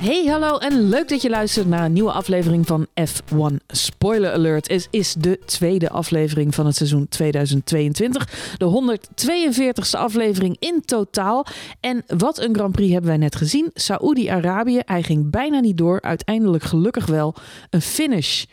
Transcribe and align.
Hey, 0.00 0.26
hallo 0.26 0.58
en 0.58 0.88
leuk 0.88 1.08
dat 1.08 1.22
je 1.22 1.30
luistert 1.30 1.66
naar 1.66 1.84
een 1.84 1.92
nieuwe 1.92 2.12
aflevering 2.12 2.66
van 2.66 2.86
F1 2.86 3.66
Spoiler 3.66 4.32
Alert. 4.32 4.68
Het 4.68 4.88
is 4.90 5.14
de 5.14 5.38
tweede 5.44 5.90
aflevering 5.90 6.54
van 6.54 6.66
het 6.66 6.76
seizoen 6.76 7.08
2022. 7.08 8.54
De 8.56 8.66
142ste 8.66 9.98
aflevering 9.98 10.56
in 10.58 10.82
totaal. 10.84 11.46
En 11.80 12.04
wat 12.06 12.38
een 12.38 12.54
Grand 12.54 12.72
Prix 12.72 12.92
hebben 12.92 13.10
wij 13.10 13.18
net 13.18 13.36
gezien. 13.36 13.70
Saoedi-Arabië, 13.74 14.80
hij 14.84 15.02
ging 15.02 15.30
bijna 15.30 15.60
niet 15.60 15.78
door. 15.78 16.00
Uiteindelijk 16.00 16.62
gelukkig 16.62 17.06
wel 17.06 17.34
een 17.70 17.82
finish 17.82 18.44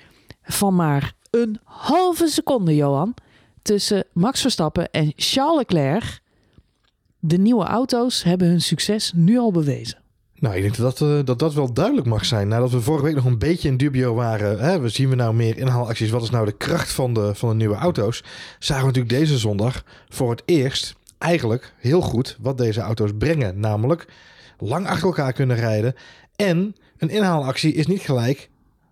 van 0.42 0.76
maar 0.76 1.14
een 1.30 1.60
halve 1.64 2.28
seconde, 2.28 2.76
Johan. 2.76 3.14
Tussen 3.62 4.04
Max 4.14 4.42
Verstappen 4.42 4.92
en 4.92 5.14
Charles 5.16 5.58
Leclerc. 5.58 6.20
De 7.20 7.38
nieuwe 7.38 7.66
auto's 7.66 8.24
hebben 8.24 8.48
hun 8.48 8.62
succes 8.62 9.12
nu 9.16 9.38
al 9.38 9.52
bewezen. 9.52 10.06
Nou, 10.40 10.56
ik 10.56 10.62
denk 10.62 10.76
dat 10.76 10.98
dat, 10.98 11.10
eh, 11.10 11.26
dat 11.26 11.40
dat 11.40 11.54
wel 11.54 11.74
duidelijk 11.74 12.08
mag 12.08 12.26
zijn. 12.26 12.48
Nadat 12.48 12.72
we 12.72 12.82
vorige 12.82 13.06
week 13.06 13.16
nog 13.16 13.26
een 13.26 13.38
beetje 13.38 13.68
in 13.68 13.78
dubio 13.78 14.14
waren. 14.14 14.60
Hè, 14.60 14.80
we 14.80 14.90
zien 14.90 15.10
we 15.10 15.16
nou 15.16 15.34
meer 15.34 15.58
inhaalacties. 15.58 16.10
Wat 16.10 16.24
is 16.24 16.30
nou 16.30 16.46
de 16.46 16.58
kracht 16.58 16.92
van 16.92 17.14
de, 17.14 17.36
van 17.36 17.50
de 17.50 17.56
nieuwe 17.56 17.76
auto's? 17.76 18.24
Zagen 18.60 18.86
we 18.86 18.88
natuurlijk 18.88 19.20
deze 19.20 19.38
zondag 19.38 19.84
voor 20.10 20.30
het 20.30 20.42
eerst 20.46 20.96
eigenlijk 21.18 21.74
heel 21.78 22.02
goed 22.02 22.38
wat 22.42 22.58
deze 22.58 22.82
auto's 22.82 23.12
brengen. 23.18 23.60
Namelijk 23.60 24.08
lang 24.60 24.88
achter 24.88 25.08
elkaar 25.08 25.34
kunnen 25.34 25.56
rijden. 25.56 25.96
En 26.36 26.76
een 26.98 27.10
inhaalactie 27.10 27.74
is 27.74 27.88
niet 27.88 28.02
gelijk 28.02 28.50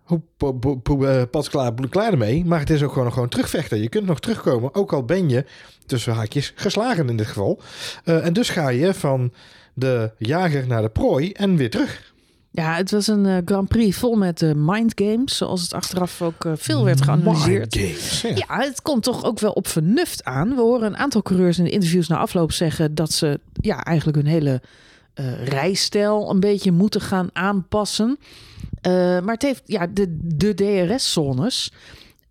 eh, 0.08 1.22
pas 1.30 1.48
klaar, 1.48 1.72
klaar 1.88 2.12
ermee. 2.12 2.44
Maar 2.44 2.58
het 2.58 2.70
is 2.70 2.82
ook 2.82 2.92
gewoon, 2.92 3.12
gewoon 3.12 3.28
terugvechten. 3.28 3.82
Je 3.82 3.88
kunt 3.88 4.06
nog 4.06 4.20
terugkomen. 4.20 4.74
Ook 4.74 4.92
al 4.92 5.04
ben 5.04 5.28
je 5.28 5.44
tussen 5.86 6.14
haakjes 6.14 6.52
geslagen 6.54 7.08
in 7.08 7.16
dit 7.16 7.26
geval. 7.26 7.60
Uh, 8.04 8.26
en 8.26 8.32
dus 8.32 8.48
ga 8.48 8.68
je 8.68 8.94
van 8.94 9.32
de 9.76 10.10
jager 10.18 10.66
naar 10.66 10.82
de 10.82 10.88
prooi 10.88 11.32
en 11.32 11.56
weer 11.56 11.70
terug. 11.70 12.14
Ja, 12.50 12.74
het 12.74 12.90
was 12.90 13.06
een 13.06 13.24
uh, 13.24 13.36
Grand 13.44 13.68
Prix 13.68 13.96
vol 13.96 14.14
met 14.14 14.42
uh, 14.42 14.50
mind 14.54 14.92
games, 14.94 15.36
zoals 15.36 15.62
het 15.62 15.72
achteraf 15.72 16.22
ook 16.22 16.44
uh, 16.44 16.52
veel 16.56 16.84
werd 16.84 17.02
geanalyseerd. 17.02 17.76
Games, 17.76 18.20
ja. 18.20 18.28
ja. 18.34 18.64
het 18.64 18.82
komt 18.82 19.02
toch 19.02 19.24
ook 19.24 19.38
wel 19.38 19.52
op 19.52 19.66
vernuft 19.66 20.24
aan. 20.24 20.48
We 20.48 20.60
horen 20.60 20.86
een 20.86 20.96
aantal 20.96 21.22
coureurs 21.22 21.58
in 21.58 21.64
de 21.64 21.70
interviews 21.70 22.08
na 22.08 22.16
afloop 22.16 22.52
zeggen 22.52 22.94
dat 22.94 23.12
ze 23.12 23.40
ja, 23.52 23.82
eigenlijk 23.82 24.16
hun 24.16 24.26
hele 24.26 24.60
rijstijl 25.44 26.30
een 26.30 26.40
beetje 26.40 26.72
moeten 26.72 27.00
gaan 27.00 27.28
aanpassen. 27.32 28.18
maar 28.82 29.32
het 29.32 29.42
heeft 29.42 29.62
ja, 29.64 29.86
de, 29.86 30.18
de 30.20 30.54
DRS-zones 30.54 31.72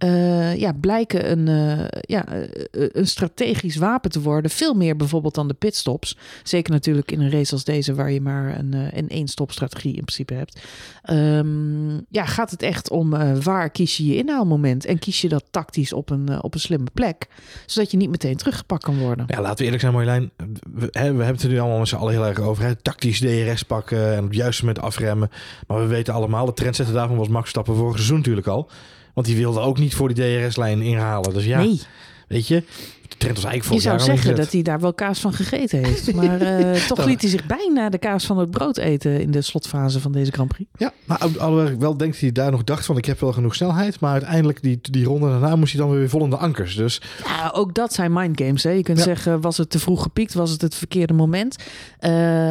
uh, 0.04 0.56
ja, 0.56 0.74
blijken 0.74 1.32
een, 1.32 1.48
uh, 1.48 1.86
ja, 2.02 2.28
eh, 2.28 2.50
een 2.72 3.08
strategisch 3.08 3.76
wapen 3.76 4.12
te 4.12 4.22
worden. 4.22 4.52
Veel 4.52 4.74
meer 4.74 4.96
bijvoorbeeld 4.96 5.36
dan 5.36 5.48
de 5.48 5.54
pitstops. 5.54 6.18
Zeker 6.44 6.72
natuurlijk 6.72 7.12
in 7.12 7.22
een 7.22 7.32
race 7.32 7.54
als 7.54 7.64
deze, 7.64 7.96
waar 7.96 8.12
je 8.12 8.22
maar 8.22 8.60
een, 8.60 8.74
een 8.98 9.10
één-stop-strategie 9.10 9.96
in 9.96 10.04
principe 10.04 10.34
hebt. 10.34 10.62
Um, 11.10 12.06
ja, 12.10 12.26
gaat 12.26 12.52
het 12.52 12.62
echt 12.62 12.90
om 12.90 13.10
waar 13.44 13.70
kies 13.70 13.98
je 13.98 14.06
je 14.06 14.16
inhaalmoment? 14.16 14.86
En 14.86 15.00
kies 15.00 15.22
je 15.22 15.30
dat 15.30 15.46
tactisch 15.52 15.94
op 15.94 16.10
een, 16.10 16.44
op 16.44 16.54
een 16.54 16.60
slimme 16.60 16.90
plek, 16.94 17.28
zodat 17.66 17.92
je 17.92 17.98
niet 17.98 18.10
meteen 18.10 18.38
teruggepakt 18.38 18.84
kan 18.84 18.98
worden? 18.98 19.26
Ja, 19.28 19.42
laten 19.42 19.58
we 19.58 19.64
eerlijk 19.64 19.82
zijn, 19.82 19.94
Marjolein. 19.94 20.32
We, 20.38 20.46
we, 20.72 20.90
we 20.92 21.00
hebben 21.02 21.28
het 21.28 21.44
er 21.44 21.50
nu 21.50 21.60
allemaal 21.60 21.80
met 21.80 21.88
z'n 21.88 21.96
allen 21.96 22.14
heel 22.14 22.26
erg 22.26 22.40
over. 22.40 22.64
Hè? 22.64 22.76
Tactisch 22.76 23.20
DRS 23.20 23.64
pakken 23.64 24.14
en 24.14 24.20
op 24.20 24.28
het 24.28 24.36
juiste 24.36 24.66
moment 24.66 24.84
afremmen. 24.84 25.30
Maar 25.68 25.80
we 25.80 25.88
weten 25.88 26.14
allemaal, 26.14 26.46
de 26.46 26.54
trendsetter 26.54 26.96
daarvan 26.96 27.18
was 27.18 27.28
Max 27.28 27.50
Stappen 27.50 27.76
vorig 27.76 27.96
seizoen 27.96 28.18
natuurlijk 28.18 28.48
al. 28.48 28.70
Want 29.16 29.28
die 29.28 29.36
wilde 29.36 29.60
ook 29.60 29.78
niet 29.78 29.96
voor 29.96 30.14
die 30.14 30.42
DRS-lijn 30.46 30.82
inhalen. 30.82 31.34
Dus 31.34 31.46
ja, 31.46 31.60
nee. 31.60 31.82
weet 32.28 32.48
je, 32.48 32.64
de 33.10 33.18
trend 33.18 33.36
was 33.36 33.46
eigenlijk 33.46 33.84
voor 33.84 33.92
Je 33.92 34.00
zou 34.00 34.16
zeggen 34.18 34.36
dat 34.36 34.52
hij 34.52 34.62
daar 34.62 34.80
wel 34.80 34.94
kaas 34.94 35.20
van 35.20 35.34
gegeten 35.34 35.84
heeft. 35.84 36.14
Maar 36.16 36.42
uh, 36.42 36.86
toch 36.86 37.06
liet 37.06 37.22
hij 37.22 37.30
zich 37.30 37.46
bijna 37.46 37.90
de 37.90 37.98
kaas 37.98 38.26
van 38.26 38.38
het 38.38 38.52
brood 38.52 38.78
eten 38.78 39.22
in 39.22 39.32
de 39.32 39.42
slotfase 39.42 40.00
van 40.00 40.12
deze 40.12 40.32
Grand 40.32 40.50
Prix. 40.50 40.70
Ja, 40.78 40.94
maar 41.06 41.18
alhoewel 41.38 41.78
wel 41.80 41.98
denkt 41.98 42.20
hij 42.20 42.32
daar 42.32 42.52
nog 42.52 42.64
dacht 42.64 42.86
van 42.86 42.98
ik 42.98 43.06
heb 43.06 43.20
wel 43.20 43.34
genoeg 43.34 43.56
snelheid. 43.56 44.00
Maar 44.00 44.12
uiteindelijk 44.12 44.62
die, 44.62 44.80
die 44.82 45.06
ronde 45.06 45.28
daarna 45.30 45.56
moest 45.56 45.74
hij 45.74 45.82
dan 45.82 45.92
weer 45.92 46.10
vol 46.10 46.24
in 46.24 46.30
de 46.30 46.38
ankers. 46.38 46.76
Dus... 46.76 47.02
Ja, 47.26 47.52
ook 47.56 47.74
dat 47.76 47.94
zijn 47.94 48.14
mindgames. 48.14 48.64
Hè? 48.64 48.70
Je 48.70 48.84
kunt 48.84 48.98
Ja. 48.98 49.04
zeggen, 49.04 49.42
was 49.42 49.58
het 49.58 49.70
te 49.70 49.80
vroeg 49.80 50.02
gepiekt? 50.02 50.34
Was 50.34 50.50
het 50.52 50.62
het 50.62 50.76
verkeerde 50.76 51.14
moment? 51.14 51.56
Uh, 52.00 52.10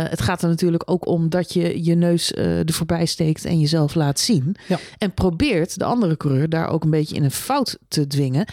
het 0.09 0.21
gaat 0.23 0.43
er 0.43 0.49
natuurlijk 0.49 0.83
ook 0.87 1.07
om 1.07 1.29
dat 1.29 1.53
je 1.53 1.85
je 1.85 1.95
neus 1.95 2.33
uh, 2.33 2.59
er 2.59 2.73
voorbij 2.73 3.07
steekt 3.07 3.45
en 3.45 3.61
jezelf 3.61 3.95
laat 3.95 4.21
zien. 4.21 4.57
Ja. 4.69 4.79
En 4.99 5.15
probeert 5.15 5.79
de 5.79 5.85
andere 5.85 6.17
coureur 6.17 6.49
daar 6.49 6.69
ook 6.69 6.85
een 6.85 6.91
beetje 6.91 7.15
in 7.15 7.25
een 7.25 7.31
fout 7.31 7.79
te 7.89 8.07
dwingen. 8.07 8.47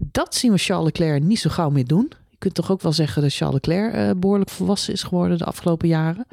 Dat 0.00 0.34
zien 0.34 0.52
we 0.52 0.58
Charles 0.58 0.84
Leclerc 0.84 1.22
niet 1.22 1.38
zo 1.38 1.50
gauw 1.50 1.70
meer 1.70 1.86
doen. 1.86 2.12
Je 2.28 2.36
kunt 2.38 2.54
toch 2.54 2.70
ook 2.70 2.82
wel 2.82 2.92
zeggen 2.92 3.22
dat 3.22 3.34
Charles 3.34 3.54
Leclerc 3.54 3.94
uh, 3.94 4.10
behoorlijk 4.20 4.50
volwassen 4.50 4.92
is 4.92 5.02
geworden 5.02 5.38
de 5.38 5.44
afgelopen 5.44 5.88
jaren. 5.88 6.26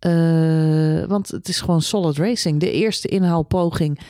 Uh, 0.00 1.04
want 1.04 1.28
het 1.28 1.48
is 1.48 1.60
gewoon 1.60 1.82
solid 1.82 2.16
racing. 2.16 2.60
De 2.60 2.70
eerste 2.70 3.08
inhaalpoging 3.08 4.00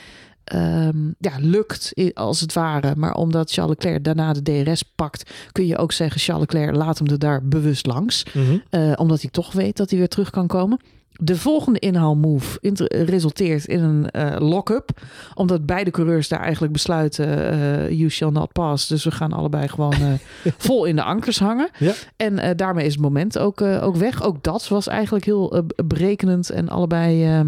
um, 0.55 1.15
ja, 1.19 1.33
lukt 1.41 1.93
als 2.15 2.41
het 2.41 2.53
ware. 2.53 2.95
Maar 2.97 3.15
omdat 3.15 3.53
Charles 3.53 3.77
Leclerc 3.79 4.05
daarna 4.05 4.33
de 4.33 4.43
DRS 4.65 4.83
pakt, 4.83 5.31
kun 5.53 5.67
je 5.67 5.77
ook 5.77 5.93
zeggen: 5.93 6.21
Charles 6.21 6.47
Leclerc 6.53 6.77
laat 6.77 6.99
hem 6.99 7.07
er 7.07 7.19
daar 7.19 7.45
bewust 7.45 7.87
langs. 7.87 8.27
Mm 8.33 8.45
-hmm. 8.45 8.63
uh, 8.71 8.93
omdat 8.97 9.21
hij 9.21 9.31
toch 9.31 9.53
weet 9.53 9.77
dat 9.77 9.91
hij 9.91 9.99
weer 9.99 10.09
terug 10.09 10.31
kan 10.31 10.47
komen. 10.47 10.81
De 11.21 11.37
volgende 11.37 11.79
inhaalmove 11.79 12.59
resulteert 12.89 13.67
in 13.67 13.83
een 13.83 14.07
uh, 14.17 14.37
lock-up. 14.39 14.91
Omdat 15.35 15.67
beide 15.67 15.91
coureurs 15.91 16.29
daar 16.29 16.41
eigenlijk 16.41 16.73
besluiten... 16.73 17.29
Uh, 17.29 17.91
you 17.91 18.09
shall 18.09 18.31
not 18.31 18.53
pass. 18.53 18.89
Dus 18.89 19.05
we 19.05 19.11
gaan 19.11 19.33
allebei 19.33 19.69
gewoon 19.69 19.95
uh, 20.01 20.13
vol 20.67 20.85
in 20.85 20.97
de 20.97 21.03
ankers 21.03 21.39
hangen. 21.39 21.69
Ja. 21.79 21.93
En 22.17 22.57
daarmee 22.57 22.87
is 22.87 22.93
het 22.93 23.03
moment 23.03 23.39
ook, 23.39 23.61
ook 23.61 23.97
weg. 23.97 24.23
Ook 24.23 24.43
dat 24.43 24.69
was 24.69 24.87
eigenlijk 24.87 25.25
heel 25.25 25.65
berekenend. 25.85 26.51
En 26.51 26.69
allebei 26.69 27.45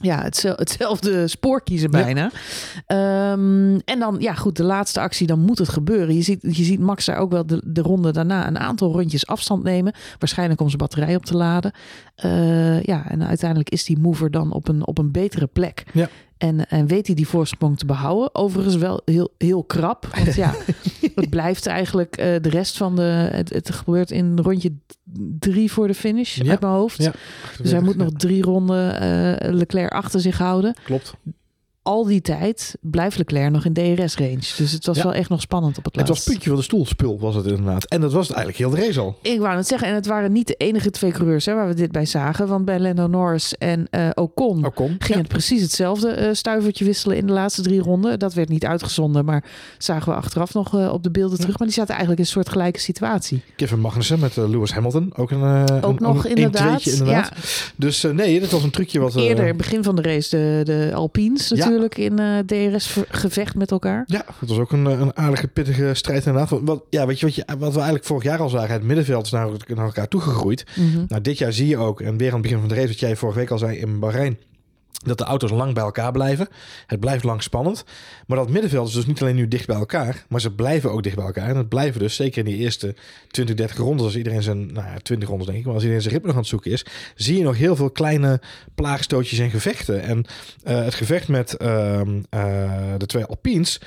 ja, 0.00 0.22
hetzelfde 0.22 1.28
spoor 1.28 1.62
kiezen 1.62 1.90
bijna. 1.90 2.30
Ja. 2.86 3.32
Um, 3.32 3.80
en 3.84 3.98
dan, 3.98 4.16
ja 4.18 4.34
goed, 4.34 4.56
de 4.56 4.62
laatste 4.62 5.00
actie, 5.00 5.26
dan 5.26 5.40
moet 5.40 5.58
het 5.58 5.68
gebeuren. 5.68 6.14
Je 6.14 6.22
ziet, 6.22 6.38
je 6.42 6.64
ziet 6.64 6.80
Max 6.80 7.04
daar 7.04 7.16
ook 7.16 7.30
wel 7.30 7.46
de, 7.46 7.62
de 7.64 7.82
ronde 7.82 8.12
daarna 8.12 8.46
een 8.46 8.58
aantal 8.58 8.92
rondjes 8.92 9.26
afstand 9.26 9.62
nemen. 9.62 9.94
Waarschijnlijk 10.18 10.60
om 10.60 10.66
zijn 10.66 10.78
batterij 10.78 11.16
op 11.16 11.24
te 11.24 11.36
laden. 11.36 11.72
Uh, 12.24 12.82
ja, 12.82 13.08
en 13.08 13.26
uiteindelijk 13.26 13.70
is 13.70 13.84
die 13.84 13.98
mover 13.98 14.30
dan 14.30 14.52
op 14.52 14.68
een, 14.68 14.86
op 14.86 14.98
een 14.98 15.12
betere 15.12 15.46
plek. 15.46 15.84
Ja. 15.92 16.08
En, 16.38 16.66
en 16.68 16.86
weet 16.86 17.06
hij 17.06 17.16
die 17.16 17.28
voorsprong 17.28 17.78
te 17.78 17.86
behouden. 17.86 18.34
Overigens 18.34 18.76
wel 18.76 19.00
heel, 19.04 19.34
heel 19.38 19.64
krap. 19.64 20.08
Want 20.14 20.34
ja, 20.34 20.54
het 21.20 21.30
blijft 21.30 21.66
eigenlijk 21.66 22.20
uh, 22.20 22.24
de 22.40 22.48
rest 22.48 22.76
van 22.76 22.96
de... 22.96 23.28
Het, 23.32 23.50
het 23.52 23.70
gebeurt 23.70 24.10
in 24.10 24.38
rondje 24.38 24.72
drie 25.38 25.72
voor 25.72 25.86
de 25.86 25.94
finish 25.94 26.36
ja. 26.36 26.50
uit 26.50 26.60
mijn 26.60 26.72
hoofd. 26.72 27.02
Ja. 27.02 27.12
Dus 27.62 27.70
hij 27.70 27.80
moet 27.80 27.96
nog 27.96 28.10
drie 28.12 28.42
ronden 28.42 29.02
uh, 29.02 29.52
Leclerc 29.52 29.92
achter 29.92 30.20
zich 30.20 30.38
houden. 30.38 30.74
Klopt. 30.84 31.14
Al 31.86 32.04
die 32.04 32.20
tijd 32.20 32.76
blijft 32.80 33.18
Leclerc 33.18 33.50
nog 33.50 33.64
in 33.64 33.72
DRS-range. 33.72 34.38
Dus 34.56 34.72
het 34.72 34.86
was 34.86 34.96
Ja. 34.96 35.02
wel 35.02 35.12
echt 35.14 35.28
nog 35.28 35.40
spannend 35.40 35.78
op 35.78 35.84
het 35.84 35.96
Het 35.96 36.08
laatst. 36.08 36.24
was 36.24 36.32
puntje 36.34 36.48
van 36.48 36.58
de 36.58 36.64
stoelspul, 36.64 37.18
was 37.20 37.34
het 37.34 37.46
inderdaad. 37.46 37.84
En 37.84 38.00
dat 38.00 38.12
was 38.12 38.28
het 38.28 38.36
eigenlijk 38.36 38.66
heel 38.68 38.80
de 38.80 38.86
race 38.86 39.00
al. 39.00 39.18
Ik 39.22 39.40
wou 39.40 39.56
het 39.56 39.66
zeggen, 39.66 39.88
en 39.88 39.94
het 39.94 40.06
waren 40.06 40.32
niet 40.32 40.46
de 40.46 40.54
enige 40.54 40.90
twee 40.90 41.10
coureurs 41.12 41.44
hè, 41.46 41.54
waar 41.54 41.68
we 41.68 41.74
dit 41.74 41.92
bij 41.92 42.04
zagen. 42.06 42.46
Want 42.48 42.64
bij 42.64 42.80
Lando 42.80 43.06
Norris 43.06 43.54
en 43.58 43.86
uh, 43.90 44.08
Ocon 44.14 44.64
Ocon. 44.66 44.86
ging 44.98 45.08
Ja. 45.08 45.16
het 45.18 45.28
precies 45.28 45.62
hetzelfde 45.62 46.16
uh, 46.20 46.28
stuivertje 46.32 46.84
wisselen 46.84 47.16
in 47.16 47.26
de 47.26 47.32
laatste 47.32 47.62
drie 47.62 47.80
ronden. 47.80 48.18
Dat 48.18 48.34
werd 48.34 48.48
niet 48.48 48.64
uitgezonden, 48.64 49.24
maar 49.24 49.44
zagen 49.78 50.12
we 50.12 50.18
achteraf 50.18 50.54
nog 50.54 50.74
uh, 50.74 50.92
op 50.92 51.02
de 51.02 51.10
beelden 51.10 51.38
terug. 51.38 51.58
Maar 51.58 51.66
die 51.66 51.76
zaten 51.76 51.90
eigenlijk 51.94 52.20
in 52.20 52.26
een 52.26 52.32
soort 52.32 52.48
gelijke 52.48 52.80
situatie. 52.80 53.42
Kevin 53.56 53.80
Magnussen 53.80 54.18
met 54.20 54.36
Lewis 54.36 54.72
Hamilton. 54.72 55.12
Ook 55.16 55.30
een, 55.30 55.70
Ook 55.82 55.96
een, 56.00 56.06
nog 56.06 56.24
een, 56.24 56.30
inderdaad. 56.30 56.86
Een 56.86 56.92
inderdaad. 56.92 57.32
Dus 57.76 58.02
nee, 58.02 58.40
dit 58.40 58.50
was 58.50 58.62
een 58.62 58.70
trucje 58.70 59.00
wat... 59.00 59.14
Eerder, 59.14 59.56
begin 59.56 59.82
van 59.84 59.96
de 59.96 60.02
race, 60.02 60.36
de, 60.36 60.60
de 60.64 60.90
Alpines 60.94 61.48
Ja. 61.48 61.74
Natuurlijk 61.80 62.18
in 62.18 62.20
uh, 62.20 62.70
DRS-gevecht 62.72 63.54
met 63.54 63.70
elkaar. 63.70 64.04
Ja, 64.06 64.24
het 64.38 64.48
was 64.48 64.58
ook 64.58 64.72
een, 64.72 64.84
een 64.84 65.16
aardige 65.16 65.48
pittige 65.48 65.94
strijd 65.94 66.26
inderdaad. 66.26 66.50
Want, 66.50 66.68
Wat, 66.68 66.84
ja, 66.90 67.06
weet 67.06 67.20
je 67.20 67.26
wat, 67.26 67.34
je 67.34 67.44
wat 67.58 67.70
we 67.70 67.76
eigenlijk 67.76 68.04
vorig 68.04 68.22
jaar 68.22 68.38
al 68.38 68.48
zagen? 68.48 68.72
Het 68.72 68.82
middenveld 68.82 69.24
is 69.24 69.30
naar, 69.30 69.48
naar 69.66 69.84
elkaar 69.84 70.08
toegegroeid. 70.08 70.64
Mm 70.74 70.92
-hmm. 70.92 71.04
Nou, 71.08 71.22
dit 71.22 71.38
jaar 71.38 71.52
zie 71.52 71.66
je 71.66 71.76
ook, 71.76 72.00
en 72.00 72.16
weer 72.16 72.28
aan 72.28 72.32
het 72.32 72.42
begin 72.42 72.58
van 72.58 72.68
de 72.68 72.74
race, 72.74 72.88
wat 72.88 73.00
jij 73.00 73.16
vorige 73.16 73.38
week 73.38 73.50
al 73.50 73.58
zei 73.58 73.78
in 73.78 73.98
Bahrein, 73.98 74.38
dat 75.04 75.18
de 75.18 75.24
auto's 75.24 75.50
lang 75.50 75.74
bij 75.74 75.82
elkaar 75.82 76.12
blijven. 76.12 76.48
Het 76.86 77.00
blijft 77.00 77.24
lang 77.24 77.42
spannend. 77.42 77.84
Maar 78.26 78.36
dat 78.36 78.50
middenveld 78.50 78.88
is 78.88 78.94
dus 78.94 79.06
niet 79.06 79.20
alleen 79.20 79.34
nu 79.34 79.48
dicht 79.48 79.66
bij 79.66 79.76
elkaar, 79.76 80.24
maar 80.28 80.40
ze 80.40 80.54
blijven 80.54 80.92
ook 80.92 81.02
dicht 81.02 81.16
bij 81.16 81.24
elkaar. 81.24 81.48
En 81.48 81.56
het 81.56 81.68
blijven 81.68 82.00
dus, 82.00 82.14
zeker 82.14 82.38
in 82.38 82.52
die 82.52 82.56
eerste 82.56 82.94
20, 83.28 83.56
30 83.56 83.76
rondes, 83.76 84.04
als 84.04 84.16
iedereen 84.16 84.42
zijn, 84.42 84.72
nou 84.72 84.86
ja, 84.86 84.96
20 85.02 85.28
rondes 85.28 85.46
denk 85.46 85.58
ik, 85.58 85.64
maar 85.64 85.74
als 85.74 85.82
iedereen 85.82 86.02
zijn 86.02 86.14
ritme 86.14 86.28
nog 86.28 86.36
aan 86.36 86.42
het 86.42 86.50
zoeken 86.50 86.70
is, 86.70 86.84
zie 87.14 87.36
je 87.36 87.42
nog 87.42 87.56
heel 87.56 87.76
veel 87.76 87.90
kleine 87.90 88.40
plaagstootjes 88.74 89.38
en 89.38 89.50
gevechten. 89.50 90.02
En 90.02 90.24
uh, 90.64 90.84
het 90.84 90.94
gevecht 90.94 91.28
met 91.28 91.56
uh, 91.62 92.00
uh, 92.00 92.94
de 92.98 93.06
twee 93.06 93.24
Alpines, 93.24 93.80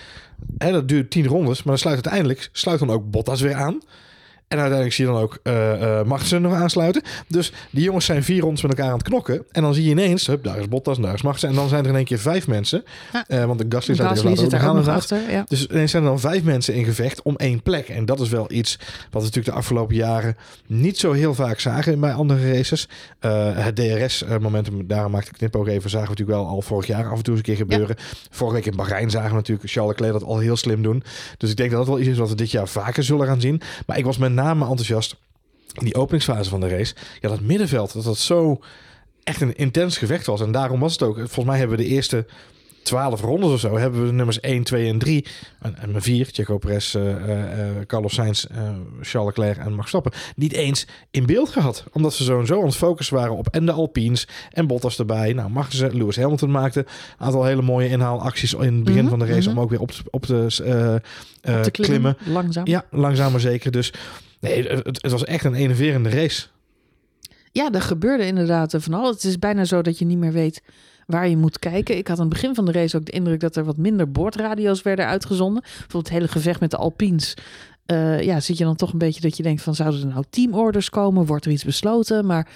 hè, 0.58 0.72
dat 0.72 0.88
duurt 0.88 1.12
10 1.12 1.28
rondes, 1.28 1.58
maar 1.58 1.74
dan 1.74 1.78
sluit 1.78 1.96
uiteindelijk, 1.96 2.50
sluit 2.52 2.80
dan 2.80 2.92
ook 2.92 3.12
Bottas 3.12 3.42
weer 3.42 3.56
aan. 3.56 3.82
En 4.50 4.58
uiteindelijk 4.58 4.96
zie 4.96 5.06
je 5.06 5.12
dan 5.12 5.22
ook 5.22 5.40
uh, 5.44 6.04
Magnussen 6.04 6.42
nog 6.42 6.54
aansluiten. 6.54 7.02
Dus 7.28 7.52
die 7.70 7.84
jongens 7.84 8.06
zijn 8.06 8.24
vier 8.24 8.42
rondes 8.42 8.62
met 8.62 8.72
elkaar 8.72 8.92
aan 8.92 8.98
het 8.98 9.08
knokken. 9.08 9.44
En 9.52 9.62
dan 9.62 9.74
zie 9.74 9.84
je 9.84 9.90
ineens, 9.90 10.28
hup, 10.28 10.44
daar 10.44 10.60
is 10.60 10.68
Bottas, 10.68 11.00
daar 11.00 11.14
is 11.14 11.22
Magnussen. 11.22 11.50
En 11.50 11.56
dan 11.56 11.70
zijn 11.70 11.84
er 11.84 11.90
in 11.90 11.96
één 11.96 12.06
keer 12.06 12.20
vijf 12.20 12.48
mensen. 12.48 12.84
Ja. 13.28 13.48
want 13.48 13.60
de 13.60 13.66
Gasly, 13.70 13.96
Gasly 13.96 14.36
zit 14.36 14.54
er 14.54 14.68
ook 14.68 14.76
nog 14.76 14.88
achter. 14.88 15.32
Ja. 15.32 15.44
Dus 15.48 15.68
ineens 15.68 15.92
zijn 15.92 16.04
er 16.04 16.10
dan 16.10 16.20
vijf 16.20 16.44
mensen 16.44 16.74
in 16.74 16.84
gevecht 16.84 17.22
om 17.22 17.36
één 17.36 17.62
plek. 17.64 17.90
En 17.90 18.06
dat 18.06 18.20
is 18.20 18.30
wel 18.30 18.52
iets 18.52 18.78
wat 18.80 19.08
we 19.10 19.20
natuurlijk 19.20 19.46
de 19.46 19.52
afgelopen 19.52 19.96
jaren 19.96 20.38
niet 20.68 20.98
zo 20.98 21.12
heel 21.12 21.34
vaak 21.34 21.60
zagen 21.60 22.00
bij 22.00 22.14
andere 22.14 22.54
races. 22.54 22.88
het 23.56 23.76
DRS-momentum, 23.76 24.88
daar 24.88 25.10
maakte 25.10 25.46
ik 25.46 25.56
ook 25.56 25.68
even, 25.68 25.90
zagen 25.90 26.08
we 26.08 26.14
natuurlijk 26.14 26.38
wel 26.40 26.48
al 26.48 26.62
vorig 26.62 26.88
jaar 26.88 27.10
af 27.10 27.18
en 27.18 27.24
toe 27.24 27.34
eens 27.34 27.48
een 27.48 27.56
keer 27.56 27.68
gebeuren. 27.68 27.96
Vorige 28.30 28.56
week 28.56 28.66
in 28.66 28.76
Bahrein 28.76 29.10
zagen 29.10 29.30
we 29.30 29.36
natuurlijk 29.36 29.70
Charles 29.70 29.92
Leclerc 29.92 30.20
dat 30.20 30.30
al 30.30 30.40
heel 30.40 30.58
slim 30.58 30.82
doen. 30.82 31.04
Dus 31.38 31.50
ik 31.50 31.58
denk 31.58 31.70
dat 31.70 31.80
dat 31.80 31.88
wel 31.88 32.00
iets 32.00 32.10
is 32.10 32.18
wat 32.18 32.30
we 32.30 32.36
dit 32.36 32.52
jaar 32.52 32.68
vaker 32.68 33.04
zullen 33.04 33.28
gaan 33.28 33.42
zien. 33.42 33.62
Maar 33.86 33.98
ik 33.98 34.06
was 34.06 34.18
met 34.18 34.38
name 34.42 34.66
enthousiast 34.66 35.16
in 35.74 35.86
die 35.86 35.96
openingsfase 35.96 36.50
van 36.50 36.60
de 36.60 36.68
race. 36.68 36.96
Ja, 37.20 37.30
dat 37.30 37.42
middenveld, 37.42 37.94
dat 37.94 38.04
dat 38.04 38.18
zo 38.18 38.60
echt 39.24 39.42
een 39.42 39.56
intens 39.56 39.98
gevecht 39.98 40.26
was. 40.26 40.42
En 40.42 40.52
daarom 40.52 40.80
was 40.80 40.92
het 40.92 41.04
ook. 41.04 41.16
Volgens 41.16 41.46
mij 41.46 41.58
hebben 41.58 41.78
we 41.78 41.84
de 41.84 41.90
eerste 41.90 42.26
12 42.84 43.22
rondes 43.22 43.52
of 43.52 43.60
zo 43.60 43.78
hebben 43.78 44.06
we 44.06 44.12
nummers 44.12 44.40
1, 44.40 44.64
2 44.64 44.90
en 44.90 44.98
3. 44.98 45.26
En, 45.60 45.76
en 45.78 46.02
4, 46.02 46.28
Checo 46.32 46.58
Perez, 46.58 46.96
uh, 46.96 47.04
uh, 47.04 47.16
Carlos 47.88 48.14
Sainz, 48.14 48.46
uh, 48.52 48.58
Charles 49.02 49.36
Leclerc 49.36 49.58
en 49.58 49.70
Max 49.70 49.78
Verstappen. 49.78 50.12
Niet 50.36 50.54
eens 50.54 50.88
in 51.12 51.26
beeld 51.26 51.50
gehad. 51.50 51.84
Omdat 51.92 52.14
ze 52.14 52.24
zo 52.24 52.40
en 52.40 52.46
zo 52.46 52.60
aan 52.60 52.66
het 52.66 52.76
focussen 52.76 53.16
waren 53.16 53.38
op 53.38 53.48
en 53.48 53.66
de 53.66 53.72
Alpines 53.72 54.28
en 54.52 54.68
Bottas 54.68 55.00
erbij. 55.00 55.34
Nou, 55.34 55.50
mag 55.50 55.74
ze, 55.74 55.96
Lewis 55.96 56.16
Hamilton 56.16 56.52
maakte 56.52 56.80
een 56.80 57.26
aantal 57.26 57.44
hele 57.46 57.62
mooie 57.62 57.90
inhaalacties 57.90 58.54
in 58.54 58.60
het 58.60 58.84
begin 58.84 59.04
mm 59.04 59.10
-hmm, 59.10 59.10
van 59.10 59.20
de 59.20 59.26
race. 59.26 59.40
Mm 59.40 59.48
-hmm. 59.48 59.58
Om 59.58 59.64
ook 59.64 59.70
weer 59.70 59.82
op, 59.82 59.92
op 60.10 60.26
te, 60.26 60.46
op 60.46 61.64
te 61.64 61.72
klimmen. 61.72 61.72
klimmen. 61.72 62.18
Langzaam. 62.26 62.68
Ja, 62.68 62.86
langzaam 62.92 63.32
maar 63.32 63.42
zeker. 63.42 63.72
Dus 63.72 63.94
nee, 64.40 64.68
het, 64.68 65.02
het 65.02 65.12
was 65.12 65.24
echt 65.24 65.46
een 65.46 65.54
enerverende 65.54 66.10
race. 66.10 66.48
Ja, 67.52 67.72
er 67.72 67.82
gebeurde 67.82 68.26
inderdaad 68.26 68.76
van 68.78 68.94
alles. 68.94 69.16
Het 69.16 69.24
is 69.24 69.40
bijna 69.40 69.66
zo 69.66 69.82
dat 69.82 70.00
je 70.00 70.06
niet 70.06 70.18
meer 70.18 70.32
weet 70.32 70.62
waar 71.06 71.30
je 71.30 71.38
moet 71.38 71.60
kijken. 71.60 71.98
Ik 71.98 72.08
had 72.08 72.20
aan 72.20 72.26
het 72.26 72.34
begin 72.34 72.56
van 72.56 72.66
de 72.66 72.72
race 72.72 72.98
ook 72.98 73.06
de 73.06 73.12
indruk 73.12 73.40
dat 73.40 73.56
er 73.56 73.64
wat 73.64 73.78
minder 73.78 74.12
boordradio's 74.12 74.82
werden 74.82 75.06
uitgezonden. 75.06 75.62
Bijvoorbeeld 75.62 76.08
het 76.08 76.14
hele 76.14 76.28
gevecht 76.28 76.60
met 76.60 76.72
de 76.72 76.78
Alpines. 76.78 77.34
Uh, 77.92 78.22
ja, 78.22 78.40
zit 78.40 78.58
je 78.58 78.64
dan 78.64 78.76
toch 78.76 78.92
een 78.92 78.98
beetje 78.98 79.22
dat 79.22 79.38
je 79.38 79.44
denkt 79.44 79.62
van 79.62 79.76
zouden 79.76 80.02
er 80.02 80.08
nou 80.08 80.24
teamorders 80.30 80.90
komen? 80.90 81.26
Wordt 81.26 81.46
er 81.46 81.52
iets 81.52 81.64
besloten? 81.64 82.26
Maar 82.26 82.50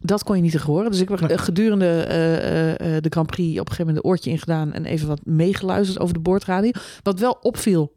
dat 0.00 0.24
kon 0.24 0.36
je 0.36 0.42
niet 0.42 0.52
te 0.52 0.62
horen. 0.62 0.90
Dus 0.90 1.00
ik 1.00 1.08
heb 1.08 1.38
gedurende 1.38 2.06
uh, 2.08 2.94
uh, 2.94 3.00
de 3.00 3.08
Grand 3.10 3.26
Prix 3.26 3.60
op 3.60 3.68
een 3.68 3.72
gegeven 3.72 3.86
moment 3.86 4.04
een 4.04 4.10
oortje 4.10 4.30
ingedaan 4.30 4.72
en 4.72 4.84
even 4.84 5.08
wat 5.08 5.20
meegeluisterd 5.24 6.00
over 6.00 6.14
de 6.14 6.20
boordradio. 6.20 6.70
Wat 7.02 7.18
wel 7.18 7.38
opviel, 7.40 7.92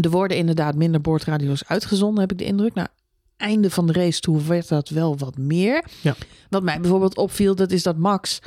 er 0.00 0.10
worden 0.10 0.36
inderdaad 0.36 0.74
minder 0.74 1.00
boordradio's 1.00 1.64
uitgezonden, 1.66 2.20
heb 2.20 2.32
ik 2.32 2.38
de 2.38 2.44
indruk. 2.44 2.74
Nou, 2.74 2.88
einde 3.36 3.70
van 3.70 3.86
de 3.86 3.92
race 3.92 4.20
toe 4.20 4.42
werd 4.42 4.68
dat 4.68 4.88
wel 4.88 5.18
wat 5.18 5.36
meer. 5.36 5.84
Ja. 6.00 6.14
Wat 6.48 6.62
mij 6.62 6.80
bijvoorbeeld 6.80 7.16
opviel, 7.16 7.54
dat 7.54 7.70
is 7.70 7.82
dat 7.82 7.96
Max 7.96 8.38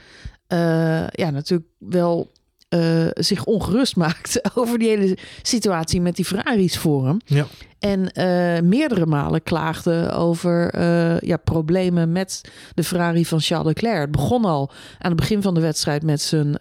uh, 0.48 1.07
ja, 1.07 1.30
natuurlijk 1.30 1.69
wel 1.78 2.31
uh, 2.69 3.07
zich 3.13 3.45
ongerust 3.45 3.95
maakt 4.06 4.57
over 4.57 4.80
die 4.80 4.90
hele 4.90 5.18
situatie 5.42 6.01
met 6.01 6.16
die 6.16 6.25
Ferraris 6.25 6.78
voor 6.78 7.06
hem. 7.06 7.18
Ja. 7.25 7.45
En 7.80 8.00
uh, 8.00 8.69
meerdere 8.69 9.06
malen 9.06 9.44
klaagde 9.44 10.12
over 10.12 10.80
ja, 11.25 11.38
problemen 11.38 12.12
met 12.12 12.42
de 12.74 12.84
Ferrari 12.84 13.25
van 13.25 13.40
Charles 13.40 13.68
Leclerc. 13.68 14.01
Het 14.01 14.12
begon 14.12 14.45
al 14.45 14.72
aan 15.00 15.12
het 15.12 15.19
begin 15.19 15.42
van 15.42 15.54
de 15.54 15.62
wedstrijd 15.62 16.04
met 16.04 16.22
zijn 16.22 16.60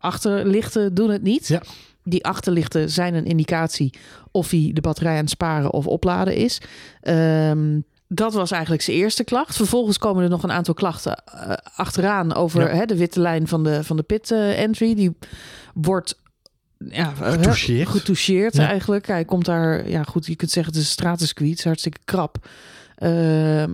achterlichten 0.00 0.94
doen 0.94 1.10
het 1.10 1.22
niet. 1.22 1.48
Ja. 1.48 1.62
Die 2.08 2.24
achterlichten 2.24 2.90
zijn 2.90 3.14
een 3.14 3.24
indicatie 3.24 3.94
of 4.30 4.50
hij 4.50 4.70
de 4.74 4.80
batterij 4.80 5.12
aan 5.12 5.20
het 5.20 5.30
sparen 5.30 5.72
of 5.72 5.86
opladen 5.86 6.34
is. 6.34 6.60
Um, 7.02 7.84
dat 8.08 8.32
was 8.32 8.50
eigenlijk 8.50 8.82
zijn 8.82 8.96
eerste 8.96 9.24
klacht. 9.24 9.56
Vervolgens 9.56 9.98
komen 9.98 10.22
er 10.22 10.28
nog 10.28 10.42
een 10.42 10.52
aantal 10.52 10.74
klachten 10.74 11.22
uh, 11.34 11.52
achteraan 11.74 12.34
over 12.34 12.60
ja. 12.60 12.76
hè, 12.76 12.84
de 12.84 12.96
witte 12.96 13.20
lijn 13.20 13.48
van 13.48 13.64
de, 13.64 13.84
van 13.84 13.96
de 13.96 14.02
pit 14.02 14.30
uh, 14.30 14.60
entry. 14.60 14.94
Die 14.94 15.16
wordt 15.74 16.20
ja, 16.78 17.12
getoucheerd, 17.14 17.88
getoucheerd 17.88 18.56
ja. 18.56 18.68
eigenlijk. 18.68 19.06
Hij 19.06 19.24
komt 19.24 19.44
daar, 19.44 19.88
ja 19.88 20.02
goed, 20.02 20.26
je 20.26 20.36
kunt 20.36 20.50
zeggen 20.50 20.72
het 20.72 20.82
is 20.82 20.88
een 20.88 20.94
stratencircuit, 20.94 21.64
hartstikke 21.64 22.00
krap. 22.04 22.48
Uh, 22.98 23.64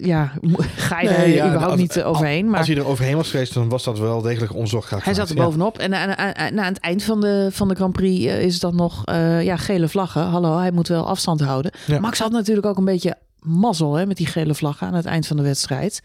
ja, 0.00 0.32
ga 0.88 1.00
je 1.00 1.08
nee, 1.08 1.16
er 1.16 1.28
ja, 1.28 1.46
überhaupt 1.46 1.70
als, 1.70 1.80
niet 1.80 2.02
overheen. 2.02 2.48
Maar 2.48 2.58
als 2.58 2.68
hij 2.68 2.76
er 2.76 2.86
overheen 2.86 3.16
was 3.16 3.30
geweest, 3.30 3.54
dan 3.54 3.68
was 3.68 3.84
dat 3.84 3.98
wel 3.98 4.22
degelijk 4.22 4.54
onzorg. 4.54 5.04
Hij 5.04 5.14
zat 5.14 5.28
er 5.28 5.34
bovenop. 5.34 5.78
En 5.78 5.94
aan, 5.94 6.16
aan, 6.16 6.34
aan, 6.34 6.60
aan, 6.60 6.72
het 6.72 6.80
eind 6.80 7.02
van 7.02 7.20
de, 7.20 7.48
van 7.52 7.68
de 7.68 7.74
Grand 7.74 7.92
Prix 7.92 8.24
is 8.24 8.60
dat 8.60 8.74
nog 8.74 9.02
uh, 9.06 9.42
ja, 9.42 9.56
gele 9.56 9.88
vlaggen. 9.88 10.22
Hallo, 10.22 10.58
hij 10.58 10.70
moet 10.70 10.88
wel 10.88 11.06
afstand 11.06 11.40
houden. 11.40 11.72
Max 12.00 12.18
had 12.18 12.30
natuurlijk 12.30 12.66
ook 12.66 12.78
een 12.78 12.84
beetje 12.84 13.16
mazzel 13.40 13.94
hè, 13.94 14.06
met 14.06 14.16
die 14.16 14.26
gele 14.26 14.54
vlaggen 14.54 14.86
aan 14.86 14.94
het 14.94 15.06
eind 15.06 15.26
van 15.26 15.36
de 15.36 15.42
wedstrijd. 15.42 16.02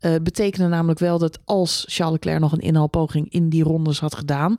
Uh, 0.00 0.14
betekende 0.22 0.68
namelijk 0.68 0.98
wel 0.98 1.18
dat 1.18 1.38
als 1.44 1.84
Charles 1.88 2.14
Leclerc 2.14 2.40
nog 2.40 2.52
een 2.52 2.58
inhaalpoging 2.60 3.32
in 3.32 3.48
die 3.48 3.62
rondes 3.62 4.00
had 4.00 4.14
gedaan, 4.14 4.54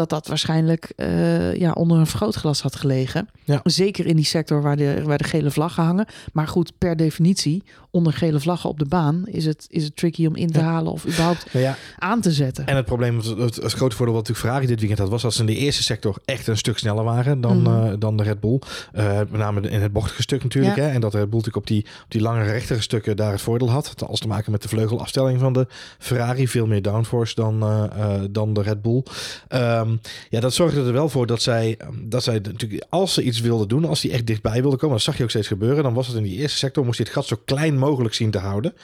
dat 0.00 0.10
dat 0.10 0.26
waarschijnlijk 0.26 0.92
uh, 0.96 1.56
ja, 1.56 1.72
onder 1.72 1.98
een 1.98 2.06
vergrootglas 2.06 2.62
had 2.62 2.76
gelegen. 2.76 3.28
Ja. 3.44 3.60
Zeker 3.64 4.06
in 4.06 4.16
die 4.16 4.24
sector 4.24 4.62
waar 4.62 4.76
de, 4.76 5.02
waar 5.04 5.18
de 5.18 5.24
gele 5.24 5.50
vlaggen 5.50 5.82
hangen. 5.84 6.06
Maar 6.32 6.48
goed, 6.48 6.72
per 6.78 6.96
definitie, 6.96 7.62
onder 7.90 8.12
gele 8.12 8.40
vlaggen 8.40 8.70
op 8.70 8.78
de 8.78 8.84
baan 8.84 9.22
is 9.26 9.44
het, 9.44 9.66
is 9.68 9.84
het 9.84 9.96
tricky 9.96 10.26
om 10.26 10.36
in 10.36 10.50
te 10.50 10.58
ja. 10.58 10.64
halen 10.64 10.92
of 10.92 11.06
überhaupt 11.06 11.46
ja. 11.52 11.76
aan 11.98 12.20
te 12.20 12.32
zetten. 12.32 12.66
En 12.66 12.76
het 12.76 12.84
probleem, 12.84 13.16
het, 13.16 13.26
het, 13.26 13.56
het 13.56 13.72
grote 13.72 13.96
voordeel 13.96 14.14
wat 14.14 14.28
natuurlijk 14.28 14.38
Ferrari 14.38 14.66
dit 14.66 14.78
weekend 14.78 14.98
had, 14.98 15.08
was 15.08 15.22
dat 15.22 15.34
ze 15.34 15.40
in 15.40 15.46
de 15.46 15.56
eerste 15.56 15.82
sector 15.82 16.16
echt 16.24 16.46
een 16.46 16.56
stuk 16.56 16.78
sneller 16.78 17.04
waren 17.04 17.40
dan, 17.40 17.60
mm. 17.60 17.66
uh, 17.66 17.92
dan 17.98 18.16
de 18.16 18.22
Red 18.22 18.40
Bull. 18.40 18.60
Uh, 18.94 19.16
met 19.18 19.32
name 19.32 19.60
in 19.60 19.80
het 19.80 19.92
bochtige 19.92 20.22
stuk 20.22 20.42
natuurlijk. 20.42 20.76
Hè? 20.76 20.88
En 20.88 21.00
dat 21.00 21.12
de 21.12 21.18
Red 21.18 21.30
Bull 21.30 21.38
natuurlijk 21.38 21.56
op 21.56 21.66
die, 21.66 21.84
op 22.04 22.10
die 22.10 22.20
lange 22.20 22.44
rechtere 22.44 22.80
stukken 22.80 23.16
daar 23.16 23.32
het 23.32 23.40
voordeel 23.40 23.70
had. 23.70 23.92
Dat 23.96 24.08
als 24.08 24.20
te 24.20 24.28
maken 24.28 24.52
met 24.52 24.62
de 24.62 24.68
vleugelafstelling 24.68 25.40
van 25.40 25.52
de 25.52 25.66
Ferrari. 25.98 26.48
Veel 26.48 26.66
meer 26.66 26.82
downforce 26.82 27.34
dan, 27.34 27.62
uh, 27.62 28.20
dan 28.30 28.54
de 28.54 28.62
Red 28.62 28.82
Bull. 28.82 29.02
Um, 29.48 30.00
ja, 30.30 30.40
dat 30.40 30.54
zorgde 30.54 30.84
er 30.84 30.92
wel 30.92 31.08
voor 31.08 31.26
dat 31.26 31.42
zij, 31.42 31.78
dat 32.02 32.22
zij 32.22 32.38
natuurlijk, 32.42 32.84
als 32.88 33.14
ze 33.14 33.22
iets 33.22 33.40
wilden 33.40 33.68
doen, 33.68 33.84
als 33.84 34.00
die 34.00 34.12
echt 34.12 34.26
dichtbij 34.26 34.60
wilden 34.60 34.78
komen, 34.78 34.96
dat 34.96 35.04
zag 35.04 35.16
je 35.16 35.22
ook 35.22 35.30
steeds 35.30 35.46
gebeuren, 35.46 35.82
dan 35.82 35.94
was 35.94 36.06
het 36.06 36.16
in 36.16 36.22
die 36.22 36.36
eerste 36.36 36.58
sector, 36.58 36.84
moest 36.84 36.98
je 36.98 37.04
het 37.04 37.12
gat 37.12 37.26
zo 37.26 37.36
klein 37.44 37.78
mogelijk 37.80 38.14
zien 38.14 38.30
te 38.30 38.38
houden. 38.38 38.74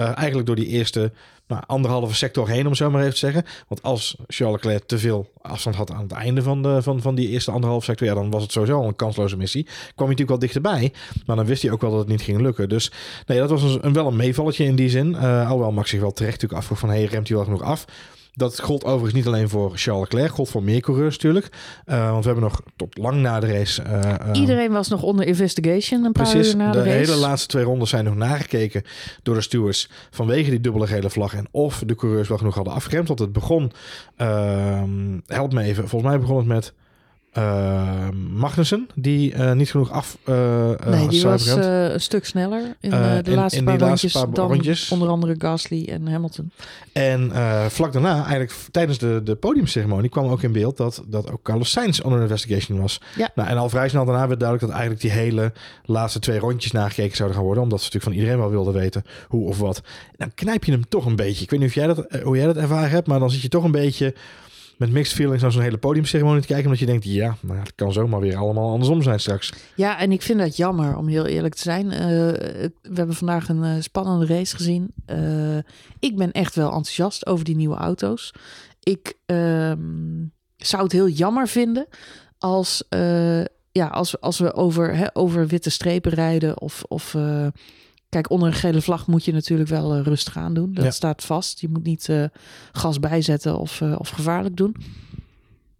Uh, 0.00 0.06
eigenlijk 0.16 0.46
door 0.46 0.56
die 0.56 0.66
eerste 0.66 1.12
nou, 1.46 1.62
anderhalve 1.66 2.14
sector 2.14 2.48
heen, 2.48 2.66
om 2.66 2.74
zo 2.74 2.90
maar 2.90 3.00
even 3.00 3.12
te 3.12 3.18
zeggen. 3.18 3.44
Want 3.68 3.82
als 3.82 4.16
Charles 4.26 4.62
Leclerc 4.62 4.84
te 4.86 4.98
veel 4.98 5.30
afstand 5.42 5.76
had 5.76 5.90
aan 5.90 6.02
het 6.02 6.12
einde 6.12 6.42
van, 6.42 6.62
de, 6.62 6.82
van, 6.82 7.00
van 7.00 7.14
die 7.14 7.28
eerste 7.28 7.50
anderhalve 7.50 7.84
sector, 7.84 8.06
ja, 8.06 8.14
dan 8.14 8.30
was 8.30 8.42
het 8.42 8.52
sowieso 8.52 8.80
al 8.80 8.86
een 8.88 8.96
kansloze 8.96 9.36
missie. 9.36 9.62
Kwam 9.64 9.76
hij 9.96 10.16
natuurlijk 10.16 10.28
wel 10.28 10.38
dichterbij, 10.38 10.92
maar 11.26 11.36
dan 11.36 11.46
wist 11.46 11.62
hij 11.62 11.70
ook 11.70 11.80
wel 11.80 11.90
dat 11.90 11.98
het 11.98 12.08
niet 12.08 12.22
ging 12.22 12.40
lukken. 12.40 12.68
Dus 12.68 12.92
nee, 13.26 13.38
dat 13.38 13.50
was 13.50 13.62
een, 13.62 13.86
een 13.86 13.92
wel 13.92 14.06
een 14.06 14.16
meevalletje 14.16 14.64
in 14.64 14.76
die 14.76 14.88
zin. 14.88 15.10
Uh, 15.10 15.40
alhoewel 15.40 15.72
Max 15.72 15.90
zich 15.90 16.00
wel 16.00 16.12
terecht 16.12 16.32
natuurlijk 16.32 16.60
afvroeg 16.60 16.78
van, 16.78 16.88
hey, 16.88 17.04
remt 17.04 17.28
hij 17.28 17.36
wel 17.36 17.46
genoeg 17.46 17.62
af? 17.62 17.84
Dat 18.36 18.60
gold 18.60 18.84
overigens 18.84 19.12
niet 19.12 19.26
alleen 19.26 19.48
voor 19.48 19.72
Charles 19.74 20.02
Leclerc, 20.02 20.30
gold 20.30 20.48
voor 20.48 20.62
meer 20.62 20.80
coureurs 20.80 21.14
natuurlijk. 21.14 21.48
Uh, 21.86 22.10
want 22.10 22.24
we 22.24 22.30
hebben 22.30 22.48
nog 22.50 22.62
tot 22.76 22.98
lang 22.98 23.20
na 23.20 23.40
de 23.40 23.46
race... 23.46 23.82
Uh, 23.82 24.14
Iedereen 24.32 24.72
was 24.72 24.88
nog 24.88 25.02
onder 25.02 25.26
investigation 25.26 26.04
een 26.04 26.12
paar 26.12 26.30
precies, 26.30 26.52
uur 26.52 26.56
na 26.56 26.70
de, 26.70 26.78
de 26.78 26.84
race. 26.84 26.96
hele 26.96 27.16
laatste 27.16 27.48
twee 27.48 27.64
rondes 27.64 27.90
zijn 27.90 28.04
nog 28.04 28.16
nagekeken 28.16 28.82
door 29.22 29.34
de 29.34 29.40
stewards 29.40 29.90
vanwege 30.10 30.50
die 30.50 30.60
dubbele 30.60 30.86
gele 30.86 31.10
vlag. 31.10 31.34
En 31.34 31.46
of 31.50 31.82
de 31.86 31.94
coureurs 31.94 32.28
wel 32.28 32.38
genoeg 32.38 32.54
hadden 32.54 32.74
afgeremd. 32.74 33.08
Want 33.08 33.20
het 33.20 33.32
begon, 33.32 33.72
uh, 34.18 34.82
help 35.26 35.52
me 35.52 35.62
even, 35.62 35.88
volgens 35.88 36.10
mij 36.10 36.20
begon 36.20 36.36
het 36.36 36.46
met... 36.46 36.72
Uh, 37.38 38.08
Magnussen, 38.30 38.88
die 38.94 39.34
uh, 39.34 39.52
niet 39.52 39.70
genoeg 39.70 39.90
af. 39.90 40.18
Uh, 40.24 40.70
nee, 40.86 41.08
die 41.08 41.22
was 41.22 41.46
een 41.46 42.00
stuk 42.00 42.24
sneller 42.24 42.76
in 42.80 42.90
de 42.90 43.20
in, 43.24 43.34
laatste 43.34 43.58
in 43.58 43.64
paar, 43.64 43.78
rondjes 43.78 44.12
paar 44.12 44.30
dan 44.30 44.48
rondjes. 44.48 44.90
onder 44.90 45.08
andere 45.08 45.34
Gasly 45.38 45.84
en 45.84 46.06
Hamilton. 46.08 46.50
En 46.92 47.30
vlak 47.70 47.92
daarna, 47.92 48.14
eigenlijk 48.14 48.52
tijdens 48.70 48.98
de, 48.98 49.20
de 49.24 49.34
podiumceremonie, 49.34 50.10
kwam 50.10 50.26
ook 50.26 50.42
in 50.42 50.52
beeld 50.52 50.76
dat, 50.76 51.02
dat 51.06 51.30
ook 51.30 51.42
Carlos 51.42 51.70
Sainz 51.70 52.00
onder 52.00 52.20
investigation 52.20 52.80
was. 52.80 53.00
Ja. 53.16 53.30
Nou, 53.34 53.48
en 53.48 53.56
al 53.56 53.68
vrij 53.68 53.88
snel 53.88 54.04
daarna 54.04 54.26
werd 54.26 54.40
duidelijk 54.40 54.70
dat 54.70 54.80
eigenlijk 54.80 55.00
die 55.00 55.20
hele 55.20 55.52
laatste 55.84 56.18
twee 56.18 56.38
rondjes 56.38 56.72
nagekeken 56.72 57.16
zouden 57.16 57.36
gaan 57.36 57.46
worden, 57.46 57.62
omdat 57.62 57.78
ze 57.80 57.84
natuurlijk 57.84 58.12
van 58.12 58.22
iedereen 58.22 58.42
wel 58.42 58.50
wilden 58.50 58.80
weten 58.82 59.04
hoe 59.28 59.48
of 59.48 59.58
wat. 59.58 59.82
Dan 60.16 60.34
knijp 60.34 60.64
je 60.64 60.72
hem 60.72 60.88
toch 60.88 61.06
een 61.06 61.16
beetje. 61.16 61.42
Ik 61.42 61.50
weet 61.50 61.60
niet 61.60 61.68
of 61.68 61.74
jij 61.74 61.86
dat, 61.86 62.06
hoe 62.22 62.36
jij 62.36 62.46
dat 62.46 62.56
ervaren 62.56 62.90
hebt, 62.90 63.06
maar 63.06 63.18
dan 63.18 63.30
zit 63.30 63.42
je 63.42 63.48
toch 63.48 63.64
een 63.64 63.70
beetje 63.70 64.14
met 64.76 64.90
mixed 64.90 65.14
feelings 65.14 65.42
naar 65.42 65.52
zo'n 65.52 65.62
hele 65.62 65.78
podiumceremonie 65.78 66.40
te 66.40 66.46
kijken. 66.46 66.64
Omdat 66.64 66.80
je 66.80 66.86
denkt, 66.86 67.04
ja, 67.04 67.36
maar 67.40 67.58
het 67.58 67.74
kan 67.74 67.92
zomaar 67.92 68.20
weer 68.20 68.36
allemaal 68.36 68.70
andersom 68.70 69.02
zijn 69.02 69.20
straks. 69.20 69.52
Ja, 69.76 69.98
en 69.98 70.12
ik 70.12 70.22
vind 70.22 70.38
dat 70.38 70.56
jammer, 70.56 70.96
om 70.96 71.08
heel 71.08 71.26
eerlijk 71.26 71.54
te 71.54 71.62
zijn. 71.62 71.86
Uh, 71.86 71.98
we 71.98 72.94
hebben 72.94 73.14
vandaag 73.14 73.48
een 73.48 73.62
uh, 73.62 73.74
spannende 73.78 74.26
race 74.26 74.56
gezien. 74.56 74.92
Uh, 75.06 75.56
ik 75.98 76.16
ben 76.16 76.32
echt 76.32 76.54
wel 76.54 76.66
enthousiast 76.66 77.26
over 77.26 77.44
die 77.44 77.56
nieuwe 77.56 77.76
auto's. 77.76 78.34
Ik 78.80 79.14
zou 80.56 80.82
het 80.82 80.92
heel 80.92 81.08
jammer 81.08 81.48
vinden 81.48 81.86
als, 82.38 82.84
ja, 83.72 83.86
als, 83.86 84.20
als 84.20 84.38
we 84.38 84.54
over, 84.54 84.96
hè, 84.96 85.06
over 85.12 85.46
witte 85.46 85.70
strepen 85.70 86.12
rijden 86.12 86.60
of... 86.60 86.82
of 86.88 87.16
Kijk, 88.14 88.30
onder 88.30 88.48
een 88.48 88.54
gele 88.54 88.80
vlag 88.80 89.06
moet 89.06 89.24
je 89.24 89.32
natuurlijk 89.32 89.68
wel 89.68 89.96
uh, 89.98 90.02
rustig 90.04 90.36
aan 90.36 90.54
doen. 90.54 90.74
Dat 90.74 90.84
Ja. 90.84 90.90
staat 90.90 91.24
vast. 91.24 91.60
Je 91.60 91.68
moet 91.68 91.84
niet 91.84 92.08
uh, 92.08 92.24
gas 92.72 93.00
bijzetten 93.00 93.58
of, 93.58 93.80
uh, 93.80 93.94
of 93.98 94.08
gevaarlijk 94.08 94.56
doen. 94.56 94.76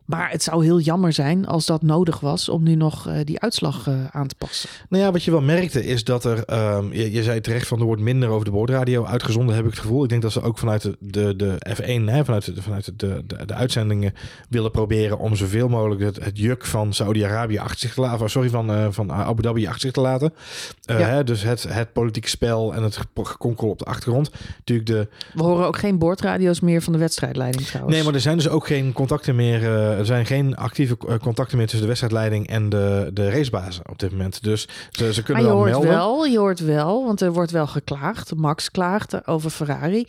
Maar 0.04 0.30
het 0.30 0.42
zou 0.42 0.64
heel 0.64 0.80
jammer 0.80 1.12
zijn 1.12 1.46
als 1.46 1.66
dat 1.66 1.82
nodig 1.82 2.20
was 2.20 2.48
om 2.48 2.62
nu 2.62 2.74
nog 2.74 3.08
uh, 3.08 3.14
die 3.24 3.40
uitslag 3.40 3.86
uh, 3.86 3.94
aan 4.10 4.26
te 4.26 4.34
passen. 4.38 4.68
Nou 4.88 5.02
ja, 5.02 5.12
wat 5.12 5.22
je 5.22 5.30
wel 5.30 5.40
merkte 5.40 5.84
is 5.84 6.04
dat 6.04 6.24
er, 6.24 6.52
um, 6.76 6.92
je, 6.92 7.12
je, 7.12 7.22
zei 7.22 7.40
terecht 7.40 7.66
van 7.66 7.78
er 7.78 7.84
wordt 7.84 8.02
minder 8.02 8.28
over 8.28 8.44
de 8.44 8.50
boordradio 8.50 9.04
uitgezonden, 9.04 9.54
heb 9.54 9.64
ik 9.64 9.70
het 9.70 9.80
gevoel. 9.80 10.02
Ik 10.02 10.08
denk 10.08 10.22
dat 10.22 10.32
ze 10.32 10.42
ook 10.42 10.58
vanuit 10.58 10.82
de, 10.82 10.96
de, 11.00 11.36
de 11.36 11.58
F1, 11.76 12.04
hè, 12.04 12.24
vanuit, 12.24 12.54
de, 12.54 12.62
vanuit 12.62 12.84
de, 12.84 13.22
de, 13.26 13.46
de, 13.46 13.54
uitzendingen 13.54 14.14
willen 14.48 14.70
proberen 14.70 15.18
om 15.18 15.36
zoveel 15.36 15.68
mogelijk 15.68 16.00
het, 16.00 16.24
het 16.24 16.38
juk 16.38 16.64
van 16.64 16.92
Saudi-Arabië 16.92 17.58
achter 17.58 17.78
zich 17.78 17.94
te 17.94 18.00
laten, 18.00 18.30
sorry, 18.30 18.48
van, 18.48 18.70
uh, 18.70 18.86
van 18.90 19.12
Abu 19.12 19.42
Dhabi 19.42 19.66
achter 19.66 19.80
zich 19.80 19.92
te 19.92 20.00
laten. 20.00 20.32
Ja. 20.80 20.96
Hè, 20.96 21.24
dus 21.24 21.42
het, 21.42 21.62
het 21.62 21.92
politieke 21.92 22.28
spel 22.28 22.74
en 22.74 22.82
het 22.82 22.98
gekonkel 23.14 23.68
op 23.68 23.78
de 23.78 23.84
achtergrond. 23.84 24.30
Natuurlijk 24.56 24.88
de... 24.88 25.08
We 25.34 25.42
horen 25.42 25.66
ook 25.66 25.78
geen 25.78 25.98
boordradio's 25.98 26.60
meer 26.60 26.82
van 26.82 26.92
de 26.92 26.98
wedstrijdleiding 26.98 27.66
trouwens. 27.66 27.96
Nee, 27.96 28.04
maar 28.04 28.14
er 28.14 28.20
zijn 28.20 28.36
dus 28.36 28.48
ook 28.48 28.66
geen 28.66 28.92
contacten 28.92 29.34
meer 29.34 29.62
er 29.98 30.06
zijn 30.06 30.26
geen 30.26 30.56
actieve 30.56 30.96
eh, 31.08 31.14
contacten 31.18 31.56
meer 31.56 31.66
tussen 31.66 31.82
de 31.82 31.86
wedstrijdleiding 31.86 32.46
en 32.48 32.68
de, 32.68 33.10
de 33.12 33.30
racebazen 33.30 33.88
op 33.90 33.98
dit 33.98 34.10
moment. 34.10 34.42
Dus 34.42 34.68
ze, 34.90 35.12
ze 35.14 35.22
kunnen 35.22 35.42
maar 35.44 35.52
je 35.52 35.58
wel 35.58 35.66
hoort 35.68 35.82
melden. 35.84 35.90
wel, 35.98 36.24
je 36.24 36.38
hoort 36.38 36.60
wel, 36.60 37.04
want 37.04 37.20
er 37.20 37.32
wordt 37.32 37.50
wel 37.50 37.66
geklaagd. 37.66 38.34
Max 38.34 38.70
klaagt 38.70 39.26
over 39.26 39.50
Ferrari. 39.50 40.06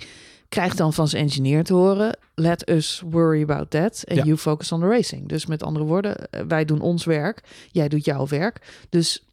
Krijgt 0.49 0.77
dan 0.77 0.93
van 0.93 1.07
zijn 1.07 1.23
engineer 1.23 1.63
te 1.63 1.73
horen: 1.73 2.17
let 2.35 2.69
us 2.69 3.03
worry 3.09 3.41
about 3.41 3.69
that 3.69 4.03
and 4.07 4.17
Ja. 4.17 4.23
you 4.23 4.37
focus 4.37 4.71
on 4.71 4.79
the 4.79 4.87
racing. 4.87 5.27
Dus 5.27 5.45
met 5.45 5.63
andere 5.63 5.85
woorden, 5.85 6.15
eh, 6.29 6.41
wij 6.47 6.65
doen 6.65 6.81
ons 6.81 7.05
werk, 7.05 7.41
jij 7.71 7.87
doet 7.87 8.05
jouw 8.05 8.27
werk. 8.27 8.85
Dus 8.89 9.25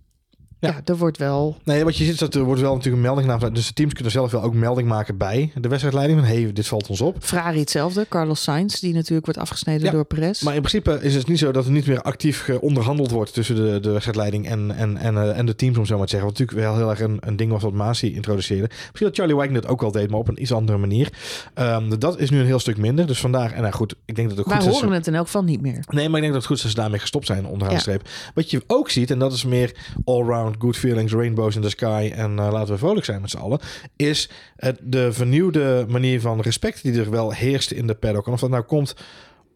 ja, 0.62 0.68
Ja. 0.68 0.80
er 0.84 0.96
wordt 0.96 1.18
wel. 1.18 1.56
Nee, 1.64 1.84
wat 1.84 1.96
je 1.96 2.04
ziet 2.04 2.12
is 2.12 2.18
dat 2.18 2.34
er 2.34 2.42
wordt 2.42 2.60
wel 2.60 2.70
natuurlijk 2.74 2.96
een 2.96 3.08
melding 3.14 3.32
gedaan. 3.32 3.52
Dus 3.52 3.66
de 3.66 3.72
teams 3.72 3.92
kunnen 3.92 4.12
zelf 4.12 4.30
wel 4.30 4.42
ook 4.42 4.54
melding 4.54 4.88
maken 4.88 5.16
bij 5.16 5.52
de 5.54 5.68
wedstrijdleiding. 5.68 6.18
Van 6.20 6.28
hey, 6.28 6.52
dit 6.52 6.66
valt 6.66 6.88
ons 6.88 7.00
op. 7.00 7.16
Ferrari 7.20 7.58
hetzelfde, 7.58 8.06
Carlos 8.08 8.42
Sainz, 8.42 8.80
die 8.80 8.94
natuurlijk 8.94 9.24
wordt 9.24 9.40
afgesneden 9.40 9.84
Ja, 9.86 9.90
door 9.92 10.04
Perez. 10.04 10.42
Maar 10.42 10.54
in 10.54 10.62
principe 10.62 10.98
is 11.02 11.14
het 11.14 11.28
niet 11.28 11.38
zo 11.38 11.50
dat 11.52 11.64
er 11.64 11.70
niet 11.70 11.86
meer 11.86 12.02
actief 12.02 12.48
onderhandeld 12.60 13.10
wordt 13.10 13.32
tussen 13.34 13.54
de, 13.56 13.80
de 13.80 13.90
wedstrijdleiding 13.90 14.48
en, 14.48 14.70
en, 14.76 14.96
en, 14.96 15.16
eh, 15.16 15.38
en 15.38 15.46
de 15.46 15.54
teams, 15.56 15.78
om 15.78 15.86
zo 15.86 15.96
maar 15.96 16.06
te 16.06 16.10
zeggen. 16.10 16.28
Wat 16.30 16.38
natuurlijk 16.38 16.66
wel 16.68 16.76
heel 16.76 16.90
erg 16.90 17.00
een, 17.00 17.16
een 17.20 17.36
ding 17.36 17.50
was 17.52 17.62
wat 17.62 17.72
Masi 17.72 18.14
introduceerde. 18.14 18.68
Misschien 18.68 19.06
dat 19.06 19.16
Charlie 19.16 19.36
Wagner 19.36 19.56
het 19.56 19.66
ook 19.66 19.82
al 19.82 19.90
deed, 19.92 20.10
maar 20.10 20.18
op 20.18 20.28
een 20.28 20.42
iets 20.42 20.52
andere 20.52 20.78
manier. 20.78 21.12
Ehm, 21.54 21.98
dat 21.98 22.18
is 22.18 22.30
nu 22.30 22.38
een 22.40 22.46
heel 22.46 22.58
stuk 22.58 22.76
minder. 22.76 23.06
Dus 23.06 23.20
vandaag, 23.20 23.52
en 23.52 23.60
nou 23.62 23.72
goed, 23.74 23.94
ik 24.04 24.14
denk 24.16 24.28
dat 24.28 24.36
het 24.38 24.46
ook 24.46 24.52
Wij 24.52 24.62
goed 24.62 24.72
is. 24.74 24.80
horen 24.80 24.96
het 24.96 25.06
in 25.06 25.14
elk 25.14 25.24
geval 25.26 25.44
niet 25.44 25.60
meer. 25.60 25.84
Nee, 25.88 26.08
maar 26.08 26.16
ik 26.16 26.22
denk 26.22 26.32
dat 26.32 26.34
het 26.34 26.46
goed 26.46 26.56
is 26.56 26.62
dat 26.62 26.70
ze 26.70 26.76
daarmee 26.76 27.00
gestopt 27.00 27.26
zijn 27.26 27.46
onderaan 27.46 27.68
de 27.68 27.74
Ja. 27.74 27.80
streep. 27.80 28.08
Wat 28.34 28.50
je 28.50 28.62
ook 28.66 28.90
ziet, 28.90 29.10
en 29.10 29.18
dat 29.18 29.32
is 29.32 29.44
meer 29.44 29.74
all-round 30.04 30.51
good 30.58 30.76
feelings, 30.76 31.12
rainbows 31.12 31.56
in 31.56 31.62
the 31.62 31.68
sky 31.68 32.12
en 32.14 32.38
eh, 32.38 32.52
laten 32.52 32.72
we 32.72 32.78
vrolijk 32.78 33.04
zijn 33.04 33.20
met 33.20 33.30
z'n 33.30 33.36
allen, 33.36 33.60
is 33.96 34.30
het, 34.56 34.78
de 34.82 35.12
vernieuwde 35.12 35.86
manier 35.88 36.20
van 36.20 36.40
respect 36.40 36.82
die 36.82 37.00
er 37.00 37.10
wel 37.10 37.32
heerst 37.32 37.70
in 37.70 37.86
de 37.86 37.94
paddock. 37.94 38.26
En 38.26 38.32
of 38.32 38.40
dat 38.40 38.50
nou 38.50 38.62
komt 38.62 38.94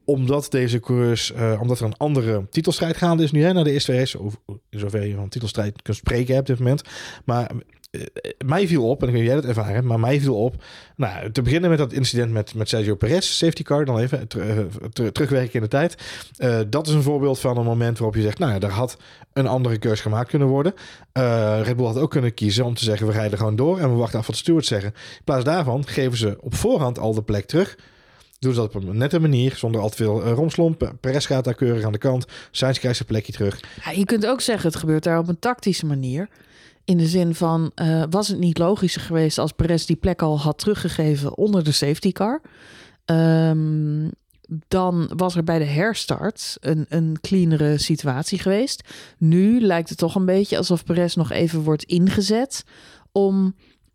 omdat 0.04 0.50
deze 0.50 0.80
coureurs, 0.80 1.32
eh, 1.32 1.60
omdat 1.60 1.78
er 1.78 1.84
een 1.84 1.96
andere 1.96 2.46
titelstrijd 2.50 2.96
gaande 2.96 3.22
is 3.22 3.30
nu, 3.30 3.42
hè, 3.42 3.52
na 3.52 3.62
de 3.62 3.70
eerste 3.70 3.96
race, 3.96 4.18
of 4.18 4.36
in 4.46 4.78
zover 4.78 5.06
je 5.06 5.14
van 5.14 5.28
titelstrijd 5.28 5.82
kunt 5.82 5.96
spreken 5.96 6.38
op 6.38 6.46
dit 6.46 6.58
moment. 6.58 6.82
Maar 7.24 7.50
mij 8.46 8.66
viel 8.66 8.88
op, 8.88 9.02
en 9.02 9.08
ik 9.08 9.14
weet 9.14 9.24
jij 9.24 9.34
dat 9.34 9.44
ervaren, 9.44 9.86
maar 9.86 10.00
mij 10.00 10.20
viel 10.20 10.36
op, 10.36 10.62
nou, 10.96 11.32
te 11.32 11.42
beginnen 11.42 11.70
met 11.70 11.78
dat 11.78 11.92
incident 11.92 12.32
met, 12.32 12.54
met 12.54 12.68
Sergio 12.68 12.94
Perez, 12.94 13.26
safety 13.26 13.62
car, 13.62 13.84
dan 13.84 13.98
even 13.98 14.20
eh, 14.20 14.58
ter- 14.92 15.12
terugwerken 15.12 15.54
in 15.54 15.60
de 15.60 15.68
tijd. 15.68 15.96
Eh, 16.36 16.58
dat 16.68 16.86
is 16.86 16.92
een 16.92 17.02
voorbeeld 17.02 17.38
van 17.38 17.56
een 17.56 17.64
moment 17.64 17.98
waarop 17.98 18.16
je 18.16 18.22
zegt, 18.22 18.38
nou 18.38 18.52
ja, 18.52 18.58
daar 18.58 18.70
had 18.70 18.96
een 19.32 19.46
andere 19.46 19.78
keus 19.78 20.00
gemaakt 20.00 20.28
kunnen 20.28 20.48
worden. 20.48 20.74
Eh, 21.12 21.60
Red 21.62 21.76
Bull 21.76 21.86
had 21.86 21.98
ook 21.98 22.10
kunnen 22.10 22.34
kiezen 22.34 22.64
om 22.64 22.74
te 22.74 22.84
zeggen, 22.84 23.06
we 23.06 23.12
rijden 23.12 23.38
gewoon 23.38 23.56
door 23.56 23.78
en 23.78 23.90
we 23.90 23.96
wachten 23.96 24.18
af 24.18 24.26
wat 24.26 24.34
de 24.34 24.40
stewards 24.42 24.68
zeggen. 24.68 24.88
In 24.94 25.24
plaats 25.24 25.44
daarvan 25.44 25.86
geven 25.86 26.18
ze 26.18 26.36
op 26.40 26.54
voorhand 26.54 26.98
al 26.98 27.14
de 27.14 27.22
plek 27.22 27.46
terug. 27.46 27.76
Doen 28.38 28.54
ze 28.54 28.60
dat 28.60 28.74
op 28.74 28.84
een 28.84 28.96
nette 28.96 29.20
manier, 29.20 29.54
zonder 29.56 29.80
al 29.80 29.88
te 29.88 29.96
veel 29.96 30.26
uh, 30.26 30.32
romslomp. 30.32 30.92
Perez 31.00 31.26
gaat 31.26 31.44
daar 31.44 31.54
keurig 31.54 31.84
aan 31.84 31.92
de 31.92 31.98
kant. 31.98 32.26
Sainz 32.50 32.78
krijgt 32.78 32.96
zijn 32.96 33.08
plekje 33.08 33.32
terug. 33.32 33.60
Ja, 33.84 33.90
je 33.90 34.04
kunt 34.04 34.26
ook 34.26 34.40
zeggen, 34.40 34.68
het 34.70 34.78
gebeurt 34.78 35.02
daar 35.02 35.18
op 35.18 35.28
een 35.28 35.38
tactische 35.38 35.86
manier. 35.86 36.28
In 36.86 36.96
de 36.96 37.06
zin 37.06 37.34
van, 37.34 37.70
eh, 37.74 38.02
was 38.10 38.28
het 38.28 38.38
niet 38.38 38.58
logischer 38.58 39.02
geweest 39.02 39.38
als 39.38 39.52
Perez 39.52 39.84
die 39.84 39.96
plek 39.96 40.22
al 40.22 40.40
had 40.40 40.58
teruggegeven 40.58 41.36
onder 41.36 41.64
de 41.64 41.72
safety 41.72 42.12
car? 42.12 42.40
Ehm, 43.04 44.08
dan 44.68 45.10
was 45.16 45.36
er 45.36 45.44
bij 45.44 45.58
de 45.58 45.64
herstart 45.64 46.56
een, 46.60 46.86
een 46.88 47.16
cleanere 47.20 47.78
situatie 47.78 48.38
geweest. 48.38 48.88
Nu 49.18 49.60
lijkt 49.60 49.88
het 49.88 49.98
toch 49.98 50.14
een 50.14 50.24
beetje 50.24 50.56
alsof 50.56 50.84
Perez 50.84 51.14
nog 51.14 51.30
even 51.30 51.60
wordt 51.60 51.84
ingezet 51.84 52.64
om 53.12 53.54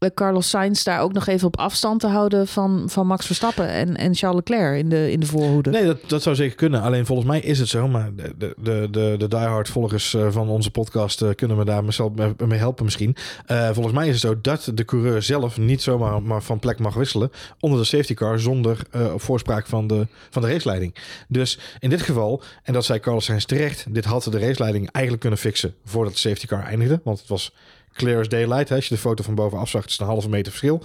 Carlos 0.10 0.50
Sainz 0.50 0.84
daar 0.84 1.02
ook 1.02 1.14
nog 1.14 1.28
even 1.28 1.48
op 1.48 1.58
afstand 1.58 2.00
te 2.00 2.08
houden 2.08 2.48
van, 2.48 2.84
van 2.90 3.08
Max 3.08 3.26
Verstappen 3.26 3.68
en, 3.68 3.98
en 3.98 4.16
Charles 4.16 4.38
Leclerc 4.46 4.80
in 4.80 4.90
de, 4.90 5.12
in 5.12 5.20
de 5.20 5.26
voorhoede. 5.26 5.70
Nee, 5.70 5.86
dat, 5.86 5.98
dat 6.08 6.22
zou 6.22 6.36
zeker 6.36 6.56
kunnen. 6.56 6.82
Alleen 6.82 7.06
volgens 7.06 7.28
mij 7.28 7.40
is 7.40 7.60
het 7.60 7.68
zo. 7.68 7.88
Maar 7.88 8.16
de, 8.16 8.34
de, 8.38 8.88
de, 8.92 9.16
de, 9.18 9.28
diehard 9.28 9.70
volgers 9.70 10.14
eh, 10.14 10.28
van 10.32 10.50
onze 10.50 10.72
podcast 10.72 11.22
eh, 11.22 11.30
kunnen 11.36 11.58
me 11.58 11.66
daar 11.66 11.84
mee- 12.48 12.60
helpen 12.60 12.86
misschien. 12.86 13.16
Eh, 13.46 13.70
volgens 13.72 13.96
mij 13.96 14.08
is 14.08 14.12
het 14.12 14.22
zo 14.22 14.42
dat 14.42 14.72
de 14.74 14.86
coureur 14.86 15.22
zelf 15.22 15.58
niet 15.58 15.82
zomaar 15.82 16.22
maar 16.22 16.44
van 16.44 16.60
plek 16.60 16.80
mag 16.80 16.94
wisselen 16.94 17.32
onder 17.60 17.80
de 17.80 17.86
safety 17.86 18.14
car 18.14 18.40
zonder 18.40 18.80
voorspraak 19.16 19.68
van 19.68 19.88
de, 19.88 20.08
van 20.30 20.42
de 20.42 20.48
raceleiding. 20.48 20.96
Dus 21.28 21.60
in 21.80 21.90
dit 21.90 22.02
geval, 22.02 22.42
en 22.64 22.74
dat 22.74 22.86
zei 22.86 23.00
Carlos 23.00 23.26
Sainz 23.26 23.46
terecht, 23.46 23.86
dit 23.94 24.06
had 24.06 24.24
de 24.24 24.40
raceleiding 24.40 24.90
eigenlijk 24.92 25.20
kunnen 25.20 25.40
fixen 25.40 25.74
voordat 25.86 26.14
de 26.14 26.20
safety 26.20 26.46
car 26.46 26.64
eindigde. 26.64 27.02
Want 27.04 27.20
het 27.20 27.28
was 27.28 27.54
clear 27.94 28.20
as 28.20 28.30
daylight. 28.30 28.70
Hè? 28.70 28.76
Als 28.76 28.88
je 28.88 28.96
de 28.96 29.02
foto 29.02 29.24
van 29.24 29.36
bovenaf 29.36 29.70
zag, 29.70 29.82
het 29.82 29.92
is 29.92 30.00
een 30.00 30.06
halve 30.06 30.30
meter 30.30 30.52
verschil. 30.52 30.82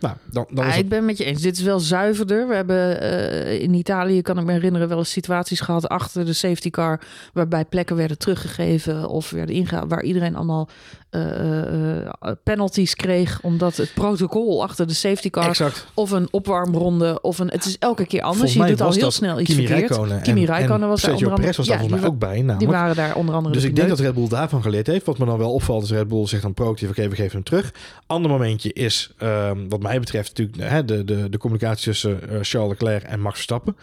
Nou, 0.00 0.14
dan, 0.30 0.46
dan 0.50 0.64
is 0.64 0.70
Ah, 0.70 0.76
het 0.76 0.84
ik 0.84 0.88
ben 0.88 1.04
met 1.04 1.18
je 1.18 1.24
eens. 1.24 1.42
Dit 1.42 1.56
is 1.56 1.62
wel 1.62 1.80
zuiverder. 1.80 2.48
We 2.48 2.54
hebben 2.54 3.00
eh, 3.00 3.60
in 3.60 3.74
Italië, 3.74 4.22
kan 4.22 4.38
ik 4.38 4.44
me 4.44 4.52
herinneren, 4.52 4.88
wel 4.88 4.98
eens 4.98 5.10
situaties 5.10 5.60
gehad 5.60 5.88
achter 5.88 6.24
de 6.24 6.32
safety 6.32 6.70
car. 6.70 7.00
Waarbij 7.32 7.64
plekken 7.64 7.96
werden 7.96 8.18
teruggegeven 8.18 9.08
of 9.08 9.30
werden 9.30 9.54
ingehaald. 9.54 9.90
Waar 9.90 10.02
iedereen 10.02 10.36
allemaal 10.36 10.68
eh, 11.10 12.32
penalties 12.42 12.94
kreeg. 12.94 13.38
Omdat 13.42 13.76
het 13.76 13.94
protocol 13.94 14.62
achter 14.62 14.86
de 14.86 14.94
safety 14.94 15.30
car. 15.30 15.48
exact. 15.48 15.86
Of 15.94 16.10
een 16.10 16.28
opwarmronde. 16.30 17.20
Of 17.20 17.38
een. 17.38 17.48
Het 17.48 17.64
is 17.64 17.78
elke 17.78 18.06
keer 18.06 18.22
anders. 18.22 18.52
Je 18.52 18.64
doet 18.66 18.80
al 18.80 18.92
heel 18.92 19.10
snel 19.10 19.40
iets 19.40 19.50
Kimi 19.50 19.66
verkeerd. 19.66 19.90
Räikkönen 19.90 20.22
Kimi 20.22 20.40
en- 20.40 20.46
Räikkönen 20.46 20.82
en 20.82 20.88
was 20.88 21.02
daar 21.02 21.14
onder 21.14 21.34
Perez 21.34 21.56
was 21.56 21.66
daar 21.66 21.74
ja, 21.76 21.80
volgens 21.80 22.00
mij 22.00 22.10
die, 22.10 22.18
ook 22.18 22.18
bij. 22.18 22.36
Namelijk. 22.36 22.58
die 22.58 22.68
waren 22.68 22.96
daar 22.96 23.14
onder 23.14 23.34
andere. 23.34 23.54
Dus 23.54 23.62
de 23.62 23.68
ik 23.68 23.76
denk 23.76 23.88
dat. 23.88 23.98
Red 23.98 24.14
Bull 24.14 24.28
daarvan 24.28 24.62
geleerd 24.62 24.86
heeft. 24.86 25.06
Wat 25.06 25.18
me 25.18 25.24
dan 25.24 25.38
wel 25.38 25.52
opvalt 25.52 25.82
is 25.82 25.90
Red 25.90 26.08
Bull 26.08 26.26
zegt 26.26 26.42
dan 26.42 26.54
proactief, 26.54 26.88
oké, 26.88 27.08
we 27.08 27.14
geven 27.14 27.32
hem 27.32 27.42
terug. 27.42 27.72
Ander 28.06 28.30
momentje 28.30 28.72
is, 28.72 29.10
ehm, 29.18 29.68
wat 29.68 29.82
mij 29.82 30.00
betreft, 30.00 30.38
natuurlijk 30.38 30.70
hè, 30.70 30.84
de, 30.84 31.04
de, 31.04 31.28
de 31.28 31.38
communicatie 31.38 31.84
tussen 31.84 32.20
Charles 32.40 32.70
Leclerc 32.70 33.02
en 33.02 33.20
Max 33.20 33.34
Verstappen. 33.34 33.76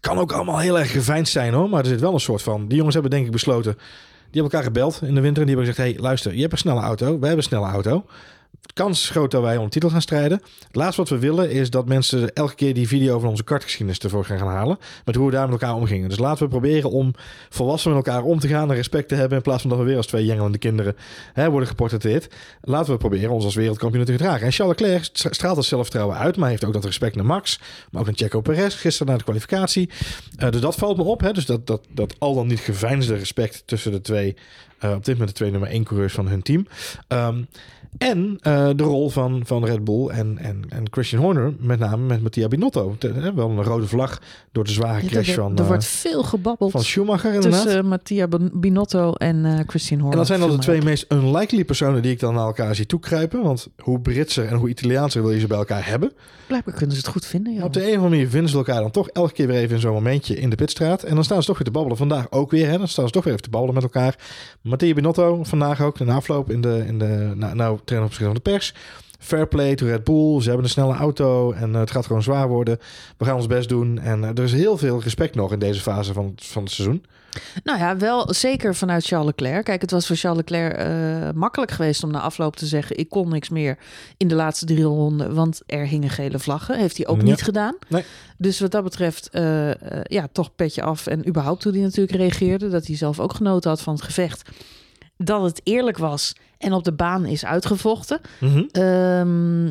Kan 0.00 0.18
ook 0.18 0.32
allemaal 0.32 0.58
heel 0.58 0.78
erg 0.78 0.90
geveinsd 0.90 1.32
zijn 1.32 1.52
hoor, 1.52 1.68
maar 1.68 1.80
er 1.80 1.86
zit 1.88 2.00
wel 2.00 2.14
een 2.14 2.20
soort 2.20 2.42
van... 2.42 2.66
Die 2.68 2.76
jongens 2.76 2.94
hebben 2.94 3.12
denk 3.12 3.26
ik 3.26 3.32
besloten, 3.32 3.76
hebben 4.32 4.52
elkaar 4.52 4.62
gebeld 4.62 5.00
in 5.02 5.14
de 5.14 5.20
winter 5.20 5.42
en 5.42 5.48
die 5.48 5.56
hebben 5.56 5.74
gezegd... 5.74 5.94
hey, 5.94 6.02
luister, 6.02 6.34
je 6.34 6.40
hebt 6.40 6.52
een 6.52 6.58
snelle 6.58 6.80
auto, 6.80 7.04
wij 7.04 7.28
hebben 7.28 7.36
een 7.36 7.42
snelle 7.42 7.66
auto. 7.66 8.04
Kans 8.74 9.02
is 9.02 9.10
groot 9.10 9.30
dat 9.30 9.42
wij 9.42 9.56
om 9.56 9.68
titel 9.68 9.90
gaan 9.90 10.02
strijden. 10.02 10.42
Het 10.70 10.96
wat 10.96 11.08
we 11.08 11.18
willen 11.18 11.50
is 11.50 11.70
dat 11.70 11.88
mensen 11.88 12.32
elke 12.32 12.54
keer 12.54 12.74
die 12.74 12.88
video 12.88 13.18
van 13.18 13.28
onze 13.28 13.44
kartgeschiedenis 13.44 13.98
ervoor 13.98 14.24
gaan 14.24 14.48
halen. 14.48 14.78
Met 15.04 15.14
hoe 15.14 15.26
we 15.26 15.32
daar 15.32 15.48
met 15.48 15.60
elkaar 15.60 15.76
omgingen. 15.76 16.08
Dus 16.08 16.18
laten 16.18 16.42
we 16.42 16.48
proberen 16.48 16.90
om 16.90 17.14
volwassen 17.48 17.94
met 17.94 18.06
elkaar 18.06 18.22
om 18.22 18.38
te 18.38 18.48
gaan 18.48 18.70
en 18.70 18.76
respect 18.76 19.08
te 19.08 19.14
hebben. 19.14 19.36
In 19.36 19.42
plaats 19.42 19.60
van 19.60 19.70
dat 19.70 19.78
we 19.78 19.84
weer 19.84 19.96
als 19.96 20.06
twee 20.06 20.24
jengelende 20.24 20.58
kinderen 20.58 20.96
hè, 21.32 21.50
worden 21.50 21.68
geportretteerd. 21.68 22.34
Laten 22.60 22.92
we 22.92 22.98
proberen 22.98 23.30
ons 23.30 23.44
als 23.44 23.54
wereldkampioen 23.54 24.04
te 24.04 24.12
gedragen. 24.12 24.46
En 24.46 24.52
Charles 24.52 24.78
Leclerc 24.78 25.04
stra- 25.04 25.32
straalt 25.32 25.56
dat 25.56 25.64
zelfvertrouwen 25.64 26.16
uit. 26.16 26.36
Maar 26.36 26.48
heeft 26.48 26.64
ook 26.64 26.72
dat 26.72 26.84
respect 26.84 27.16
naar 27.16 27.26
Max. 27.26 27.58
Maar 27.90 28.00
ook 28.00 28.06
naar 28.06 28.16
Checo 28.16 28.40
Perez 28.40 28.80
gisteren 28.80 29.12
na 29.12 29.18
de 29.18 29.24
kwalificatie. 29.24 29.90
Eh, 30.36 30.50
dus 30.50 30.60
dat 30.60 30.74
valt 30.74 30.96
me 30.96 31.02
op. 31.02 31.20
Hè? 31.20 31.32
Dus 31.32 31.46
dat, 31.46 31.66
dat, 31.66 31.86
dat 31.90 32.14
al 32.18 32.34
dan 32.34 32.46
niet 32.46 32.60
geveinsde 32.60 33.14
respect 33.16 33.62
tussen 33.66 33.92
de 33.92 34.00
twee. 34.00 34.36
Eh, 34.80 34.90
op 34.90 35.04
dit 35.04 35.14
moment 35.14 35.28
de 35.28 35.34
twee 35.36 35.50
nummer 35.50 35.68
één 35.68 35.84
coureurs 35.84 36.12
van 36.14 36.28
hun 36.28 36.42
team. 36.42 36.66
Ehm, 37.08 37.42
en 37.98 38.38
eh, 38.40 38.68
de 38.76 38.82
rol 38.82 39.10
van, 39.10 39.42
van 39.44 39.64
Red 39.64 39.84
Bull 39.84 40.06
en, 40.08 40.38
en, 40.38 40.64
en 40.68 40.84
Christian 40.90 41.22
Horner, 41.22 41.54
met 41.58 41.78
name 41.78 42.06
met 42.06 42.22
Mattia 42.22 42.48
Binotto. 42.48 42.94
Te- 42.98 43.12
hè, 43.12 43.34
wel 43.34 43.50
een 43.50 43.62
rode 43.62 43.86
vlag 43.86 44.20
door 44.52 44.64
de 44.64 44.70
zware 44.70 45.02
Ja, 45.02 45.08
crash 45.08 45.28
er, 45.28 45.34
van, 45.34 45.54
er 45.54 45.60
eh, 45.60 45.66
wordt 45.66 45.84
veel 45.84 46.22
gebabbeld 46.22 46.70
van 46.70 46.82
Schumacher 46.82 47.34
inderdaad. 47.34 47.62
tussen 47.62 47.86
Mattia 47.86 48.28
Bin- 48.28 48.50
Binotto 48.54 49.12
en 49.12 49.64
Christian 49.66 50.00
Horner. 50.00 50.12
En 50.12 50.18
dat 50.18 50.26
zijn 50.26 50.40
dan 50.40 50.50
de 50.50 50.62
twee 50.62 50.82
meest 50.82 51.04
unlikely 51.12 51.64
personen 51.64 52.02
die 52.02 52.12
ik 52.12 52.20
dan 52.20 52.34
naar 52.34 52.46
elkaar 52.46 52.74
zie 52.74 52.86
toekruipen. 52.86 53.42
Want 53.42 53.68
hoe 53.82 54.00
Britser 54.00 54.46
en 54.46 54.56
hoe 54.56 54.68
Italiaanser 54.68 55.22
wil 55.22 55.30
je 55.32 55.40
ze 55.40 55.46
bij 55.46 55.58
elkaar 55.58 55.86
hebben. 55.86 56.12
Blijkbaar 56.46 56.74
kunnen 56.74 56.96
ze 56.96 57.00
het 57.02 57.10
goed 57.10 57.26
vinden. 57.26 57.62
Op 57.62 57.72
de 57.72 57.80
een 57.80 57.86
of 57.88 57.92
andere 57.94 58.10
manier 58.10 58.28
vinden 58.28 58.50
ze 58.50 58.56
elkaar 58.56 58.80
dan 58.80 58.90
toch 58.90 59.08
elke 59.08 59.32
keer 59.32 59.46
weer 59.46 59.56
even 59.56 59.74
in 59.74 59.80
zo'n 59.80 59.92
momentje 59.92 60.36
in 60.36 60.50
de 60.50 60.56
pitstraat. 60.56 61.02
En 61.02 61.14
dan 61.14 61.24
staan 61.24 61.40
ze 61.40 61.46
toch 61.46 61.56
weer 61.56 61.66
te 61.66 61.72
babbelen. 61.72 61.96
Vandaag 61.98 62.30
ook 62.30 62.50
weer. 62.50 62.68
Hè? 62.68 62.78
Dan 62.78 62.88
staan 62.88 63.06
ze 63.06 63.12
toch 63.12 63.24
weer 63.24 63.32
even 63.32 63.44
te 63.44 63.50
babbelen 63.50 63.74
met 63.74 63.82
elkaar. 63.82 64.16
Mattia 64.70 64.94
Binotto 64.94 65.44
vandaag 65.44 65.82
ook. 65.82 65.98
De 65.98 66.12
afloop 66.12 66.50
in 66.50 66.60
de, 66.60 66.84
in 66.86 66.98
de 66.98 67.32
nou, 67.34 67.54
nou 67.54 67.78
trainer 67.84 68.10
op 68.10 68.16
van 68.16 68.34
de 68.34 68.40
pers. 68.40 68.74
Fair 69.18 69.48
play 69.48 69.74
to 69.74 69.86
Red 69.86 70.04
Bull. 70.04 70.40
Ze 70.40 70.46
hebben 70.46 70.64
een 70.64 70.70
snelle 70.70 70.94
auto 70.94 71.52
en 71.52 71.74
eh, 71.74 71.80
het 71.80 71.90
gaat 71.90 72.06
gewoon 72.06 72.22
zwaar 72.22 72.48
worden. 72.48 72.78
We 73.16 73.24
gaan 73.24 73.36
ons 73.36 73.46
best 73.46 73.68
doen. 73.68 73.98
En 73.98 74.24
eh, 74.24 74.30
er 74.30 74.42
is 74.42 74.52
heel 74.52 74.78
veel 74.78 75.00
respect 75.00 75.34
nog 75.34 75.52
in 75.52 75.58
deze 75.58 75.80
fase 75.80 76.12
van, 76.12 76.32
van 76.36 76.62
het 76.62 76.72
seizoen. 76.72 77.04
Nou 77.64 77.78
ja, 77.78 77.96
wel 77.96 78.34
zeker 78.34 78.74
vanuit 78.74 79.04
Charles 79.06 79.26
Leclerc. 79.26 79.64
Kijk, 79.64 79.80
het 79.80 79.90
was 79.90 80.06
voor 80.06 80.16
Charles 80.16 80.38
Leclerc 80.40 80.78
uh, 80.88 81.30
makkelijk 81.34 81.70
geweest 81.70 82.04
om 82.04 82.10
na 82.10 82.20
afloop 82.20 82.56
te 82.56 82.66
zeggen: 82.66 82.98
ik 82.98 83.08
kon 83.08 83.28
niks 83.28 83.48
meer 83.48 83.78
in 84.16 84.28
de 84.28 84.34
laatste 84.34 84.64
drie 84.64 84.82
ronden, 84.84 85.34
want 85.34 85.62
er 85.66 85.86
hingen 85.86 86.10
gele 86.10 86.38
vlaggen. 86.38 86.78
Heeft 86.78 86.96
hij 86.96 87.06
ook 87.06 87.16
Ja. 87.16 87.22
niet 87.22 87.42
gedaan. 87.42 87.76
Nee. 87.88 88.04
Dus 88.38 88.60
wat 88.60 88.70
dat 88.70 88.84
betreft, 88.84 89.28
eh, 89.30 89.70
eh, 89.70 89.76
ja, 90.04 90.28
toch 90.32 90.54
petje 90.54 90.82
af. 90.82 91.06
En 91.06 91.28
überhaupt 91.28 91.64
hoe 91.64 91.72
hij 91.72 91.82
natuurlijk 91.82 92.16
reageerde, 92.16 92.68
dat 92.68 92.86
hij 92.86 92.96
zelf 92.96 93.20
ook 93.20 93.34
genoten 93.34 93.70
had 93.70 93.80
van 93.80 93.94
het 93.94 94.02
gevecht. 94.02 94.48
Dat 95.16 95.42
het 95.42 95.60
eerlijk 95.64 95.98
was 95.98 96.34
en 96.58 96.72
op 96.72 96.84
de 96.84 96.92
baan 96.92 97.26
is 97.26 97.44
uitgevochten. 97.44 98.20
Ehm, 98.70 99.70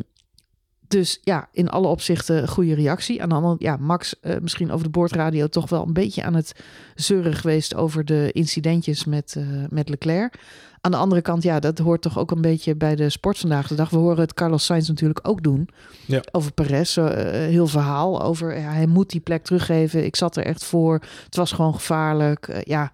dus 0.90 1.20
ja, 1.22 1.48
in 1.52 1.68
alle 1.68 1.86
opzichten 1.86 2.48
goede 2.48 2.74
reactie. 2.74 3.22
Aan 3.22 3.28
de 3.28 3.34
andere 3.34 3.56
ja, 3.58 3.76
Max 3.76 4.20
eh, 4.20 4.36
misschien 4.40 4.70
over 4.70 4.84
de 4.84 4.90
boordradio 4.90 5.46
toch 5.46 5.68
wel 5.68 5.86
een 5.86 5.92
beetje 5.92 6.22
aan 6.22 6.34
het 6.34 6.54
zeuren 6.94 7.34
geweest 7.34 7.74
over 7.74 8.04
de 8.04 8.30
incidentjes 8.32 9.04
met, 9.04 9.34
eh, 9.36 9.44
met 9.68 9.88
Leclerc. 9.88 10.38
Aan 10.80 10.90
de 10.90 10.96
andere 10.96 11.22
kant, 11.22 11.42
ja, 11.42 11.60
dat 11.60 11.78
hoort 11.78 12.02
toch 12.02 12.18
ook 12.18 12.30
een 12.30 12.40
beetje 12.40 12.76
bij 12.76 12.96
de 12.96 13.10
sport 13.10 13.38
vandaag 13.38 13.68
de 13.68 13.74
dag. 13.74 13.90
We 13.90 13.96
horen 13.96 14.20
het 14.20 14.34
Carlos 14.34 14.64
Sainz 14.64 14.88
natuurlijk 14.88 15.28
ook 15.28 15.42
doen. 15.42 15.68
Ja. 16.06 16.22
Over 16.30 16.52
Perez, 16.52 16.96
eh, 16.96 17.06
heel 17.30 17.66
verhaal 17.66 18.22
over 18.22 18.58
ja, 18.58 18.72
hij 18.72 18.86
moet 18.86 19.10
die 19.10 19.20
plek 19.20 19.44
teruggeven. 19.44 20.04
Ik 20.04 20.16
zat 20.16 20.36
er 20.36 20.44
echt 20.44 20.64
voor. 20.64 21.00
Het 21.24 21.36
was 21.36 21.52
gewoon 21.52 21.74
gevaarlijk. 21.74 22.62
Ja, 22.64 22.92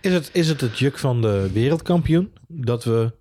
Is, 0.00 0.12
het, 0.12 0.30
is 0.32 0.48
het 0.48 0.60
het 0.60 0.78
juk 0.78 0.98
van 0.98 1.22
de 1.22 1.50
wereldkampioen 1.52 2.32
dat 2.48 2.84
we 2.84 3.12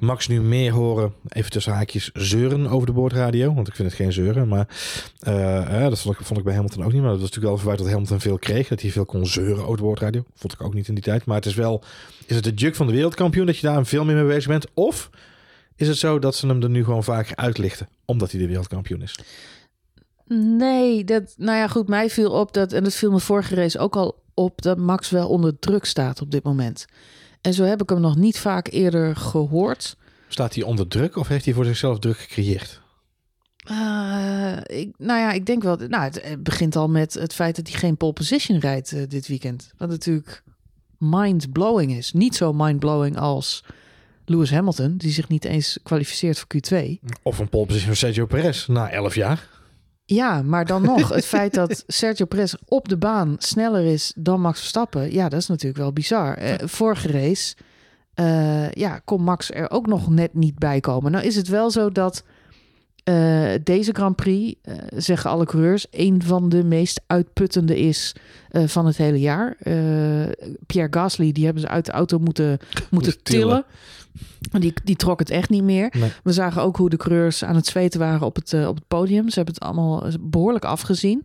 Max 0.00 0.28
nu 0.28 0.40
meer 0.40 0.72
horen, 0.72 1.12
even 1.28 1.50
tussen 1.50 1.72
haakjes, 1.72 2.10
zeuren 2.12 2.66
over 2.66 2.86
de 2.86 2.92
boordradio? 2.92 3.54
Want 3.54 3.68
ik 3.68 3.74
vind 3.74 3.88
het 3.88 3.96
geen 3.96 4.12
zeuren, 4.12 4.48
maar 4.48 4.68
eh, 5.18 5.82
dat 5.88 6.00
vond 6.00 6.18
ik, 6.18 6.26
vond 6.26 6.38
ik 6.38 6.44
bij 6.44 6.54
Hamilton 6.54 6.84
ook 6.84 6.92
niet. 6.92 7.02
Maar 7.02 7.10
dat 7.10 7.20
was 7.20 7.30
natuurlijk 7.30 7.44
wel 7.44 7.52
een 7.52 7.58
verwijt 7.58 7.78
dat 7.78 7.88
Hamilton 7.88 8.20
veel 8.20 8.38
kreeg, 8.38 8.68
dat 8.68 8.80
hij 8.80 8.90
veel 8.90 9.04
kon 9.04 9.26
zeuren 9.26 9.64
over 9.64 9.76
de 9.76 9.82
boordradio. 9.82 10.24
Vond 10.34 10.52
ik 10.52 10.62
ook 10.62 10.74
niet 10.74 10.88
in 10.88 10.94
die 10.94 11.02
tijd. 11.02 11.24
Maar 11.24 11.36
het 11.36 11.46
is 11.46 11.54
wel, 11.54 11.82
is 12.26 12.36
het 12.36 12.44
het 12.44 12.60
juk 12.60 12.74
van 12.74 12.86
de 12.86 12.92
wereldkampioen 12.92 13.46
dat 13.46 13.56
je 13.58 13.66
daar 13.66 13.86
veel 13.86 14.04
meer 14.04 14.16
mee 14.16 14.26
bezig 14.26 14.48
bent? 14.48 14.66
Of 14.74 15.10
is 15.76 15.88
het 15.88 15.96
zo 15.96 16.18
dat 16.18 16.34
ze 16.34 16.46
hem 16.46 16.62
er 16.62 16.70
nu 16.70 16.84
gewoon 16.84 17.04
vaker 17.04 17.36
uitlichten, 17.36 17.88
omdat 18.04 18.30
hij 18.30 18.40
de 18.40 18.46
wereldkampioen 18.46 19.02
is? 19.02 19.18
Nee, 20.34 21.04
dat, 21.04 21.34
nou 21.36 21.58
ja, 21.58 21.68
goed, 21.68 21.88
mij 21.88 22.10
viel 22.10 22.30
op 22.30 22.52
dat, 22.52 22.72
en 22.72 22.84
dat 22.84 22.94
viel 22.94 23.10
me 23.10 23.20
vorige 23.20 23.54
race 23.54 23.78
ook 23.78 23.96
al 23.96 24.22
op, 24.34 24.62
dat 24.62 24.78
Max 24.78 25.10
wel 25.10 25.28
onder 25.28 25.58
druk 25.58 25.84
staat 25.84 26.20
op 26.20 26.30
dit 26.30 26.42
moment. 26.42 26.86
En 27.40 27.54
zo 27.54 27.64
heb 27.64 27.82
ik 27.82 27.88
hem 27.88 28.00
nog 28.00 28.16
niet 28.16 28.38
vaak 28.38 28.68
eerder 28.70 29.16
gehoord. 29.16 29.96
Staat 30.28 30.54
hij 30.54 30.64
onder 30.64 30.88
druk 30.88 31.16
of 31.16 31.28
heeft 31.28 31.44
hij 31.44 31.54
voor 31.54 31.64
zichzelf 31.64 31.98
druk 31.98 32.18
gecreëerd? 32.18 32.80
Eh, 33.64 34.56
ik, 34.66 34.94
nou 34.98 35.20
ja, 35.20 35.32
ik 35.32 35.46
denk 35.46 35.62
wel, 35.62 35.76
nou, 35.76 36.02
het, 36.02 36.22
het 36.22 36.42
begint 36.42 36.76
al 36.76 36.88
met 36.88 37.14
het 37.14 37.34
feit 37.34 37.56
dat 37.56 37.68
hij 37.68 37.78
geen 37.78 37.96
pole 37.96 38.12
position 38.12 38.58
rijdt 38.58 38.92
eh, 38.92 39.02
dit 39.08 39.26
weekend. 39.26 39.72
Wat 39.76 39.88
natuurlijk 39.88 40.42
mind-blowing 40.98 41.92
is. 41.92 42.12
Niet 42.12 42.36
zo 42.36 42.52
mind-blowing 42.52 43.18
als 43.18 43.64
Lewis 44.24 44.50
Hamilton, 44.50 44.96
die 44.96 45.12
zich 45.12 45.28
niet 45.28 45.44
eens 45.44 45.78
kwalificeert 45.82 46.38
voor 46.38 46.48
Q2. 46.56 47.08
Of 47.22 47.38
een 47.38 47.48
pole 47.48 47.66
position 47.66 47.88
van 47.88 47.96
Sergio 47.96 48.26
Perez 48.26 48.66
na 48.66 48.90
11 48.90 49.14
jaar? 49.14 49.48
Ja, 50.14 50.42
maar 50.42 50.66
dan 50.66 50.82
nog, 50.82 51.08
het 51.08 51.26
feit 51.36 51.54
dat 51.54 51.84
Sergio 51.86 52.26
Perez 52.26 52.54
op 52.68 52.88
de 52.88 52.96
baan 52.96 53.34
sneller 53.38 53.84
is 53.84 54.12
dan 54.16 54.40
Max 54.40 54.58
Verstappen, 54.58 55.12
ja, 55.12 55.28
dat 55.28 55.40
is 55.40 55.46
natuurlijk 55.46 55.80
wel 55.80 55.92
bizar. 55.92 56.34
Eh, 56.34 56.54
vorige 56.66 57.08
race, 57.08 57.54
eh, 58.14 58.70
ja, 58.70 59.00
kon 59.04 59.22
Max 59.22 59.50
er 59.50 59.70
ook 59.70 59.86
nog 59.86 60.10
net 60.10 60.34
niet 60.34 60.58
bij 60.58 60.80
komen. 60.80 61.12
Nou 61.12 61.24
is 61.24 61.36
het 61.36 61.48
wel 61.48 61.70
zo 61.70 61.90
dat 61.90 62.24
eh, 63.04 63.50
deze 63.64 63.92
Grand 63.92 64.16
Prix, 64.16 64.60
zeggen 64.96 65.30
alle 65.30 65.44
coureurs, 65.44 65.86
een 65.90 66.22
van 66.22 66.48
de 66.48 66.64
meest 66.64 67.00
uitputtende 67.06 67.78
is 67.78 68.14
van 68.50 68.86
het 68.86 68.96
hele 68.96 69.20
jaar. 69.20 69.56
Pierre 70.66 70.88
Gasly, 70.90 71.32
die 71.32 71.44
hebben 71.44 71.62
ze 71.62 71.68
uit 71.68 71.86
de 71.86 71.92
auto 71.92 72.18
moeten, 72.18 72.58
moeten 72.90 73.22
tillen. 73.22 73.46
tillen. 73.48 73.64
Die, 74.58 74.74
die 74.84 74.96
trok 74.96 75.18
het 75.18 75.30
echt 75.30 75.50
niet 75.50 75.62
meer. 75.62 75.94
Nee. 75.98 76.12
We 76.22 76.32
zagen 76.32 76.62
ook 76.62 76.76
hoe 76.76 76.90
de 76.90 76.96
coureurs 76.96 77.44
aan 77.44 77.54
het 77.54 77.66
zweten 77.66 78.00
waren 78.00 78.26
op 78.26 78.34
het, 78.34 78.52
eh, 78.52 78.68
op 78.68 78.74
het 78.74 78.88
podium. 78.88 79.28
Ze 79.28 79.34
hebben 79.34 79.54
het 79.54 79.62
allemaal 79.62 80.04
behoorlijk 80.20 80.64
afgezien. 80.64 81.24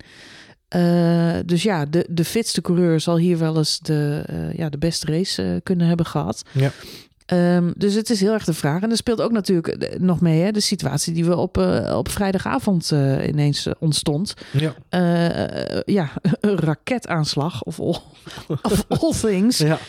Eh, 0.67 1.35
dus 1.45 1.63
ja, 1.63 1.85
de, 1.85 2.05
de 2.09 2.25
fitste 2.25 2.61
coureur 2.61 2.99
zal 2.99 3.17
hier 3.17 3.37
wel 3.37 3.57
eens 3.57 3.79
de, 3.79 4.23
eh, 4.25 4.53
ja, 4.53 4.69
de 4.69 4.77
beste 4.77 5.05
race 5.05 5.59
kunnen 5.63 5.87
hebben 5.87 6.05
gehad. 6.05 6.43
Ja. 6.51 6.71
Ehm, 7.25 7.71
dus 7.77 7.93
het 7.93 8.09
is 8.09 8.19
heel 8.19 8.33
erg 8.33 8.45
de 8.45 8.53
vraag. 8.53 8.81
En 8.81 8.91
er 8.91 8.97
speelt 8.97 9.21
ook 9.21 9.31
natuurlijk 9.31 9.97
nog 9.99 10.21
mee 10.21 10.41
hè, 10.41 10.51
de 10.51 10.59
situatie 10.59 11.13
die 11.13 11.25
we 11.25 11.35
op, 11.35 11.57
op 11.91 12.09
vrijdagavond 12.09 12.91
ineens 13.27 13.67
ontstond. 13.79 14.33
Ja. 14.51 14.75
Ja, 15.85 16.11
een 16.39 16.57
raketaanslag 16.57 17.63
of 17.63 17.79
all, 17.79 17.99
of 18.61 18.85
all 18.87 19.13
things 19.21 19.57
ja. 19.57 19.79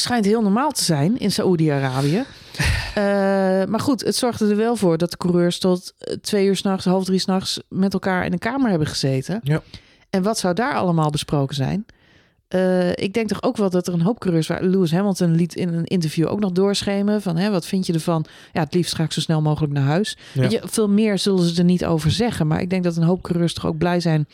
Schijnt 0.00 0.24
heel 0.24 0.42
normaal 0.42 0.70
te 0.70 0.84
zijn 0.84 1.18
in 1.18 1.30
Saoedi-Arabië. 1.30 2.24
Eh, 2.96 3.02
maar 3.64 3.80
goed, 3.80 4.04
het 4.04 4.16
zorgde 4.16 4.48
er 4.48 4.56
wel 4.56 4.76
voor 4.76 4.98
dat 4.98 5.10
de 5.10 5.16
coureurs 5.16 5.58
tot 5.58 5.94
eh, 5.98 6.14
twee 6.14 6.46
uur 6.46 6.56
s'nachts, 6.56 6.84
half 6.84 7.04
drie 7.04 7.18
s'nachts 7.18 7.60
met 7.68 7.92
elkaar 7.92 8.24
in 8.24 8.32
een 8.32 8.38
kamer 8.38 8.70
hebben 8.70 8.88
gezeten. 8.88 9.40
Ja. 9.42 9.62
En 10.10 10.22
wat 10.22 10.38
zou 10.38 10.54
daar 10.54 10.74
allemaal 10.74 11.10
besproken 11.10 11.54
zijn? 11.54 11.86
Eh, 12.48 12.90
ik 12.90 13.12
denk 13.12 13.28
toch 13.28 13.42
ook 13.42 13.56
wel 13.56 13.70
dat 13.70 13.86
er 13.86 13.92
een 13.92 14.00
hoop 14.00 14.18
coureurs 14.18 14.46
waren. 14.46 14.70
Lewis 14.70 14.92
Hamilton 14.92 15.34
liet 15.34 15.54
in 15.54 15.68
een 15.68 15.84
interview 15.84 16.28
ook 16.28 16.40
nog 16.40 16.52
doorschemen 16.52 17.22
van 17.22 17.36
hè, 17.36 17.50
wat 17.50 17.66
vind 17.66 17.86
je 17.86 17.92
ervan? 17.92 18.24
Ja, 18.52 18.60
het 18.60 18.74
liefst 18.74 18.94
ga 18.94 19.04
ik 19.04 19.12
zo 19.12 19.20
snel 19.20 19.42
mogelijk 19.42 19.72
naar 19.72 19.82
huis. 19.82 20.16
Ja. 20.32 20.40
Weet 20.40 20.52
je, 20.52 20.60
veel 20.64 20.88
meer 20.88 21.18
zullen 21.18 21.44
ze 21.44 21.58
er 21.58 21.64
niet 21.64 21.84
over 21.84 22.10
zeggen. 22.10 22.46
Maar 22.46 22.60
ik 22.60 22.70
denk 22.70 22.84
dat 22.84 22.96
een 22.96 23.02
hoop 23.02 23.22
coureurs 23.22 23.54
toch 23.54 23.66
ook 23.66 23.78
blij 23.78 24.00
zijn 24.00 24.28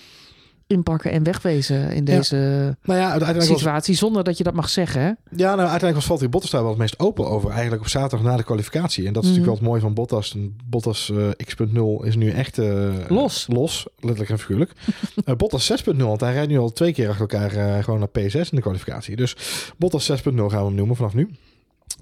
inpakken 0.73 1.11
en 1.11 1.23
wegwezen 1.23 1.91
in 1.91 2.05
Ja. 2.07 2.17
deze 2.17 2.37
Nou 2.83 2.99
ja, 3.01 3.11
uiteindelijk 3.11 3.49
was, 3.51 3.59
situatie. 3.59 3.95
Zonder 3.95 4.25
dat 4.25 4.39
je 4.39 4.45
dat 4.45 4.55
mag 4.55 4.69
zeggen. 4.69 5.01
Hè? 5.01 5.07
ja, 5.07 5.15
nou, 5.37 5.59
uiteindelijk 5.59 5.95
was 5.95 6.05
Valtteri 6.07 6.31
Bottas 6.31 6.51
daar 6.51 6.61
wel 6.61 6.71
het 6.71 6.79
meest 6.79 6.99
open 6.99 7.27
over. 7.27 7.51
Eigenlijk 7.51 7.83
op 7.83 7.89
zaterdag 7.89 8.27
na 8.27 8.37
de 8.37 8.43
kwalificatie. 8.45 9.07
En 9.07 9.13
dat 9.13 9.23
is 9.23 9.29
Mhm. 9.29 9.39
natuurlijk 9.39 9.47
wel 9.47 9.55
het 9.55 9.65
mooie 9.65 9.81
van 9.81 9.95
Bottas. 9.95 10.37
Bottas 10.65 11.11
eh, 11.11 11.29
X.0 11.47 12.07
is 12.07 12.17
nu 12.17 12.31
echt... 12.31 12.59
eh, 12.59 12.89
Los. 13.09 13.47
Los, 13.49 13.87
letterlijk 13.99 14.31
en 14.31 14.39
figuurlijk. 14.39 14.73
Eh, 15.25 15.35
Bottas 15.37 15.73
6.0, 15.73 15.97
want 15.97 16.21
hij 16.21 16.33
rijdt 16.33 16.49
nu 16.51 16.59
al 16.59 16.73
twee 16.73 16.93
keer 16.93 17.09
achter 17.09 17.21
elkaar 17.31 17.83
gewoon 17.85 17.99
naar 17.99 18.09
P6 18.09 18.33
in 18.35 18.47
de 18.51 18.61
kwalificatie. 18.61 19.17
Dus 19.17 19.37
Bottas 19.77 20.11
6.0 20.11 20.17
gaan 20.25 20.61
we 20.61 20.67
hem 20.67 20.75
noemen 20.75 20.97
vanaf 20.97 21.15
nu. 21.15 21.31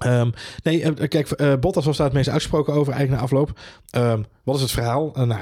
Ehm, 0.01 0.29
nee, 0.63 0.83
eh, 0.83 1.07
kijk, 1.07 1.31
eh, 1.31 1.53
Bottas 1.59 1.85
was 1.85 1.97
daar 1.97 2.05
het 2.05 2.15
meest 2.15 2.29
uitgesproken 2.29 2.73
over 2.73 2.93
eigenlijk 2.93 3.21
na 3.21 3.27
afloop. 3.27 3.59
Ehm, 3.89 4.21
wat 4.43 4.55
is 4.55 4.61
het 4.61 4.71
verhaal? 4.71 5.11
Eh, 5.15 5.23
nou, 5.23 5.41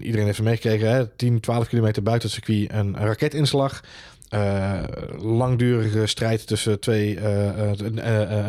iedereen 0.00 0.24
heeft 0.24 0.36
het 0.36 0.46
meegekregen. 0.46 0.90
Hè? 0.90 1.06
10, 1.06 1.40
12 1.40 1.68
kilometer 1.68 2.02
buiten 2.02 2.28
het 2.28 2.44
circuit 2.44 2.72
een, 2.72 2.96
raketinslag. 2.96 3.80
Langdurige 5.18 6.06
strijd 6.06 6.46
tussen 6.46 6.80
twee 6.80 7.18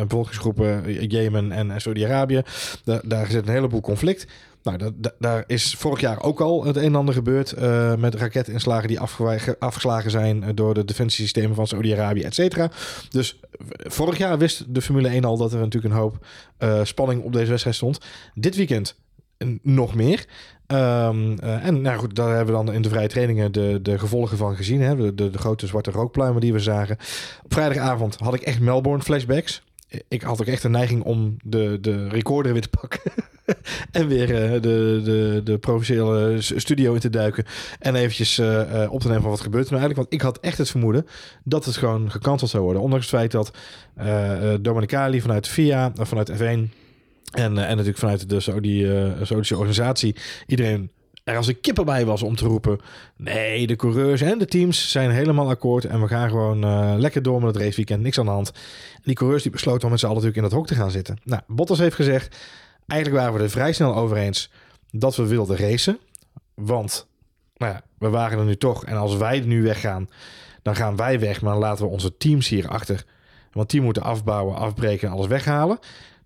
bevolkingsgroepen, 0.06 1.06
Jemen 1.06 1.52
en, 1.52 1.80
Saudi-Arabië. 1.80 2.42
Da- 2.84 3.00
daar 3.04 3.26
zit 3.26 3.46
een 3.46 3.52
heleboel 3.52 3.80
conflict. 3.80 4.26
Nou, 4.62 4.78
da- 4.78 4.90
da- 4.94 5.14
daar 5.18 5.44
is 5.46 5.74
vorig 5.74 6.00
jaar 6.00 6.22
ook 6.22 6.40
al 6.40 6.64
het 6.64 6.76
een 6.76 6.82
en 6.82 6.94
ander 6.94 7.14
gebeurd 7.14 7.52
eh, 7.52 7.94
met 7.94 8.14
raketinslagen 8.14 8.88
die 8.88 9.00
afgeslagen 9.58 10.10
zijn 10.10 10.42
eh, 10.42 10.48
door 10.54 10.74
de 10.74 10.84
defensiesystemen 10.84 11.54
van 11.54 11.66
Saudi-Arabië, 11.66 12.22
et 12.22 12.34
cetera. 12.34 12.70
Dus 13.10 13.40
eh, 13.40 13.66
vorig 13.90 14.18
jaar 14.18 14.38
wist 14.38 14.74
de 14.74 14.82
Formule 14.82 15.08
1 15.08 15.24
al 15.24 15.36
dat 15.36 15.52
er 15.52 15.58
natuurlijk 15.58 15.94
een 15.94 16.00
hoop 16.00 16.26
spanning 16.82 17.22
op 17.22 17.32
deze 17.32 17.48
wedstrijd 17.50 17.76
stond. 17.76 17.98
Dit 18.34 18.56
weekend 18.56 18.96
nog 19.62 19.94
meer. 19.94 20.24
Ehm, 20.66 21.36
eh, 21.38 21.66
en 21.66 21.80
nou 21.80 21.98
goed, 21.98 22.14
daar 22.14 22.28
hebben 22.36 22.58
we 22.58 22.64
dan 22.64 22.74
in 22.74 22.82
de 22.82 22.88
vrije 22.88 23.08
trainingen 23.08 23.52
de, 23.52 23.78
de 23.82 23.98
gevolgen 23.98 24.36
van 24.36 24.56
gezien. 24.56 24.80
Hè? 24.80 24.96
De, 24.96 25.14
de, 25.14 25.30
de 25.30 25.38
grote 25.38 25.66
zwarte 25.66 25.90
rookpluimen 25.90 26.40
die 26.40 26.52
we 26.52 26.58
zagen. 26.58 26.96
Op 27.44 27.52
vrijdagavond 27.52 28.16
had 28.18 28.34
ik 28.34 28.40
echt 28.40 28.60
Melbourne 28.60 29.02
flashbacks. 29.02 29.62
Ik 30.08 30.22
had 30.22 30.40
ook 30.40 30.46
echt 30.46 30.64
een 30.64 30.70
neiging 30.70 31.02
om 31.02 31.36
de, 31.44 31.78
de 31.80 32.08
recorder 32.08 32.52
weer 32.52 32.62
te 32.62 32.68
pakken. 32.68 33.00
en 33.92 34.08
weer 34.08 34.42
eh, 34.42 34.52
de, 34.52 35.00
de, 35.04 35.40
de 35.44 35.58
provinciale 35.58 36.36
studio 36.40 36.94
in 36.94 37.00
te 37.00 37.10
duiken. 37.10 37.44
En 37.78 37.94
eventjes 37.94 38.38
eh, 38.38 38.82
eh, 38.82 38.92
op 38.92 39.00
te 39.00 39.06
nemen 39.06 39.22
van 39.22 39.30
wat 39.30 39.40
gebeurt 39.40 39.66
er 39.66 39.72
nou 39.72 39.82
eigenlijk. 39.82 40.10
Want 40.10 40.22
ik 40.22 40.28
had 40.28 40.44
echt 40.44 40.58
het 40.58 40.70
vermoeden 40.70 41.06
dat 41.44 41.64
het 41.64 41.76
gewoon 41.76 42.10
gecanceld 42.10 42.50
zou 42.50 42.62
worden. 42.62 42.82
Ondanks 42.82 43.10
het 43.10 43.14
feit 43.14 43.30
dat 43.30 43.52
eh, 43.94 44.54
Dominicali 44.60 45.20
vanuit 45.20 45.54
eh, 45.56 45.86
vanuit 45.94 46.32
F1 46.32 46.38
en, 46.40 46.70
en 47.32 47.52
natuurlijk 47.54 47.98
vanuit 47.98 48.28
de 48.28 48.40
Saudi, 48.40 48.86
eh, 48.86 49.12
Saudische 49.22 49.56
organisatie 49.56 50.16
iedereen 50.46 50.90
er 51.28 51.36
als 51.36 51.46
een 51.46 51.60
kip 51.60 51.78
erbij 51.78 52.04
was 52.04 52.22
om 52.22 52.36
te 52.36 52.46
roepen... 52.46 52.80
nee, 53.16 53.66
de 53.66 53.76
coureurs 53.76 54.20
en 54.20 54.38
de 54.38 54.46
teams 54.46 54.90
zijn 54.90 55.10
helemaal 55.10 55.48
akkoord... 55.48 55.84
en 55.84 56.00
we 56.00 56.08
gaan 56.08 56.28
gewoon 56.28 56.64
eh, 56.64 56.94
lekker 56.96 57.22
door 57.22 57.42
met 57.42 57.54
het 57.54 57.62
raceweekend, 57.62 58.02
niks 58.02 58.18
aan 58.18 58.24
de 58.24 58.30
hand. 58.30 58.52
Die 59.02 59.14
coureurs 59.14 59.42
die 59.42 59.52
besloten 59.52 59.84
om 59.84 59.90
met 59.90 59.98
z'n 59.98 60.06
allen 60.06 60.16
natuurlijk 60.16 60.44
in 60.44 60.50
dat 60.50 60.58
hok 60.58 60.68
te 60.68 60.74
gaan 60.74 60.90
zitten. 60.90 61.18
Nou, 61.24 61.42
Bottas 61.46 61.78
heeft 61.78 61.94
gezegd... 61.94 62.36
eigenlijk 62.86 63.22
waren 63.22 63.38
we 63.38 63.44
er 63.44 63.50
vrij 63.50 63.72
snel 63.72 63.94
over 63.94 64.16
eens 64.16 64.50
dat 64.90 65.16
we 65.16 65.26
wilden 65.26 65.56
racen. 65.56 65.98
Want 66.54 67.06
nou 67.56 67.72
ja, 67.72 67.82
we 67.98 68.08
waren 68.08 68.38
er 68.38 68.44
nu 68.44 68.56
toch. 68.56 68.84
En 68.84 68.96
als 68.96 69.16
wij 69.16 69.40
nu 69.40 69.62
weggaan, 69.62 70.08
dan 70.62 70.76
gaan 70.76 70.96
wij 70.96 71.20
weg... 71.20 71.42
maar 71.42 71.58
laten 71.58 71.84
we 71.84 71.90
onze 71.90 72.16
teams 72.16 72.48
hier 72.48 72.68
achter. 72.68 73.04
Want 73.52 73.70
die 73.70 73.80
moeten 73.80 74.02
afbouwen, 74.02 74.56
afbreken 74.56 75.08
en 75.08 75.14
alles 75.14 75.26
weghalen... 75.26 75.78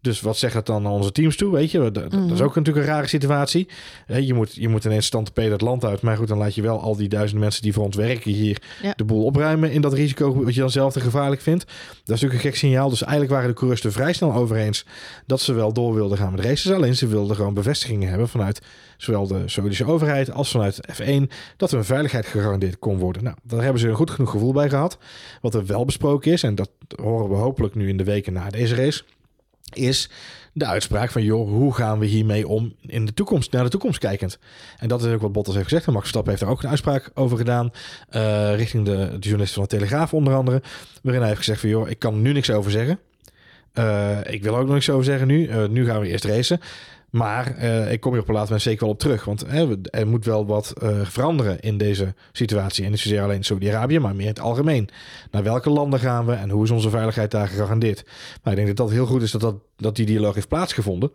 Dus 0.02 0.20
wat 0.20 0.36
zegt 0.36 0.54
dat 0.54 0.66
dan 0.66 0.86
aan 0.86 0.92
onze 0.92 1.12
teams 1.12 1.36
toe? 1.36 1.52
Weet 1.52 1.70
je, 1.70 1.78
dat, 1.78 1.94
dat 1.94 2.12
is 2.12 2.18
Mhm. 2.18 2.42
ook 2.42 2.54
natuurlijk 2.54 2.86
een 2.86 2.92
rare 2.92 3.06
situatie. 3.06 3.68
Je, 4.06 4.34
moet, 4.34 4.54
je 4.54 4.68
moet 4.68 4.84
ineens 4.84 5.06
stand 5.06 5.30
het 5.34 5.60
land 5.60 5.84
uit. 5.84 6.00
Maar 6.02 6.16
goed, 6.16 6.28
dan 6.28 6.38
laat 6.38 6.54
je 6.54 6.62
wel 6.62 6.80
al 6.80 6.96
die 6.96 7.08
duizenden 7.08 7.40
mensen 7.40 7.62
die 7.62 7.72
voor 7.72 7.84
ons 7.84 7.96
werken 7.96 8.30
hier 8.30 8.62
Ja. 8.82 8.92
de 8.96 9.04
boel 9.04 9.24
opruimen 9.24 9.70
in 9.72 9.80
dat 9.80 9.92
risico 9.92 10.44
wat 10.44 10.54
je 10.54 10.60
dan 10.60 10.70
zelf 10.70 10.92
te 10.92 11.00
gevaarlijk 11.00 11.40
vindt. 11.40 11.64
Dat 11.64 11.72
is 12.04 12.06
natuurlijk 12.06 12.34
een 12.34 12.40
gek 12.50 12.56
signaal. 12.56 12.88
Dus 12.88 13.02
eigenlijk 13.02 13.32
waren 13.32 13.48
de 13.48 13.54
coureurs 13.54 13.84
er 13.84 13.92
vrij 13.92 14.12
snel 14.12 14.32
over 14.34 14.56
eens 14.56 14.86
dat 15.26 15.40
ze 15.40 15.52
wel 15.52 15.72
door 15.72 15.94
wilden 15.94 16.18
gaan 16.18 16.32
met 16.34 16.44
races. 16.44 16.72
Alleen 16.72 16.96
ze 16.96 17.06
wilden 17.06 17.36
gewoon 17.36 17.54
bevestigingen 17.54 18.08
hebben 18.08 18.28
vanuit 18.28 18.60
zowel 18.96 19.26
de 19.26 19.42
Saoedische 19.46 19.84
overheid 19.86 20.32
als 20.32 20.50
vanuit 20.50 20.80
F1 21.00 21.22
dat 21.56 21.70
hun 21.70 21.84
veiligheid 21.84 22.26
gegarandeerd 22.26 22.78
kon 22.78 22.98
worden. 22.98 23.24
Nou, 23.24 23.36
daar 23.42 23.62
hebben 23.62 23.80
ze 23.80 23.88
een 23.88 23.94
goed 23.94 24.10
genoeg 24.10 24.30
gevoel 24.30 24.52
bij 24.52 24.68
gehad. 24.68 24.98
Wat 25.40 25.54
er 25.54 25.66
wel 25.66 25.84
besproken 25.84 26.32
is, 26.32 26.42
en 26.42 26.54
dat 26.54 26.70
horen 27.02 27.28
we 27.28 27.34
hopelijk 27.34 27.74
nu 27.74 27.88
in 27.88 27.96
de 27.96 28.04
weken 28.04 28.32
na 28.32 28.48
deze 28.50 28.74
race, 28.74 29.02
is 29.76 30.10
de 30.52 30.66
uitspraak 30.66 31.10
van, 31.10 31.22
joh, 31.22 31.48
hoe 31.48 31.74
gaan 31.74 31.98
we 31.98 32.06
hiermee 32.06 32.48
om 32.48 32.74
in 32.86 33.04
de 33.04 33.14
toekomst, 33.14 33.52
naar 33.52 33.64
de 33.64 33.70
toekomst 33.70 33.98
kijkend? 33.98 34.38
En 34.78 34.88
dat 34.88 35.04
is 35.04 35.12
ook 35.12 35.20
wat 35.20 35.32
Bottas 35.32 35.54
heeft 35.54 35.68
gezegd. 35.68 35.86
En 35.86 35.92
Max 35.92 36.04
Verstappen 36.04 36.32
heeft 36.32 36.44
daar 36.44 36.52
ook 36.52 36.62
een 36.62 36.68
uitspraak 36.68 37.10
over 37.14 37.36
gedaan, 37.36 37.72
eh, 38.08 38.54
richting 38.56 38.84
de, 38.84 39.16
journalist 39.20 39.54
van 39.54 39.62
de 39.62 39.68
Telegraaf 39.68 40.14
onder 40.14 40.34
andere, 40.34 40.62
waarin 41.02 41.20
hij 41.20 41.30
heeft 41.30 41.42
gezegd 41.42 41.60
van, 41.60 41.68
joh, 41.68 41.88
ik 41.88 41.98
kan 41.98 42.22
nu 42.22 42.32
niks 42.32 42.50
over 42.50 42.70
zeggen. 42.70 42.98
Eh, 43.72 44.18
ik 44.24 44.42
wil 44.42 44.56
ook 44.56 44.64
nog 44.64 44.74
niks 44.74 44.90
over 44.90 45.04
zeggen 45.04 45.26
nu. 45.26 45.46
Eh, 45.46 45.68
nu 45.68 45.86
gaan 45.86 46.00
we 46.00 46.08
eerst 46.08 46.24
racen. 46.24 46.60
Maar 47.12 47.56
eh, 47.56 47.92
ik 47.92 48.00
kom 48.00 48.12
hier 48.12 48.20
op 48.20 48.28
een 48.28 48.34
later 48.34 48.48
moment 48.48 48.68
zeker 48.68 48.84
wel 48.84 48.94
op 48.94 48.98
terug. 48.98 49.24
Want 49.24 49.44
er 49.90 50.06
moet 50.06 50.24
wel 50.24 50.46
wat 50.46 50.70
eh, 50.70 51.00
veranderen 51.02 51.60
in 51.60 51.78
deze 51.78 52.14
situatie. 52.32 52.84
En 52.84 52.90
niet 52.90 53.00
zozeer 53.00 53.22
alleen 53.22 53.42
Saudi-Arabië, 53.42 53.98
maar 53.98 54.14
meer 54.14 54.26
in 54.26 54.28
het 54.28 54.40
algemeen. 54.40 54.88
Naar 55.30 55.42
welke 55.42 55.70
landen 55.70 56.00
gaan 56.00 56.26
we 56.26 56.32
en 56.32 56.50
hoe 56.50 56.64
is 56.64 56.70
onze 56.70 56.90
veiligheid 56.90 57.30
daar 57.30 57.48
gegarandeerd? 57.48 58.04
Maar 58.42 58.52
ik 58.52 58.58
denk 58.58 58.76
dat 58.76 58.86
dat 58.86 58.90
heel 58.90 59.06
goed 59.06 59.22
is 59.22 59.30
dat, 59.30 59.40
dat, 59.40 59.54
dat 59.76 59.96
die 59.96 60.06
dialoog 60.06 60.34
heeft 60.34 60.48
plaatsgevonden. 60.48 61.12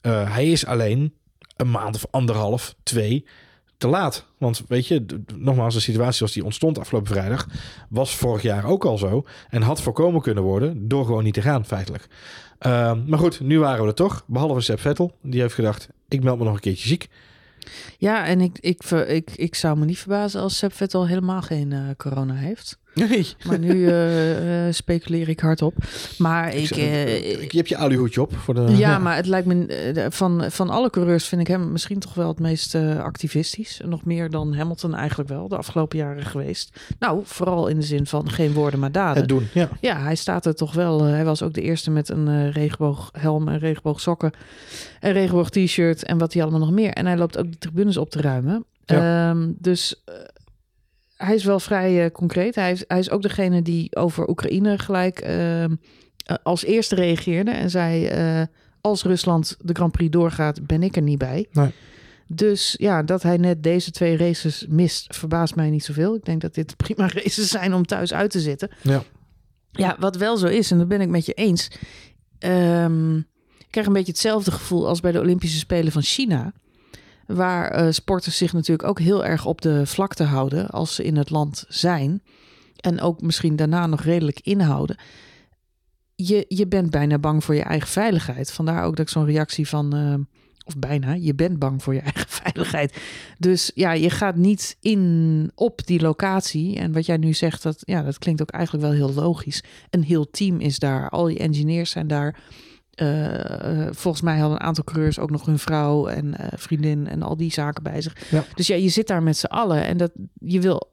Eh, 0.00 0.34
hij 0.34 0.50
is 0.50 0.66
alleen 0.66 1.14
een 1.56 1.70
maand 1.70 1.94
of 1.94 2.06
anderhalf, 2.10 2.74
twee 2.82 3.24
te 3.76 3.88
laat. 3.88 4.26
Want 4.38 4.62
weet 4.68 4.86
je, 4.86 5.04
nogmaals, 5.36 5.74
de 5.74 5.80
situatie 5.80 6.16
zoals 6.16 6.32
die 6.32 6.44
ontstond 6.44 6.78
afgelopen 6.78 7.12
vrijdag... 7.12 7.46
was 7.88 8.16
vorig 8.16 8.42
jaar 8.42 8.64
ook 8.64 8.84
al 8.84 8.98
zo. 8.98 9.24
En 9.48 9.62
had 9.62 9.82
voorkomen 9.82 10.20
kunnen 10.20 10.44
worden 10.44 10.88
door 10.88 11.04
gewoon 11.04 11.24
niet 11.24 11.34
te 11.34 11.42
gaan, 11.42 11.64
feitelijk. 11.64 12.08
Ehm, 12.60 13.04
maar 13.06 13.18
goed, 13.18 13.40
nu 13.40 13.58
waren 13.58 13.82
we 13.82 13.88
er 13.88 13.94
toch. 13.94 14.24
Behalve 14.26 14.60
Seb 14.60 14.80
Vettel. 14.80 15.12
Die 15.22 15.40
heeft 15.40 15.54
gedacht, 15.54 15.88
ik 16.08 16.22
meld 16.22 16.38
me 16.38 16.44
nog 16.44 16.54
een 16.54 16.60
keertje 16.60 16.88
ziek. 16.88 17.08
Ja, 17.98 18.26
en 18.26 18.40
ik, 18.40 18.58
ik, 18.60 18.82
ik, 18.90 19.30
ik 19.30 19.54
zou 19.54 19.78
me 19.78 19.84
niet 19.84 19.98
verbazen 19.98 20.40
als 20.40 20.56
Seb 20.56 20.72
Vettel 20.72 21.06
helemaal 21.06 21.42
geen 21.42 21.72
eh, 21.72 21.80
corona 21.96 22.34
heeft. 22.34 22.78
Nee. 22.94 23.26
Maar 23.46 23.58
nu 23.58 23.88
eh, 23.88 24.66
eh, 24.66 24.72
speculeer 24.74 25.28
ik 25.28 25.40
hardop. 25.40 25.74
Maar 26.18 26.54
ik... 26.54 26.70
eh, 26.70 27.30
je 27.50 27.56
hebt 27.56 27.68
je 27.68 27.76
aluhoedje 27.76 28.20
op. 28.20 28.36
Voor 28.36 28.54
de, 28.54 28.74
ja, 28.76 28.98
maar 28.98 29.16
het 29.16 29.26
lijkt 29.26 29.46
me 29.46 29.66
eh, 29.66 30.06
van, 30.10 30.44
van 30.50 30.70
alle 30.70 30.90
coureurs 30.90 31.26
vind 31.26 31.40
ik 31.40 31.46
hem 31.46 31.72
misschien 31.72 31.98
toch 31.98 32.14
wel 32.14 32.28
het 32.28 32.38
meest 32.40 32.74
eh, 32.74 32.98
activistisch. 33.02 33.80
Nog 33.84 34.04
meer 34.04 34.30
dan 34.30 34.54
Hamilton 34.54 34.94
eigenlijk 34.94 35.28
wel 35.28 35.48
de 35.48 35.56
afgelopen 35.56 35.98
jaren 35.98 36.24
geweest. 36.26 36.80
Nou, 36.98 37.20
vooral 37.24 37.66
in 37.66 37.76
de 37.76 37.86
zin 37.86 38.06
van 38.06 38.30
geen 38.30 38.52
woorden 38.52 38.80
maar 38.80 38.92
daden. 38.92 39.16
Het 39.20 39.28
doen, 39.28 39.48
ja. 39.54 39.68
Ja, 39.80 39.98
hij 40.00 40.14
staat 40.16 40.46
er 40.46 40.54
toch 40.54 40.72
wel. 40.74 41.00
eh, 41.06 41.10
hij 41.12 41.24
was 41.24 41.42
ook 41.42 41.52
de 41.52 41.62
eerste 41.62 41.90
met 41.90 42.08
een 42.08 42.28
eh, 42.28 42.50
regenbooghelm 42.52 43.48
en 43.48 43.58
regenboogsokken. 43.58 44.32
En 45.00 45.12
regenboog 45.12 45.50
t-shirt 45.50 46.04
en 46.04 46.18
wat 46.18 46.32
hij 46.32 46.42
allemaal 46.42 46.60
nog 46.60 46.70
meer. 46.72 46.90
En 46.92 47.06
hij 47.06 47.16
loopt 47.16 47.38
ook 47.38 47.50
de 47.50 47.58
tribunes 47.58 47.96
op 47.96 48.10
te 48.10 48.20
ruimen. 48.20 48.64
Ehm, 48.84 49.48
dus 49.58 50.02
eh, 50.04 50.14
hij 51.24 51.34
is 51.34 51.44
wel 51.44 51.60
vrij 51.60 52.04
eh, 52.04 52.10
concreet. 52.10 52.54
Hij 52.54 52.72
is, 52.72 52.84
hij 52.86 52.98
is 52.98 53.10
ook 53.10 53.22
degene 53.22 53.62
die 53.62 53.96
over 53.96 54.28
Oekraïne 54.28 54.78
gelijk 54.78 55.18
ehm, 55.18 55.74
eh, 56.24 56.36
als 56.42 56.64
eerste 56.64 56.94
reageerde. 56.94 57.50
En 57.50 57.70
zei, 57.70 58.06
eh, 58.06 58.42
als 58.80 59.02
Rusland 59.02 59.56
de 59.58 59.74
Grand 59.74 59.92
Prix 59.92 60.10
doorgaat, 60.10 60.66
ben 60.66 60.82
ik 60.82 60.96
er 60.96 61.02
niet 61.02 61.18
bij. 61.18 61.46
Nee. 61.52 61.70
Dus 62.26 62.74
ja, 62.78 63.02
dat 63.02 63.22
hij 63.22 63.36
net 63.36 63.62
deze 63.62 63.90
twee 63.90 64.16
races 64.16 64.66
mist, 64.68 65.16
verbaast 65.16 65.54
mij 65.54 65.70
niet 65.70 65.84
zoveel. 65.84 66.14
Ik 66.14 66.24
denk 66.24 66.40
dat 66.40 66.54
dit 66.54 66.76
prima 66.84 67.08
races 67.08 67.48
zijn 67.48 67.74
om 67.74 67.86
thuis 67.86 68.12
uit 68.12 68.30
te 68.30 68.40
zitten. 68.40 68.70
Ja. 68.82 69.02
Ja, 69.70 69.96
wat 69.98 70.16
wel 70.16 70.36
zo 70.36 70.46
is, 70.46 70.70
en 70.70 70.78
dat 70.78 70.88
ben 70.88 71.00
ik 71.00 71.08
met 71.08 71.26
je 71.26 71.32
eens. 71.32 71.70
Ehm, 72.38 73.16
ik 73.58 73.70
krijg 73.70 73.86
een 73.86 73.92
beetje 73.92 74.12
hetzelfde 74.12 74.50
gevoel 74.50 74.88
als 74.88 75.00
bij 75.00 75.12
de 75.12 75.20
Olympische 75.20 75.58
Spelen 75.58 75.92
van 75.92 76.02
China. 76.02 76.52
Waar 77.34 77.70
eh, 77.70 77.92
sporters 77.92 78.36
zich 78.36 78.52
natuurlijk 78.52 78.88
ook 78.88 78.98
heel 79.00 79.24
erg 79.24 79.46
op 79.46 79.60
de 79.60 79.86
vlakte 79.86 80.24
houden 80.24 80.68
als 80.68 80.94
ze 80.94 81.04
in 81.04 81.16
het 81.16 81.30
land 81.30 81.64
zijn. 81.68 82.22
En 82.76 83.00
ook 83.00 83.22
misschien 83.22 83.56
daarna 83.56 83.86
nog 83.86 84.02
redelijk 84.02 84.40
inhouden. 84.40 84.96
Je, 86.14 86.44
je 86.48 86.66
bent 86.66 86.90
bijna 86.90 87.18
bang 87.18 87.44
voor 87.44 87.54
je 87.54 87.62
eigen 87.62 87.88
veiligheid. 87.88 88.52
Vandaar 88.52 88.84
ook 88.84 88.96
dat 88.96 89.06
ik 89.06 89.12
zo'n 89.12 89.24
reactie 89.24 89.68
van. 89.68 89.94
eh, 89.94 90.14
of 90.70 90.78
bijna, 90.78 91.12
je 91.12 91.34
bent 91.34 91.58
bang 91.58 91.82
voor 91.82 91.94
je 91.94 92.00
eigen 92.14 92.28
veiligheid. 92.28 92.96
Dus 93.38 93.70
ja, 93.74 93.92
je 93.92 94.10
gaat 94.10 94.36
niet 94.36 94.76
in 94.80 95.50
op 95.54 95.86
die 95.86 96.00
locatie. 96.00 96.76
En 96.76 96.92
wat 96.92 97.06
jij 97.06 97.16
nu 97.16 97.32
zegt, 97.32 97.62
dat, 97.62 97.76
ja, 97.80 98.02
dat 98.02 98.18
klinkt 98.18 98.42
ook 98.42 98.50
eigenlijk 98.50 98.84
wel 98.84 98.94
heel 98.94 99.14
logisch. 99.14 99.62
Een 99.90 100.02
heel 100.04 100.30
team 100.30 100.60
is 100.60 100.78
daar. 100.78 101.08
Al 101.08 101.28
je 101.28 101.38
engineers 101.38 101.90
zijn 101.90 102.06
daar. 102.06 102.42
Eh, 103.00 103.86
volgens 103.90 104.22
mij 104.22 104.38
hadden 104.38 104.58
een 104.60 104.66
aantal 104.66 104.84
coureurs 104.84 105.18
ook 105.18 105.30
nog 105.30 105.46
hun 105.46 105.58
vrouw 105.58 106.06
en 106.06 106.38
eh, 106.38 106.46
vriendin 106.58 107.08
en 107.08 107.22
al 107.22 107.36
die 107.36 107.52
zaken 107.52 107.82
bij 107.82 108.00
zich. 108.02 108.16
Ja. 108.30 108.44
Dus 108.54 108.66
ja, 108.66 108.76
je 108.76 108.88
zit 108.88 109.06
daar 109.06 109.22
met 109.22 109.36
z'n 109.36 109.46
allen 109.46 109.84
en 109.84 109.96
dat 109.96 110.10
je 110.34 110.60
wil 110.60 110.92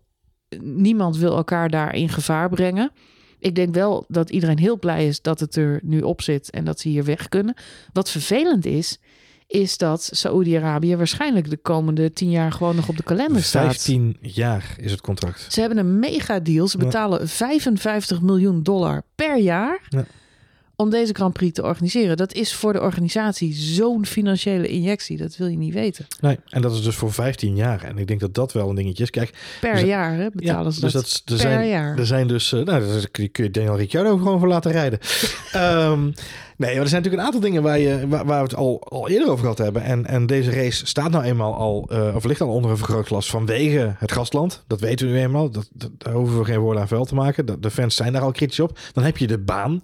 niemand 0.62 1.18
wil 1.18 1.36
elkaar 1.36 1.70
daar 1.70 1.96
in 1.96 2.10
gevaar 2.10 2.50
brengen. 2.50 2.92
Ik 3.40 3.56
denk 3.56 3.74
wel 3.74 4.06
dat 4.08 4.30
iedereen 4.30 4.60
heel 4.60 4.80
blij 4.80 5.08
is 5.08 5.22
dat 5.22 5.40
het 5.40 5.56
er 5.56 5.80
nu 5.84 6.02
op 6.02 6.22
zit 6.22 6.50
en 6.50 6.64
dat 6.66 6.80
ze 6.80 6.90
hier 6.90 7.04
weg 7.04 7.30
kunnen. 7.30 7.56
Wat 7.94 8.10
vervelend 8.10 8.66
is, 8.66 9.00
is 9.48 9.78
dat 9.78 10.10
Saoedi-Arabië 10.12 10.96
waarschijnlijk 10.96 11.50
de 11.50 11.58
komende 11.58 12.12
tien 12.12 12.30
jaar 12.30 12.52
gewoon 12.52 12.76
nog 12.76 12.90
op 12.90 12.98
de 12.98 13.04
kalender 13.04 13.44
staat. 13.44 13.64
15 13.66 14.18
jaar 14.22 14.76
is 14.78 14.92
het 14.92 15.02
contract. 15.02 15.46
Ze 15.50 15.60
hebben 15.60 15.78
een 15.78 16.00
mega 16.00 16.40
deal. 16.40 16.68
Ze 16.68 16.78
Ja. 16.78 16.84
betalen 16.86 17.28
55 17.28 18.22
miljoen 18.22 18.64
dollar 18.64 19.04
per 19.16 19.38
jaar 19.40 19.86
Ja. 19.90 20.06
Om 20.80 20.90
deze 20.90 21.14
Grand 21.14 21.34
Prix 21.34 21.54
te 21.54 21.64
organiseren. 21.64 22.18
Dat 22.18 22.34
is 22.34 22.54
voor 22.54 22.74
de 22.74 22.82
organisatie 22.82 23.54
zo'n 23.54 24.06
financiële 24.06 24.68
injectie. 24.68 25.18
Dat 25.18 25.38
wil 25.38 25.48
je 25.48 25.58
niet 25.58 25.74
weten. 25.74 26.06
Nee, 26.22 26.38
en 26.50 26.62
dat 26.62 26.74
is 26.74 26.82
dus 26.84 26.96
voor 26.96 27.14
15 27.14 27.56
jaar. 27.56 27.84
En 27.84 27.98
ik 27.98 28.08
denk 28.08 28.20
dat 28.20 28.34
dat 28.34 28.54
wel 28.54 28.70
een 28.70 28.76
dingetje 28.76 29.04
is. 29.04 29.10
Kijk, 29.10 29.58
Per 29.62 29.74
Dus- 29.74 29.82
jaar 29.82 30.16
hè, 30.16 30.28
betalen 30.34 30.64
ja, 30.66 30.72
ze 30.72 30.80
dus 30.80 30.94
dat. 30.94 31.02
dat, 31.04 31.22
er 31.26 31.46
per 31.46 31.52
zijn, 31.52 31.68
jaar. 31.68 31.98
Er 31.98 32.06
zijn 32.06 32.28
dus, 32.28 32.54
eh, 32.54 32.62
nou, 32.64 32.86
daar 32.88 33.10
kun 33.10 33.24
je- 33.24 33.30
kun 33.30 33.44
je 33.44 33.52
Daniel 33.52 33.78
Ricciardo 33.78 34.18
gewoon 34.18 34.40
voor 34.40 34.48
laten 34.48 34.72
rijden. 34.72 35.00
Ehm, 35.52 36.04
nee, 36.04 36.14
maar 36.58 36.68
er 36.84 36.88
zijn 36.88 37.02
natuurlijk 37.04 37.14
een 37.14 37.20
aantal 37.26 37.40
dingen 37.42 37.64
waar, 37.64 37.80
je, 37.80 38.08
waar, 38.08 38.26
waar 38.26 38.38
we 38.38 38.44
het 38.48 38.56
al, 38.56 38.82
al 38.90 39.10
eerder 39.10 39.28
over 39.30 39.40
gehad 39.42 39.58
hebben. 39.58 39.84
En, 39.84 40.06
en 40.06 40.26
deze 40.26 40.52
race 40.52 40.86
staat 40.86 41.12
nou 41.12 41.24
eenmaal 41.24 41.56
al, 41.56 41.88
eh, 41.92 42.16
of 42.16 42.24
ligt 42.24 42.42
al 42.42 42.50
onder 42.54 42.72
een 42.72 42.78
vergrootglas 42.78 43.30
vanwege 43.30 43.96
het 43.98 44.12
gastland. 44.12 44.64
Dat 44.68 44.80
weten 44.80 45.08
we 45.08 45.14
nu 45.14 45.20
eenmaal. 45.20 45.50
Dat, 45.50 45.70
dat, 45.74 45.92
daar 45.98 46.14
hoeven 46.14 46.38
we 46.40 46.46
geen 46.46 46.60
woorden 46.60 46.82
aan 46.82 46.88
vuil 46.88 47.06
te 47.06 47.16
maken. 47.16 47.46
De, 47.46 47.60
de 47.60 47.72
fans 47.72 47.96
zijn 47.96 48.14
daar 48.14 48.22
al 48.22 48.32
kritisch 48.32 48.60
op. 48.60 48.80
Dan 48.94 49.04
heb 49.04 49.18
je 49.18 49.28
de 49.28 49.38
baan 49.38 49.82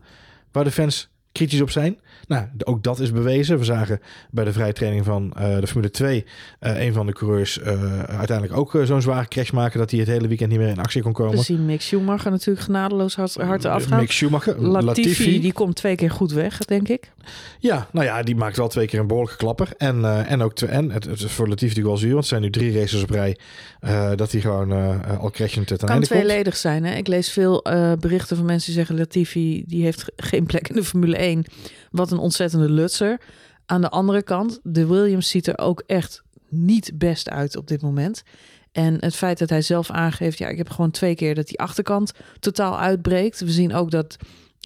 waar 0.53 0.63
de 0.63 0.71
fans 0.71 1.11
kritisch 1.33 1.61
op 1.61 1.69
zijn. 1.69 1.97
Nou, 2.27 2.47
ook 2.63 2.83
dat 2.83 2.99
is 2.99 3.11
bewezen. 3.11 3.57
We 3.57 3.63
zagen 3.63 3.99
bij 4.31 4.43
de 4.43 4.53
vrije 4.53 4.73
training 4.73 5.05
van 5.05 5.33
eh, 5.33 5.59
de 5.59 5.67
Formule 5.67 5.91
2 5.91 6.25
eh, 6.59 6.85
een 6.85 6.93
van 6.93 7.05
de 7.05 7.13
coureurs 7.13 7.59
eh, 7.59 8.03
uiteindelijk 8.03 8.57
ook 8.57 8.77
zo'n 8.83 9.01
zware 9.01 9.27
crash 9.27 9.51
maken 9.51 9.79
dat 9.79 9.91
hij 9.91 9.99
het 9.99 10.09
hele 10.09 10.27
weekend 10.27 10.49
niet 10.49 10.59
meer 10.59 10.67
in 10.67 10.79
actie 10.79 11.01
kon 11.01 11.13
komen. 11.13 11.37
We 11.37 11.43
zien 11.43 11.65
Mick 11.65 11.81
Schumacher 11.81 12.31
natuurlijk 12.31 12.65
genadeloos 12.65 13.15
hard, 13.15 13.35
hard 13.35 13.65
afgaan. 13.65 13.99
Mick 13.99 14.11
Schumacher, 14.11 14.61
Latifi, 14.61 14.85
Latifi. 14.85 15.41
die 15.41 15.53
komt 15.53 15.75
twee 15.75 15.95
keer 15.95 16.11
goed 16.11 16.31
weg, 16.31 16.57
denk 16.57 16.87
ik. 16.87 17.11
Ja, 17.59 17.87
nou 17.91 18.05
ja, 18.05 18.23
die 18.23 18.35
maakt 18.35 18.57
wel 18.57 18.67
twee 18.67 18.87
keer 18.87 18.99
een 18.99 19.07
behoorlijke 19.07 19.37
klapper. 19.37 19.69
En, 19.77 20.25
en 20.27 20.41
ook 20.41 20.53
twee, 20.53 20.69
en 20.69 20.91
het, 20.91 21.03
het 21.03 21.21
is 21.21 21.31
voor 21.31 21.47
Latifi 21.47 21.67
natuurlijk 21.67 21.87
wel 21.87 21.97
zuur, 21.97 22.13
want 22.13 22.21
het 22.21 22.29
zijn 22.29 22.41
nu 22.41 22.49
drie 22.49 22.79
races 22.79 23.03
op 23.03 23.09
rij 23.09 23.37
eh, 23.83 24.11
dat 24.15 24.31
hij 24.31 24.41
gewoon 24.41 24.71
eh, 24.71 25.19
al 25.19 25.29
crashend 25.31 25.67
ten 25.67 25.77
kan 25.77 25.89
einde 25.89 26.07
komt. 26.07 26.19
tweeledig 26.19 26.57
zijn. 26.57 26.83
Hè? 26.85 26.95
Ik 26.95 27.07
lees 27.07 27.29
veel 27.31 27.61
berichten 27.99 28.37
van 28.37 28.45
mensen 28.45 28.65
die 28.65 28.75
zeggen... 28.75 28.97
Latifi 28.97 29.63
die 29.67 29.83
heeft 29.83 30.03
ge- 30.03 30.13
geen 30.15 30.45
plek 30.45 30.67
in 30.67 30.75
de 30.75 30.83
Formule 30.83 31.17
1. 31.17 31.43
Wat 31.91 32.11
een 32.11 32.17
ontzettende 32.17 32.69
lutser. 32.69 33.19
Aan 33.65 33.81
de 33.81 33.89
andere 33.89 34.21
kant, 34.23 34.59
de 34.63 34.85
Williams 34.87 35.29
ziet 35.29 35.47
er 35.47 35.57
ook 35.57 35.83
echt 35.87 36.23
niet 36.49 36.91
best 36.95 37.29
uit 37.29 37.57
op 37.57 37.67
dit 37.67 37.81
moment. 37.81 38.23
En 38.71 38.97
het 38.99 39.15
feit 39.15 39.37
dat 39.39 39.49
hij 39.49 39.61
zelf 39.61 39.89
aangeeft... 39.91 40.37
ja, 40.37 40.47
ik 40.47 40.57
heb 40.57 40.69
gewoon 40.69 40.91
twee 40.91 41.15
keer 41.15 41.35
dat 41.35 41.47
die 41.47 41.59
achterkant 41.59 42.11
totaal 42.39 42.79
uitbreekt. 42.79 43.39
We 43.39 43.51
zien 43.51 43.73
ook 43.73 43.91
dat... 43.91 44.15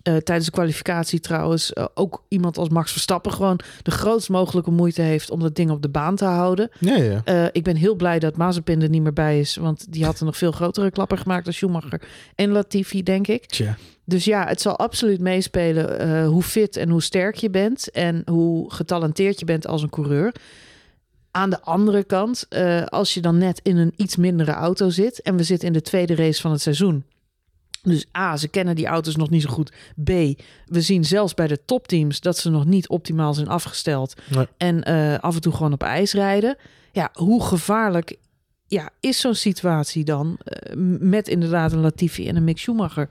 eh, 0.04 0.16
tijdens 0.16 0.46
de 0.46 0.52
kwalificatie 0.52 1.20
trouwens 1.20 1.74
eh, 1.74 1.86
ook 1.94 2.24
iemand 2.28 2.58
als 2.58 2.70
Max 2.70 2.92
Verstappen 2.92 3.32
gewoon 3.32 3.60
de 3.82 3.92
grootst 3.92 4.30
mogelijke 4.30 4.72
moeite 4.72 5.02
heeft 5.02 5.30
om 5.30 5.40
dat 5.40 5.56
ding 5.56 5.70
op 5.72 5.82
de 5.82 5.90
baan 5.90 6.16
te 6.16 6.26
houden. 6.26 6.70
Ja, 6.80 6.96
ja. 6.96 7.22
Eh, 7.24 7.46
ik 7.52 7.64
ben 7.64 7.76
heel 7.76 7.96
blij 7.96 8.20
dat 8.20 8.38
Mazepin 8.38 8.82
er 8.82 8.90
niet 8.90 9.02
meer 9.02 9.14
bij 9.14 9.40
is. 9.40 9.56
Want 9.56 9.86
die 9.94 10.06
had 10.06 10.20
een 10.20 10.26
nog 10.26 10.38
veel 10.38 10.52
grotere 10.52 10.92
klapper 10.92 11.18
gemaakt 11.18 11.44
dan 11.44 11.54
Schumacher 11.54 12.02
en 12.36 12.52
Latifi, 12.52 13.04
denk 13.04 13.28
ik. 13.28 13.46
Tja. 13.46 13.78
Dus 14.06 14.26
ja, 14.26 14.48
het 14.48 14.62
zal 14.62 14.78
absoluut 14.78 15.20
meespelen 15.20 16.26
hoe 16.26 16.44
fit 16.44 16.78
en 16.78 16.90
hoe 16.90 17.02
sterk 17.02 17.36
je 17.36 17.50
bent. 17.50 17.92
En 17.92 18.22
hoe 18.26 18.74
getalenteerd 18.74 19.40
je 19.40 19.46
bent 19.46 19.68
als 19.68 19.82
een 19.82 19.90
coureur. 19.90 20.36
Aan 21.32 21.50
de 21.50 21.62
andere 21.62 22.04
kant, 22.04 22.48
als 22.86 23.14
je 23.14 23.22
dan 23.22 23.38
net 23.38 23.60
in 23.64 23.78
een 23.78 23.94
iets 23.96 24.16
mindere 24.16 24.52
auto 24.52 24.90
zit. 24.90 25.22
En 25.22 25.38
we 25.38 25.44
zitten 25.44 25.68
in 25.68 25.74
de 25.74 25.82
tweede 25.82 26.16
race 26.16 26.42
van 26.42 26.52
het 26.52 26.62
seizoen. 26.62 27.04
Dus 27.90 28.06
A, 28.18 28.38
ze 28.38 28.48
kennen 28.48 28.76
die 28.76 28.86
auto's 28.86 29.16
nog 29.16 29.30
niet 29.30 29.42
zo 29.42 29.50
goed. 29.50 29.72
B, 30.04 30.10
we 30.66 30.82
zien 30.82 31.06
zelfs 31.06 31.34
bij 31.34 31.48
de 31.48 31.60
topteams 31.66 32.20
dat 32.20 32.38
ze 32.38 32.50
nog 32.50 32.66
niet 32.66 32.88
optimaal 32.88 33.34
zijn 33.34 33.48
afgesteld. 33.48 34.14
Nee. 34.30 34.48
En 34.58 34.84
eh, 34.84 35.20
af 35.20 35.36
en 35.36 35.42
toe 35.42 35.54
gewoon 35.54 35.74
op 35.74 35.84
ijs 35.84 36.14
rijden. 36.14 36.58
Ja, 36.92 37.10
hoe 37.14 37.44
gevaarlijk 37.44 38.18
ja, 38.68 38.90
is 39.00 39.20
zo'n 39.20 39.36
situatie 39.36 40.04
dan 40.04 40.38
eh, 40.44 40.74
met 41.00 41.28
inderdaad 41.28 41.72
een 41.72 41.80
Latifi 41.80 42.28
en 42.28 42.36
een 42.36 42.44
Mick 42.44 42.58
Schumacher? 42.58 43.10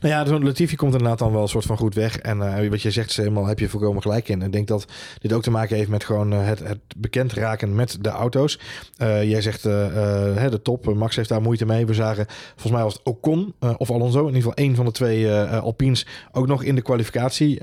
Nou 0.00 0.14
ja, 0.14 0.26
zo'n 0.26 0.44
Latifi 0.44 0.76
komt 0.76 0.92
inderdaad 0.92 1.18
dan 1.18 1.32
wel 1.32 1.42
een 1.42 1.48
soort 1.48 1.64
van 1.64 1.76
goed 1.76 1.94
weg. 1.94 2.18
En 2.18 2.42
eh, 2.42 2.70
wat 2.70 2.82
je 2.82 2.90
zegt, 2.90 3.16
helemaal 3.16 3.46
heb 3.46 3.58
je 3.58 3.68
volkomen 3.68 4.02
gelijk 4.02 4.28
in. 4.28 4.42
Ik 4.42 4.52
denk 4.52 4.68
dat 4.68 4.86
dit 5.18 5.32
ook 5.32 5.42
te 5.42 5.50
maken 5.50 5.76
heeft 5.76 5.88
met 5.88 6.04
gewoon 6.04 6.32
eh, 6.32 6.46
het, 6.46 6.58
het 6.58 6.78
bekend 6.96 7.32
raken 7.32 7.74
met 7.74 7.98
de 8.00 8.08
auto's. 8.08 8.58
Jij 8.98 9.40
zegt 9.40 9.62
hè, 9.62 10.50
de 10.50 10.62
top, 10.62 10.94
Max 10.94 11.16
heeft 11.16 11.28
daar 11.28 11.42
moeite 11.42 11.66
mee. 11.66 11.86
We 11.86 11.94
zagen, 11.94 12.26
volgens 12.50 12.72
mij 12.72 12.82
was 12.82 12.92
het 12.92 13.02
Ocon 13.02 13.54
of 13.76 13.90
Alonso, 13.90 14.20
in 14.20 14.26
ieder 14.26 14.42
geval 14.42 14.54
één 14.54 14.74
van 14.74 14.84
de 14.84 14.90
twee 14.90 15.30
Alpines, 15.32 16.06
ook 16.32 16.46
nog 16.46 16.62
in 16.62 16.74
de 16.74 16.82
kwalificatie 16.82 17.58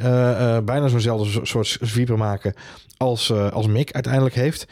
bijna 0.63 0.87
zo'nzelfde 0.87 1.29
so- 1.29 1.43
soort 1.43 1.77
sweeper 1.81 2.17
maken 2.17 2.53
als, 2.97 3.31
als 3.31 3.67
Mick 3.67 3.91
uiteindelijk 3.91 4.35
heeft 4.35 4.67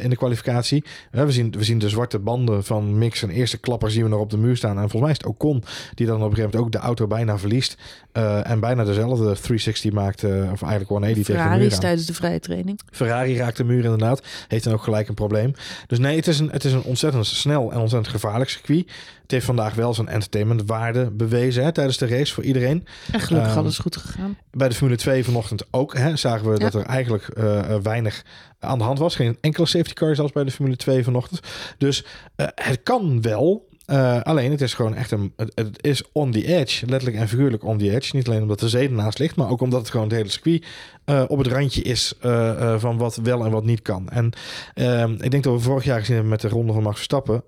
in 0.00 0.10
de 0.10 0.16
kwalificatie. 0.16 0.84
We, 1.10 1.32
zien, 1.32 1.54
we 1.62 1.68
zien 1.68 1.78
de 1.78 1.88
zwarte 1.88 2.18
banden 2.18 2.64
van 2.64 2.98
Mick. 2.98 3.16
Zijn 3.16 3.30
eerste 3.30 3.58
klapper 3.58 3.90
zien 3.90 4.02
we 4.02 4.08
nog 4.08 4.20
op 4.20 4.30
de 4.30 4.36
muur 4.36 4.56
staan. 4.56 4.70
En 4.70 4.80
volgens 4.90 5.00
mij 5.00 5.10
is 5.10 5.16
het 5.16 5.26
Ocon 5.26 5.64
die 5.94 6.06
dan 6.06 6.16
op 6.16 6.22
een 6.22 6.34
gegeven 6.34 6.50
moment 6.50 6.66
ook 6.66 6.80
de 6.80 6.86
auto 6.86 7.06
bijna 7.06 7.38
verliest. 7.38 7.76
eh, 8.12 8.50
en 8.50 8.60
bijna 8.60 8.84
dezelfde 8.84 9.24
360 9.24 9.92
maakt, 9.92 10.24
eh, 10.24 10.30
of 10.30 10.62
eigenlijk 10.62 10.88
180 10.88 11.26
tegen 11.26 11.50
de 11.50 11.58
muur 11.58 11.72
aan. 11.72 11.80
tijdens 11.80 12.06
de 12.06 12.14
vrije 12.14 12.40
training. 12.40 12.80
Ferrari 12.90 13.36
raakt 13.36 13.56
de 13.56 13.64
muur 13.64 13.84
inderdaad. 13.84 14.22
Heeft 14.48 14.64
dan 14.64 14.72
ook 14.72 14.82
gelijk 14.82 15.08
een 15.08 15.14
probleem. 15.14 15.54
Dus 15.86 15.98
nee, 15.98 16.16
het 16.16 16.26
is 16.26 16.38
een, 16.38 16.50
het 16.50 16.64
is 16.64 16.72
een 16.72 16.82
ontzettend 16.82 17.26
snel 17.26 17.72
en 17.72 17.78
ontzettend 17.78 18.12
gevaarlijk 18.14 18.50
circuit. 18.50 18.90
Heeft 19.32 19.46
vandaag 19.46 19.74
wel 19.74 19.94
zijn 19.94 20.08
entertainmentwaarde 20.08 21.10
bewezen 21.10 21.64
hè, 21.64 21.72
tijdens 21.72 21.98
de 21.98 22.06
race 22.06 22.32
voor 22.34 22.44
iedereen. 22.44 22.86
En 23.12 23.20
gelukkig 23.20 23.50
Ehm, 23.50 23.58
alles 23.58 23.78
goed 23.78 23.96
gegaan. 23.96 24.36
Bij 24.50 24.68
de 24.68 24.74
Formule 24.74 24.96
2 24.98 25.24
vanochtend 25.24 25.64
ook 25.70 25.96
hè, 25.96 26.16
zagen 26.16 26.46
we 26.46 26.52
Ja. 26.52 26.58
dat 26.58 26.74
er 26.74 26.82
eigenlijk 26.86 27.28
eh, 27.28 27.58
eh, 27.74 27.82
weinig 27.82 28.22
aan 28.58 28.78
de 28.78 28.84
hand 28.84 28.98
was. 28.98 29.16
Geen 29.16 29.38
enkele 29.40 29.66
safety 29.66 29.92
car 29.92 30.14
zelfs 30.14 30.32
bij 30.32 30.44
de 30.44 30.50
Formule 30.50 30.76
2 30.76 31.04
vanochtend. 31.04 31.40
Dus 31.78 32.04
eh, 32.36 32.46
het 32.54 32.82
kan 32.82 33.22
wel. 33.22 33.70
Eh, 33.92 34.20
alleen 34.22 34.50
het 34.50 34.60
is 34.60 34.74
gewoon 34.74 34.94
echt 34.94 35.10
een. 35.10 35.32
Het, 35.36 35.84
is 35.84 36.02
on 36.12 36.30
the 36.30 36.46
edge. 36.46 36.86
Letterlijk 36.86 37.20
en 37.20 37.28
figuurlijk 37.28 37.64
on 37.64 37.78
the 37.78 37.90
edge. 37.94 38.16
Niet 38.16 38.28
alleen 38.28 38.42
omdat 38.42 38.60
de 38.60 38.68
zee 38.68 38.88
ernaast 38.88 39.18
ligt, 39.18 39.36
maar 39.36 39.50
ook 39.50 39.60
omdat 39.60 39.80
het 39.80 39.90
gewoon 39.90 40.06
het 40.06 40.16
hele 40.16 40.28
circuit 40.28 40.66
eh, 41.04 41.24
op 41.26 41.38
het 41.38 41.46
randje 41.46 41.82
is 41.82 42.14
eh, 42.20 42.78
van 42.78 42.98
wat 42.98 43.16
wel 43.16 43.44
en 43.44 43.50
wat 43.50 43.64
niet 43.64 43.82
kan. 43.82 44.08
En 44.08 44.32
ehm, 44.74 45.12
ik 45.12 45.30
denk 45.30 45.44
dat 45.44 45.54
we 45.54 45.60
vorig 45.60 45.84
jaar 45.84 45.98
gezien 45.98 46.14
hebben 46.14 46.32
met 46.32 46.40
de 46.40 46.48
ronde 46.48 46.72
van 46.72 46.82
Max 46.82 46.94
Verstappen. 46.94 47.42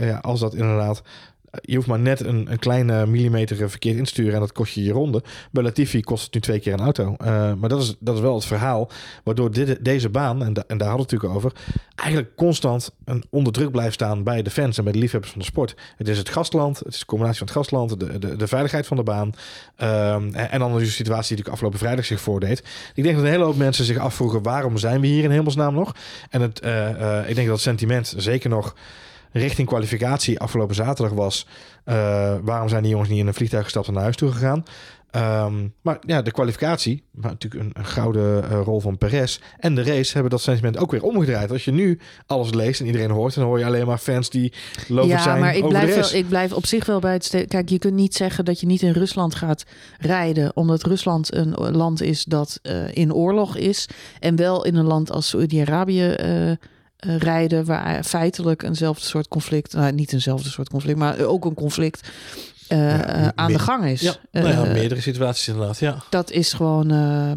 ja, 0.00 0.18
als 0.22 0.40
dat 0.40 0.54
inderdaad. 0.54 1.02
Je 1.60 1.74
hoeft 1.74 1.86
maar 1.86 1.98
net 1.98 2.24
een, 2.24 2.50
een 2.50 2.58
kleine 2.58 3.06
millimeter 3.06 3.70
verkeerd 3.70 3.96
in 3.96 4.04
te 4.04 4.10
sturen 4.10 4.34
en 4.34 4.40
dat 4.40 4.52
kost 4.52 4.74
je 4.74 4.82
je 4.82 4.92
ronde. 4.92 5.22
Bij 5.50 5.62
Latifi 5.62 6.00
kost 6.00 6.24
het 6.24 6.34
nu 6.34 6.40
twee 6.40 6.60
keer 6.60 6.72
een 6.72 6.80
auto. 6.80 7.14
Eh, 7.18 7.54
maar 7.54 7.68
dat 7.68 7.82
is, 7.82 7.96
dat 7.98 8.14
is 8.14 8.20
wel 8.20 8.34
het 8.34 8.44
verhaal 8.44 8.90
waardoor 9.24 9.50
dit, 9.50 9.84
deze 9.84 10.08
baan, 10.08 10.42
en, 10.42 10.46
en 10.46 10.78
daar 10.78 10.88
hadden 10.88 11.06
we 11.06 11.14
het 11.14 11.22
natuurlijk 11.22 11.34
over, 11.34 11.52
eigenlijk 11.94 12.36
constant 12.36 12.90
onder 13.30 13.52
druk 13.52 13.70
blijft 13.70 13.94
staan 13.94 14.22
bij 14.22 14.42
de 14.42 14.50
fans 14.50 14.78
en 14.78 14.84
bij 14.84 14.92
de 14.92 14.98
liefhebbers 14.98 15.32
van 15.32 15.40
de 15.40 15.46
sport. 15.46 15.76
Het 15.96 16.08
is 16.08 16.18
het 16.18 16.28
gastland, 16.28 16.78
het 16.78 16.92
is 16.92 16.98
de 16.98 17.06
combinatie 17.06 17.38
van 17.38 17.46
het 17.46 17.56
gastland, 17.56 18.00
de, 18.00 18.18
de, 18.18 18.36
de 18.36 18.46
veiligheid 18.46 18.86
van 18.86 18.96
de 18.96 19.02
baan. 19.02 19.32
Ehm, 19.76 20.34
en, 20.34 20.50
en 20.50 20.58
dan 20.58 20.78
de 20.78 20.86
situatie 20.86 21.06
die 21.06 21.14
natuurlijk 21.14 21.48
afgelopen 21.48 21.78
vrijdag 21.78 22.04
zich 22.04 22.20
voordeed. 22.20 22.58
Ik 22.94 23.02
denk 23.02 23.16
dat 23.16 23.24
een 23.24 23.30
hele 23.30 23.44
hoop 23.44 23.56
mensen 23.56 23.84
zich 23.84 23.98
afvroegen 23.98 24.42
waarom 24.42 24.76
zijn 24.76 25.00
we 25.00 25.06
hier 25.06 25.24
in 25.24 25.30
hemelsnaam 25.30 25.74
nog? 25.74 25.94
En 26.30 26.40
het, 26.40 26.60
eh, 26.60 26.88
eh, 26.88 27.28
ik 27.28 27.34
denk 27.34 27.46
dat 27.46 27.56
het 27.56 27.64
sentiment 27.64 28.14
zeker 28.16 28.50
nog 28.50 28.74
richting 29.38 29.68
kwalificatie 29.68 30.38
afgelopen 30.40 30.74
zaterdag 30.74 31.14
was. 31.16 31.46
eh, 31.84 32.34
waarom 32.42 32.68
zijn 32.68 32.82
die 32.82 32.90
jongens 32.90 33.10
niet 33.10 33.18
in 33.18 33.26
een 33.26 33.34
vliegtuig 33.34 33.64
gestapt 33.64 33.86
en 33.86 33.92
naar 33.92 34.02
huis 34.02 34.16
toe 34.16 34.30
gegaan? 34.32 34.62
Ehm, 35.10 35.54
maar 35.82 35.98
ja, 36.06 36.22
de 36.22 36.30
kwalificatie, 36.30 37.04
maar 37.12 37.30
natuurlijk 37.30 37.64
een, 37.64 37.70
een 37.74 37.84
gouden 37.88 38.50
eh, 38.50 38.60
rol 38.64 38.80
van 38.80 38.98
Perez. 38.98 39.38
En 39.58 39.74
de 39.74 39.82
race 39.82 40.12
hebben 40.12 40.30
dat 40.30 40.40
sentiment 40.40 40.78
ook 40.78 40.90
weer 40.90 41.02
omgedraaid. 41.02 41.50
Als 41.50 41.64
je 41.64 41.70
nu 41.72 41.98
alles 42.26 42.52
leest 42.54 42.80
en 42.80 42.86
iedereen 42.86 43.10
hoort, 43.10 43.34
dan 43.34 43.44
hoor 43.44 43.58
je 43.58 43.64
alleen 43.64 43.86
maar 43.86 43.98
fans 43.98 44.30
die 44.30 44.52
lovend 44.88 45.12
Ja, 45.12 45.22
zijn 45.22 45.40
maar 45.40 45.56
ik 45.56 45.64
over 45.64 45.78
de 45.78 45.84
blijf, 45.86 46.10
wel, 46.10 46.20
ik 46.20 46.28
blijf 46.28 46.52
op 46.52 46.66
zich 46.66 46.86
wel 46.86 46.98
bij 47.00 47.12
het... 47.12 47.24
ste- 47.24 47.44
Kijk, 47.44 47.68
je 47.68 47.78
kunt 47.78 47.94
niet 47.94 48.14
zeggen 48.14 48.44
dat 48.44 48.60
je 48.60 48.66
niet 48.66 48.82
in 48.82 48.92
Rusland 48.92 49.34
gaat 49.34 49.64
rijden... 49.98 50.56
omdat 50.56 50.82
Rusland 50.82 51.34
een 51.34 51.54
land 51.76 52.02
is 52.02 52.24
dat 52.24 52.58
eh, 52.62 52.94
in 52.96 53.12
oorlog 53.14 53.56
is... 53.56 53.88
en 54.20 54.36
wel 54.36 54.64
in 54.64 54.74
een 54.76 54.86
land 54.86 55.10
als 55.10 55.28
Saudi-Arabië 55.28 56.14
rijden... 56.98 57.64
waar 57.64 58.04
feitelijk 58.04 58.62
eenzelfde 58.62 59.04
soort 59.04 59.28
conflict... 59.28 59.72
Nou, 59.72 59.92
niet 59.92 60.12
eenzelfde 60.12 60.48
soort 60.48 60.68
conflict, 60.68 60.98
maar 60.98 61.20
ook 61.20 61.44
een 61.44 61.54
conflict... 61.54 62.08
eh, 62.68 62.78
Ja, 62.78 63.04
eh, 63.06 63.28
aan 63.34 63.52
de 63.52 63.58
gang 63.58 63.84
is. 63.84 64.00
Ja, 64.00 64.14
nou 64.32 64.48
ja, 64.48 64.64
Eh, 64.64 64.72
meerdere 64.72 65.00
situaties 65.00 65.48
inderdaad, 65.48 65.78
ja. 65.78 65.96
dat 66.10 66.30
is 66.30 66.52
gewoon 66.52 66.90
eh, 66.90 67.32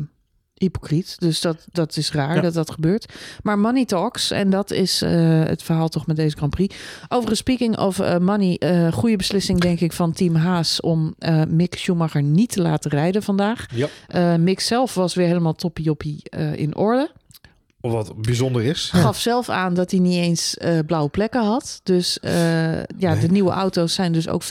hypocriet. 0.54 1.16
Dus 1.20 1.42
dat, 1.42 1.66
dat 1.72 1.98
is 1.98 2.12
raar 2.12 2.36
Ja. 2.36 2.42
dat 2.42 2.54
dat 2.54 2.72
gebeurt. 2.72 3.14
Maar 3.44 3.60
money 3.60 3.86
talks. 3.86 4.32
En 4.32 4.50
dat 4.50 4.72
is 4.72 5.02
eh, 5.02 5.44
het 5.44 5.64
verhaal 5.64 5.88
toch 5.90 6.08
met 6.08 6.16
deze 6.16 6.38
Grand 6.38 6.52
Prix. 6.56 6.76
Overigens, 7.08 7.40
speaking 7.40 7.78
of 7.78 8.00
eh, 8.00 8.18
money. 8.18 8.58
eh 8.58 8.92
goede 8.92 9.16
beslissing 9.16 9.60
denk 9.60 9.80
ik 9.80 9.94
van 9.94 10.12
Team 10.14 10.36
Haas... 10.36 10.80
om 10.82 11.16
eh, 11.18 11.42
Mick 11.48 11.76
Schumacher 11.78 12.24
niet 12.24 12.52
te 12.52 12.62
laten 12.62 12.92
rijden 12.92 13.24
vandaag. 13.24 13.66
Ja. 13.76 13.88
Eh, 14.08 14.36
Mick 14.36 14.60
zelf 14.60 14.94
was 14.94 15.14
weer 15.14 15.28
helemaal 15.28 15.54
toppie-joppie 15.56 16.20
eh, 16.24 16.54
in 16.56 16.76
orde. 16.76 17.12
Of 17.82 17.92
wat 17.92 18.22
bijzonder 18.22 18.64
is. 18.64 18.90
Gaf 18.94 19.20
zelf 19.20 19.50
aan 19.50 19.74
dat 19.74 19.92
hij 19.92 20.00
niet 20.00 20.16
eens 20.16 20.58
eh, 20.58 20.80
blauwe 20.86 21.10
plekken 21.10 21.44
had. 21.44 21.80
Dus 21.84 22.20
eh, 22.20 22.32
ja, 22.78 22.84
Nee. 23.14 23.20
de 23.20 23.28
nieuwe 23.32 23.52
auto's 23.52 23.94
zijn 23.94 24.12
dus 24.14 24.28
ook 24.28 24.44
15% 24.44 24.48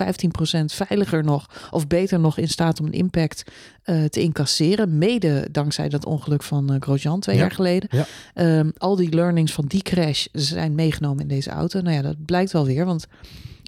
veiliger 0.64 1.24
nog. 1.24 1.46
Of 1.70 1.86
beter 1.86 2.20
nog 2.20 2.38
in 2.38 2.48
staat 2.48 2.80
om 2.80 2.86
een 2.86 2.92
impact 2.92 3.42
eh, 3.82 4.04
te 4.04 4.20
incasseren. 4.20 4.98
Mede 4.98 5.48
dankzij 5.52 5.88
dat 5.88 6.04
ongeluk 6.04 6.42
van 6.42 6.76
Grosjean 6.80 7.20
twee 7.20 7.36
Ja. 7.36 7.40
jaar 7.42 7.50
geleden. 7.52 7.88
Ja. 7.92 8.04
Ehm, 8.34 8.70
al 8.78 8.96
die 8.96 9.14
learnings 9.14 9.52
van 9.52 9.64
die 9.66 9.82
crash 9.82 10.26
zijn 10.32 10.74
meegenomen 10.74 11.22
in 11.22 11.28
deze 11.28 11.50
auto. 11.50 11.80
Nou 11.80 11.94
ja, 11.96 12.02
dat 12.02 12.24
blijkt 12.24 12.52
wel 12.52 12.64
weer. 12.66 12.84
Want 12.84 13.06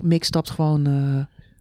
Mick 0.05 0.25
stapt 0.25 0.51
gewoon 0.51 0.87
eh, 0.87 0.93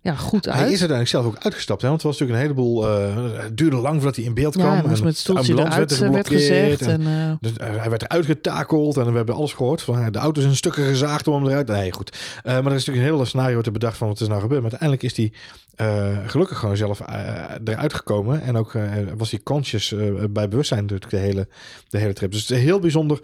ja, 0.04 0.16
goed 0.16 0.48
uit. 0.48 0.56
Hij 0.60 0.64
is 0.72 0.80
uiteindelijk 0.80 1.10
zelf 1.10 1.26
ook 1.26 1.38
uitgestapt. 1.40 1.82
Hè? 1.82 1.88
Want 1.88 2.02
het 2.04 2.12
was 2.12 2.20
natuurlijk 2.20 2.50
een 2.50 2.56
heleboel... 2.56 2.90
eh, 2.90 3.42
het 3.44 3.58
duurde 3.58 3.76
lang 3.76 3.96
voordat 3.96 4.16
hij 4.16 4.26
in 4.26 4.34
beeld 4.34 4.54
kwam. 4.56 4.66
ja, 4.76 4.84
En 4.84 5.04
met 5.04 5.18
stoeltje 5.18 5.54
eruit 5.54 5.76
werd 5.76 5.92
er 6.02 6.12
werd 6.12 6.28
gezegd. 6.28 6.82
en- 6.82 6.90
En, 7.08 7.30
eh, 7.30 7.34
Dus 7.40 7.58
eh, 7.58 7.76
hij 7.80 7.90
werd 7.90 8.02
eruit 8.02 8.26
getakeld 8.26 8.98
en 8.98 9.10
we 9.12 9.18
hebben 9.18 9.36
alles 9.36 9.54
gehoord. 9.54 9.82
Van, 9.82 10.00
eh, 10.00 10.06
de 10.12 10.20
auto 10.20 10.42
is 10.42 10.48
in 10.48 10.56
stukken 10.56 10.84
gezaagd 10.86 11.28
om 11.28 11.34
hem 11.34 11.48
eruit. 11.52 11.68
Nee, 11.68 11.92
goed. 11.94 12.18
Eh, 12.44 12.44
maar 12.44 12.54
er 12.54 12.78
is 12.78 12.86
natuurlijk 12.86 12.98
een 13.08 13.14
hele 13.14 13.26
scenario 13.26 13.62
te 13.62 13.72
bedacht 13.72 13.98
van 13.98 14.08
wat 14.08 14.20
is 14.22 14.28
nou 14.28 14.42
gebeurd. 14.42 14.62
Maar 14.62 14.72
uiteindelijk 14.72 15.10
is 15.12 15.18
hij 15.18 15.32
eh, 15.76 16.18
gelukkig 16.30 16.58
gewoon 16.58 16.78
zelf 16.78 17.00
eh, 17.00 17.34
eruit 17.66 17.94
gekomen. 17.94 18.42
En 18.42 18.58
ook 18.58 18.74
eh, 18.76 18.84
was 19.18 19.32
hij 19.32 19.40
conscious 19.44 19.92
eh, 19.94 20.00
bij 20.30 20.48
bewustzijn 20.48 20.82
natuurlijk 20.82 21.12
de 21.12 21.18
hele, 21.18 21.48
de 21.90 21.98
hele 21.98 22.14
trip. 22.14 22.32
Dus 22.32 22.42
het 22.42 22.50
is 22.58 22.64
heel 22.64 22.80
bijzonder. 22.80 23.20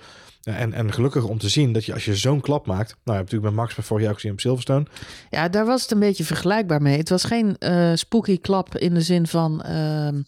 En, 0.56 0.74
en 0.74 0.94
gelukkig 0.94 1.24
om 1.24 1.38
te 1.38 1.50
zien 1.50 1.74
dat 1.74 1.86
je 1.86 1.94
als 1.94 2.06
je 2.06 2.16
zo'n 2.16 2.42
klap 2.42 2.66
maakt. 2.66 2.90
Nou, 2.90 2.98
je 3.04 3.12
hebt 3.12 3.32
natuurlijk 3.32 3.44
met 3.44 3.54
Max 3.54 3.76
bij 3.76 3.84
vorig 3.84 4.08
ook 4.08 4.14
gezien 4.14 4.32
op 4.32 4.40
Silverstone. 4.40 4.86
Ja, 5.30 5.50
daar 5.50 5.66
was 5.66 5.82
het 5.82 5.92
een 5.92 6.00
beetje 6.00 6.24
vergelijkbaar 6.24 6.82
mee. 6.82 6.98
Het 6.98 7.10
was 7.10 7.24
geen 7.24 7.58
eh, 7.58 7.92
spooky 7.94 8.40
klap 8.40 8.78
in 8.78 8.94
de 8.94 9.02
zin 9.02 9.28
van. 9.28 9.62
ehm, 9.62 10.22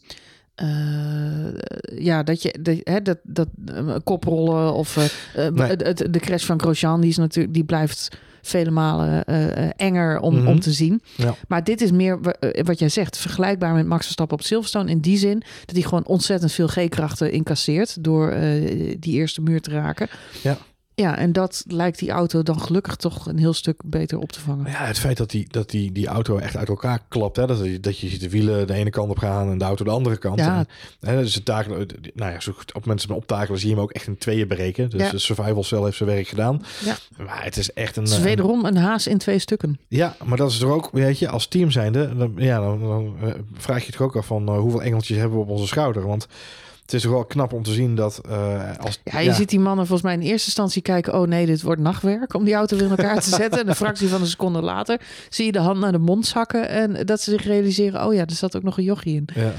eh, 0.59 1.97
ja, 2.03 2.23
dat 2.23 2.41
je 2.41 2.55
de, 2.61 2.81
hè, 2.83 3.01
dat, 3.01 3.17
dat 3.23 3.47
eh, 3.75 3.95
koprollen 4.03 4.73
of 4.73 4.97
eh, 4.97 5.47
Nee. 5.49 5.67
het, 5.67 5.83
het- 5.87 6.13
de 6.13 6.19
crash 6.19 6.45
van 6.45 6.59
Grosjean, 6.59 7.01
die 7.01 7.09
is 7.09 7.17
natuurlijk 7.17 7.53
die 7.53 7.63
blijft 7.63 8.07
vele 8.41 8.71
malen 8.71 9.25
enger 9.75 10.19
om, 10.19 10.35
Mhm. 10.35 10.47
om 10.47 10.59
te 10.59 10.71
zien. 10.71 11.01
Ja. 11.15 11.35
Maar 11.47 11.63
dit 11.63 11.81
is 11.81 11.91
meer 11.91 12.21
wa- 12.21 12.35
wat 12.63 12.79
jij 12.79 12.89
zegt, 12.89 13.17
vergelijkbaar 13.17 13.73
met 13.73 13.85
Max 13.85 14.03
Verstappen 14.03 14.37
op 14.37 14.43
Silverstone 14.43 14.89
in 14.91 14.99
die 14.99 15.17
zin 15.17 15.39
dat 15.65 15.75
hij 15.75 15.81
gewoon 15.81 16.05
ontzettend 16.05 16.51
veel 16.51 16.67
G-krachten 16.67 17.31
incasseert 17.31 18.03
door 18.03 18.35
die 18.99 19.13
eerste 19.13 19.41
muur 19.41 19.61
te 19.61 19.69
raken. 19.71 20.07
Ja. 20.43 20.57
Ja, 20.99 21.17
en 21.17 21.31
dat 21.33 21.63
lijkt 21.67 21.99
die 21.99 22.11
auto 22.11 22.43
dan 22.43 22.61
gelukkig 22.61 22.95
toch 22.95 23.25
een 23.27 23.37
heel 23.37 23.53
stuk 23.53 23.81
beter 23.85 24.17
op 24.17 24.31
te 24.31 24.39
vangen. 24.39 24.71
Ja, 24.71 24.85
het 24.85 24.99
feit 24.99 25.17
dat 25.17 25.29
die, 25.29 25.45
dat 25.49 25.69
die, 25.69 25.91
die 25.91 26.07
auto 26.07 26.37
echt 26.37 26.57
uit 26.57 26.67
elkaar 26.69 26.99
klapt. 27.07 27.35
Hè? 27.35 27.47
Dat, 27.47 27.59
je- 27.63 27.79
dat 27.79 27.97
je 27.99 28.07
ziet 28.07 28.21
de 28.21 28.29
wielen 28.29 28.67
de 28.67 28.73
ene 28.73 28.89
kant 28.89 29.09
op 29.09 29.17
gaan 29.17 29.51
en 29.51 29.57
de 29.57 29.63
auto 29.65 29.83
de 29.83 29.89
andere 29.89 30.17
kant. 30.17 30.39
Ja. 30.39 30.57
En, 30.57 30.67
hè, 31.09 31.21
dus 31.21 31.35
het 31.35 31.45
takelen, 31.45 31.87
nou 32.13 32.31
ja, 32.31 32.39
zo 32.39 32.53
op 32.73 32.85
mensen 32.85 33.09
met 33.09 33.17
optakelen 33.17 33.59
zie 33.59 33.69
je 33.69 33.75
hem 33.75 33.83
ook 33.83 33.91
echt 33.91 34.07
in 34.07 34.17
tweeën 34.17 34.47
breken. 34.47 34.89
Dus 34.89 35.01
Ja. 35.01 35.11
de 35.11 35.17
survival 35.17 35.63
cell 35.63 35.81
heeft 35.83 35.97
zijn 35.97 36.09
werk 36.09 36.27
gedaan. 36.27 36.61
Ja. 36.85 36.95
Maar 37.25 37.43
het 37.43 37.57
is 37.57 37.73
echt 37.73 37.95
een... 37.95 38.03
Het 38.03 38.11
is 38.11 38.17
een- 38.17 38.23
wederom 38.23 38.65
een 38.65 38.77
haas 38.77 39.07
in 39.07 39.17
twee 39.17 39.39
stukken. 39.39 39.79
ja, 39.87 40.15
maar 40.25 40.37
dat 40.37 40.51
is 40.51 40.61
er 40.61 40.67
ook, 40.71 40.89
weet 40.91 41.19
je, 41.19 41.29
als 41.29 41.47
team 41.47 41.71
zijnde, 41.71 42.15
dan, 42.17 42.33
ja, 42.35 42.59
dan, 42.59 42.79
dan 42.79 43.15
eh, 43.21 43.33
vraag 43.53 43.85
je 43.85 43.91
toch 43.91 44.01
ook 44.01 44.15
af 44.15 44.25
van 44.25 44.47
eh, 44.47 44.57
hoeveel 44.57 44.81
engeltjes 44.83 45.17
hebben 45.17 45.37
we 45.37 45.43
op 45.43 45.49
onze 45.49 45.67
schouder. 45.67 46.07
Want 46.07 46.27
het 46.89 46.97
is 46.97 47.03
toch 47.03 47.11
wel 47.13 47.25
knap 47.25 47.53
om 47.53 47.63
te 47.63 47.73
zien 47.73 47.95
dat 47.95 48.21
eh, 48.29 48.77
als... 48.79 48.99
Ja, 49.03 49.19
je 49.19 49.33
ziet 49.33 49.49
die 49.49 49.59
mannen 49.59 49.87
volgens 49.87 50.07
mij 50.07 50.13
in 50.13 50.27
eerste 50.27 50.45
instantie 50.45 50.81
kijken... 50.81 51.19
oh 51.19 51.27
nee, 51.27 51.45
dit 51.45 51.61
wordt 51.61 51.81
nachtwerk 51.81 52.33
om 52.33 52.43
die 52.43 52.53
auto 52.53 52.75
weer 52.75 52.85
in 52.85 52.91
elkaar 52.91 53.21
te 53.21 53.29
zetten. 53.41 53.59
En 53.59 53.67
een 53.67 53.75
fractie 53.75 54.07
van 54.07 54.21
een 54.21 54.27
seconde 54.27 54.61
later 54.61 55.01
zie 55.29 55.45
je 55.45 55.51
de 55.51 55.59
hand 55.59 55.79
naar 55.79 55.91
de 55.91 55.97
mond 55.97 56.25
zakken... 56.25 56.69
en 56.69 57.05
dat 57.05 57.21
ze 57.21 57.31
zich 57.31 57.43
realiseren, 57.43 58.05
oh 58.05 58.13
ja, 58.13 58.21
er 58.25 58.31
zat 58.31 58.55
ook 58.55 58.63
nog 58.63 58.77
een 58.77 58.83
jochie 58.83 59.15
in. 59.15 59.27
Ja. 59.33 59.51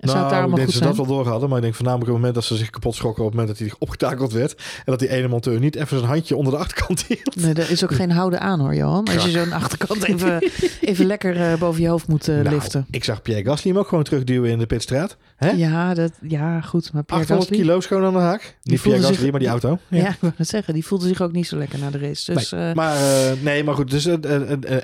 En 0.00 0.08
het 0.08 0.30
daarom 0.30 0.50
ik 0.50 0.56
denk 0.56 0.66
dat 0.66 0.76
ze 0.76 0.82
zijn? 0.82 0.96
dat 0.96 1.06
wel 1.06 1.16
door 1.16 1.26
hadden. 1.28 1.48
Maar 1.48 1.58
ik 1.58 1.64
denk 1.64 1.74
voornamelijk 1.74 2.10
op 2.10 2.14
het 2.16 2.24
moment 2.24 2.34
dat 2.34 2.44
ze 2.44 2.56
zich 2.64 2.70
kapot 2.70 2.94
schrokken... 2.94 3.24
op 3.24 3.30
het 3.30 3.38
moment 3.38 3.58
dat 3.58 3.68
hij 3.68 3.76
opgetakeld 3.78 4.32
werd... 4.32 4.54
en 4.54 4.82
dat 4.84 4.98
die 4.98 5.08
ene 5.08 5.28
monteur 5.28 5.58
niet 5.60 5.74
even 5.76 5.98
zijn 5.98 6.10
handje 6.10 6.36
onder 6.36 6.52
de 6.52 6.58
achterkant 6.58 7.04
hield. 7.08 7.36
Nee, 7.36 7.54
er 7.54 7.70
is 7.70 7.84
ook 7.84 7.94
geen 7.94 8.10
houden 8.10 8.40
aan 8.40 8.60
hoor, 8.60 8.74
Johan. 8.74 9.04
Als 9.14 9.24
je 9.24 9.30
zo'n 9.30 9.52
achterkant 9.52 10.04
even, 10.04 10.50
even 10.80 11.06
lekker 11.06 11.36
eh, 11.52 11.58
boven 11.58 11.82
je 11.82 11.88
hoofd 11.88 12.08
moet 12.08 12.28
eh, 12.28 12.34
Nou, 12.34 12.48
liften. 12.48 12.86
ik 12.90 13.04
zag 13.04 13.22
Pierre 13.22 13.44
Gasly 13.44 13.70
hem 13.70 13.80
ook 13.80 13.88
gewoon 13.88 14.04
terugduwen 14.04 14.50
in 14.50 14.58
de 14.58 14.66
pitstraat. 14.66 15.16
Hè? 15.36 15.50
Ja, 15.50 15.94
dat, 15.94 16.12
ja, 16.28 16.60
goed. 16.60 16.92
Maar 16.92 17.02
Pierre 17.02 17.22
800 17.24 17.48
Gasly... 17.48 17.64
kilo 17.64 17.80
schoon 17.80 18.04
aan 18.04 18.12
de 18.12 18.18
haak. 18.18 18.56
Niet 18.62 18.82
Pierre 18.82 19.00
Gasly, 19.00 19.16
zich- 19.16 19.30
maar 19.30 19.40
die 19.40 19.48
auto. 19.48 19.78
Ja, 19.88 20.08
ik 20.10 20.16
wou 20.20 20.32
net 20.36 20.48
zeggen. 20.48 20.74
Die 20.74 20.86
voelde 20.86 21.06
zich 21.06 21.20
ook 21.20 21.32
niet 21.32 21.46
zo 21.46 21.56
lekker 21.56 21.78
na 21.78 21.90
de 21.90 21.98
race. 21.98 22.32
Dus, 22.34 22.50
nee, 22.50 22.68
eh, 22.68 22.74
maar, 22.74 22.96
nee, 23.42 23.64
maar 23.64 23.74
goed. 23.74 23.90
Dus 23.90 24.08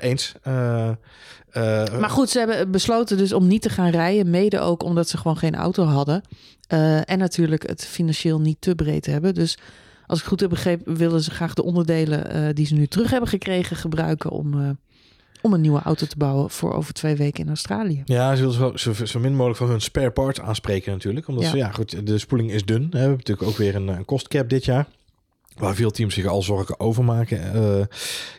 eens. 0.01 0.33
Eh, 1.53 1.99
Maar 1.99 2.09
goed, 2.09 2.29
ze 2.29 2.39
hebben 2.39 2.71
besloten 2.71 3.17
dus 3.17 3.33
om 3.33 3.47
niet 3.47 3.61
te 3.61 3.69
gaan 3.69 3.89
rijden. 3.89 4.29
Mede 4.29 4.59
ook 4.59 4.83
omdat 4.83 5.09
ze 5.09 5.17
gewoon 5.17 5.37
geen 5.37 5.55
auto 5.55 5.83
hadden. 5.83 6.21
Eh, 6.67 7.09
en 7.09 7.17
natuurlijk 7.17 7.67
het 7.67 7.85
financieel 7.85 8.39
niet 8.39 8.57
te 8.59 8.75
breed 8.75 9.05
hebben. 9.05 9.33
Dus 9.33 9.57
als 10.07 10.19
ik 10.19 10.25
goed 10.25 10.39
heb 10.39 10.49
begrepen, 10.49 10.95
willen 10.97 11.21
ze 11.21 11.31
graag 11.31 11.53
de 11.53 11.63
onderdelen 11.63 12.29
eh, 12.31 12.53
die 12.53 12.65
ze 12.65 12.73
nu 12.73 12.87
terug 12.87 13.09
hebben 13.11 13.29
gekregen 13.29 13.75
gebruiken 13.75 14.29
om, 14.29 14.77
om 15.41 15.53
een 15.53 15.61
nieuwe 15.61 15.81
auto 15.81 16.05
te 16.05 16.17
bouwen 16.17 16.49
voor 16.49 16.73
over 16.73 16.93
twee 16.93 17.15
weken 17.15 17.43
in 17.43 17.49
Australië. 17.49 18.01
Ja, 18.05 18.35
ze 18.35 18.41
willen 18.41 18.79
zo, 18.79 18.93
zo, 18.93 19.05
zo 19.05 19.19
min 19.19 19.31
mogelijk 19.35 19.57
van 19.57 19.69
hun 19.69 19.81
spare 19.81 20.11
parts 20.11 20.41
aanspreken 20.41 20.91
natuurlijk. 20.91 21.27
Omdat 21.27 21.43
Ja. 21.43 21.49
ze, 21.49 21.57
ja 21.57 21.71
goed, 21.71 22.07
de 22.07 22.17
spoeling 22.17 22.51
is 22.51 22.65
dun. 22.65 22.81
Hè. 22.81 22.89
We 22.89 22.97
hebben 22.97 23.17
natuurlijk 23.17 23.47
ook 23.47 23.57
weer 23.57 23.75
een, 23.75 23.87
een 23.87 24.05
kostcap 24.05 24.49
dit 24.49 24.65
jaar. 24.65 24.87
Waar 25.57 25.75
veel 25.75 25.91
teams 25.91 26.13
zich 26.13 26.25
al 26.25 26.41
zorgen 26.41 26.79
over 26.79 27.03
maken. 27.03 27.53
Eh, 27.53 27.85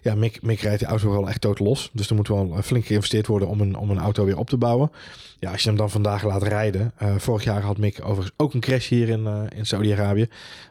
ja, 0.03 0.15
Mick, 0.15 0.43
Mick 0.43 0.61
rijdt 0.61 0.79
die 0.79 0.89
auto 0.89 1.11
wel 1.11 1.29
echt 1.29 1.41
totaal 1.41 1.67
los. 1.67 1.91
Dus 1.93 2.09
er 2.09 2.15
moet 2.17 2.29
wel 2.29 2.57
flink 2.63 2.85
geïnvesteerd 2.87 3.27
worden 3.27 3.49
om 3.49 3.61
een, 3.61 3.77
om 3.77 3.91
een 3.91 3.99
auto 3.99 4.25
weer 4.25 4.39
op 4.39 4.49
te 4.49 4.57
bouwen. 4.57 4.91
Ja, 5.39 5.51
als 5.51 5.63
je 5.63 5.69
hem 5.69 5.79
dan 5.79 5.91
vandaag 5.91 6.23
laat 6.25 6.43
rijden. 6.43 6.93
eh, 6.97 7.15
vorig 7.17 7.45
jaar 7.45 7.63
had 7.63 7.79
Mick 7.79 7.99
overigens 8.03 8.31
ook 8.37 8.55
een 8.55 8.61
crash 8.61 8.89
hier 8.89 9.09
in, 9.09 9.27
eh, 9.27 9.59
in 9.59 9.67
Saudi-Arabië. 9.67 10.27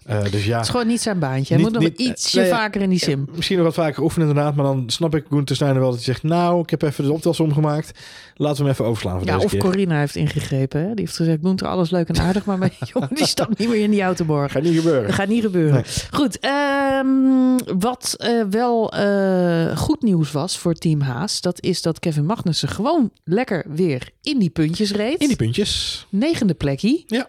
Eh, 0.05 0.23
dus 0.31 0.45
ja, 0.45 0.55
Het 0.55 0.63
is 0.65 0.69
gewoon 0.71 0.87
niet 0.87 1.01
zijn 1.01 1.19
baantje. 1.19 1.53
Hij 1.53 1.63
moet 1.63 1.71
nog 1.71 1.83
ietsje 1.83 2.39
nee, 2.39 2.49
vaker 2.49 2.81
in 2.81 2.89
die 2.89 2.99
sim. 2.99 3.27
misschien 3.35 3.57
nog 3.57 3.65
wat 3.65 3.75
vaker 3.75 4.03
oefenen 4.03 4.27
inderdaad. 4.27 4.55
Maar 4.55 4.65
dan 4.65 4.83
snap 4.87 5.15
ik 5.15 5.25
Gunther 5.29 5.55
Steiner 5.55 5.79
wel 5.79 5.89
dat 5.89 5.97
hij 5.97 6.05
zegt... 6.13 6.23
Nou, 6.23 6.61
ik 6.61 6.69
heb 6.69 6.81
even 6.81 7.03
de 7.03 7.11
optelsom 7.13 7.53
gemaakt. 7.53 7.99
Laten 8.35 8.57
we 8.57 8.63
hem 8.63 8.71
even 8.71 8.85
overslaan 8.85 9.17
voor 9.17 9.27
Ja, 9.27 9.33
deze 9.33 9.45
of 9.45 9.51
keer. 9.51 9.59
Corina 9.59 9.99
heeft 9.99 10.15
ingegrepen. 10.15 10.79
Hè? 10.79 10.87
Die 10.87 11.05
heeft 11.05 11.15
gezegd, 11.15 11.41
doe 11.41 11.55
er 11.55 11.67
alles 11.67 11.89
leuk 11.89 12.07
en 12.07 12.19
aardig. 12.19 12.45
Maar 12.45 12.57
mijn 12.57 12.71
jongen, 12.93 13.09
die 13.13 13.25
stapt 13.27 13.57
niet 13.57 13.69
meer 13.69 13.81
in 13.83 13.91
die 13.91 14.01
autoborg. 14.01 14.51
Gaat 14.51 14.63
niet 14.63 14.75
gebeuren. 14.75 15.03
Dat 15.05 15.13
gaat 15.15 15.27
niet 15.27 15.43
gebeuren. 15.43 15.73
Nee. 15.73 15.83
Goed, 16.11 16.32
ehm, 16.39 17.57
wat 17.79 18.15
eh, 18.17 18.43
wel 18.49 18.93
eh, 18.93 19.77
goed 19.77 20.01
nieuws 20.01 20.31
was 20.31 20.57
voor 20.57 20.73
Team 20.73 21.01
Haas... 21.01 21.41
dat 21.41 21.61
is 21.61 21.81
dat 21.81 21.99
Kevin 21.99 22.25
Magnussen 22.25 22.69
gewoon 22.69 23.11
lekker 23.23 23.65
weer 23.67 24.09
in 24.21 24.39
die 24.39 24.49
puntjes 24.49 24.91
reed. 24.91 25.21
In 25.21 25.27
die 25.27 25.35
puntjes. 25.35 26.05
Negende 26.09 26.53
plekje. 26.53 27.03
Ja. 27.07 27.27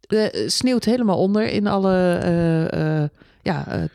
Eh, 0.00 0.48
sneeuwt 0.48 0.84
helemaal 0.84 1.18
onder 1.18 1.48
in 1.48 1.66
alle 1.66 3.10
ja, 3.42 3.88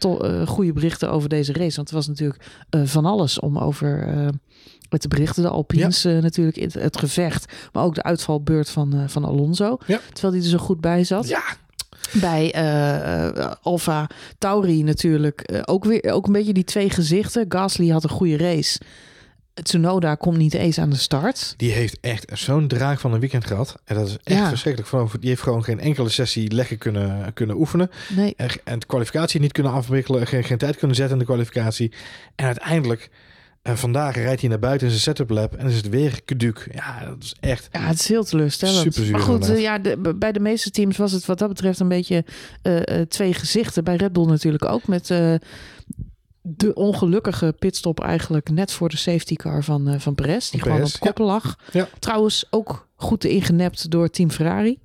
goede 0.46 0.74
berichten 0.74 1.12
over 1.12 1.30
deze 1.30 1.54
race. 1.54 1.76
Want 1.76 1.90
het 1.90 1.92
was 1.92 2.08
natuurlijk 2.08 2.46
van 2.70 3.06
alles 3.06 3.40
om 3.40 3.58
over 3.58 4.08
eh, 4.08 4.98
te 5.00 5.08
berichten. 5.08 5.44
De 5.44 5.50
Alpines 5.50 6.04
natuurlijk, 6.04 6.58
in 6.58 6.72
het 6.80 6.98
gevecht. 6.98 7.54
Maar 7.74 7.84
ook 7.84 7.96
de 7.96 8.04
uitvalbeurt 8.04 8.70
van, 8.70 9.10
van 9.10 9.26
Alonso. 9.26 9.78
Ja. 9.88 10.00
Terwijl 10.14 10.34
hij 10.34 10.44
er 10.44 10.50
zo 10.50 10.58
goed 10.58 10.82
bij 10.82 11.04
zat. 11.04 11.28
Ja, 11.28 11.44
Bij 12.12 12.52
eh 12.54 13.28
eh, 13.28 13.52
Alfa 13.62 14.10
Tauri 14.38 14.84
natuurlijk 14.84 15.42
eh, 15.42 15.62
ook 15.66 15.86
weer 15.86 16.12
ook 16.12 16.26
een 16.28 16.34
beetje 16.34 16.54
die 16.54 16.64
twee 16.64 16.90
gezichten. 16.90 17.46
Gasly 17.50 17.90
had 17.90 18.04
een 18.04 18.10
goede 18.10 18.38
race. 18.38 18.80
Tsunoda 19.54 20.16
komt 20.16 20.38
niet 20.38 20.54
eens 20.54 20.80
aan 20.80 20.90
de 20.90 20.96
start. 20.96 21.54
die 21.58 21.72
heeft 21.72 21.98
echt 22.02 22.26
zo'n 22.34 22.68
draak 22.68 23.00
van 23.00 23.14
een 23.14 23.20
weekend 23.20 23.46
gehad. 23.46 23.76
En 23.86 23.96
dat 23.96 24.08
is 24.08 24.18
echt 24.24 24.40
Ja. 24.40 24.48
verschrikkelijk. 24.50 25.12
Die 25.20 25.30
heeft 25.30 25.42
gewoon 25.42 25.64
geen 25.64 25.80
enkele 25.80 26.10
sessie 26.10 26.52
lekker 26.52 26.78
kunnen, 26.78 27.34
kunnen 27.34 27.56
oefenen. 27.56 27.90
Nee, 28.16 28.36
en 28.64 28.80
de 28.80 28.86
kwalificatie 28.86 29.40
niet 29.40 29.52
kunnen 29.52 29.72
afwikkelen. 29.72 30.28
Geen, 30.28 30.44
geen 30.44 30.58
tijd 30.58 30.78
kunnen 30.78 30.96
zetten 30.96 31.14
in 31.14 31.20
de 31.20 31.30
kwalificatie. 31.30 31.92
En 32.36 32.46
uiteindelijk, 32.46 33.10
eh, 33.62 33.74
vandaag 33.76 34.16
rijdt 34.16 34.42
hij 34.42 34.50
naar 34.50 34.60
buiten 34.60 34.88
in 34.88 34.94
zijn 34.94 35.04
setup 35.16 35.30
lab. 35.30 35.56
En 35.56 35.68
is 35.68 35.76
het 35.76 35.90
weer 35.90 36.22
keduk. 36.26 36.68
Ja, 36.72 37.06
dat 37.06 37.16
is 37.24 37.36
echt... 37.40 37.70
ja, 37.72 37.80
het 37.80 38.00
is 38.00 38.08
heel 38.08 38.24
teleurstellend. 38.24 38.78
Superzuur 38.78 39.12
maar 39.12 39.22
goed, 39.22 39.50
eh, 39.50 39.62
ja, 39.62 39.78
de- 39.78 40.16
bij 40.16 40.32
de 40.32 40.40
meeste 40.40 40.70
teams 40.72 40.98
was 40.98 41.12
het 41.12 41.26
wat 41.26 41.40
dat 41.40 41.48
betreft 41.48 41.80
een 41.80 41.88
beetje 41.88 42.26
eh, 42.62 43.00
eh, 43.00 43.08
twee 43.08 43.34
gezichten. 43.34 43.84
Bij 43.84 43.96
Red 43.96 44.14
Bull 44.14 44.26
natuurlijk 44.26 44.66
ook 44.66 44.88
met 44.88 45.08
de 46.42 46.74
ongelukkige 46.74 47.56
pitstop 47.60 48.00
eigenlijk 48.00 48.50
net 48.50 48.72
voor 48.72 48.90
de 48.90 48.98
safety 48.98 49.36
car 49.36 49.64
van, 49.64 50.00
van 50.00 50.16
Perez. 50.16 50.50
Die 50.50 50.62
gewoon 50.62 50.84
op 50.84 50.92
kop 51.00 51.18
lag. 51.18 51.58
Ja. 51.72 51.88
Trouwens 52.00 52.46
ook 52.50 52.88
goed 52.96 53.24
ingenept 53.24 53.90
door 53.92 54.10
Team 54.10 54.32
Ferrari. 54.32 54.80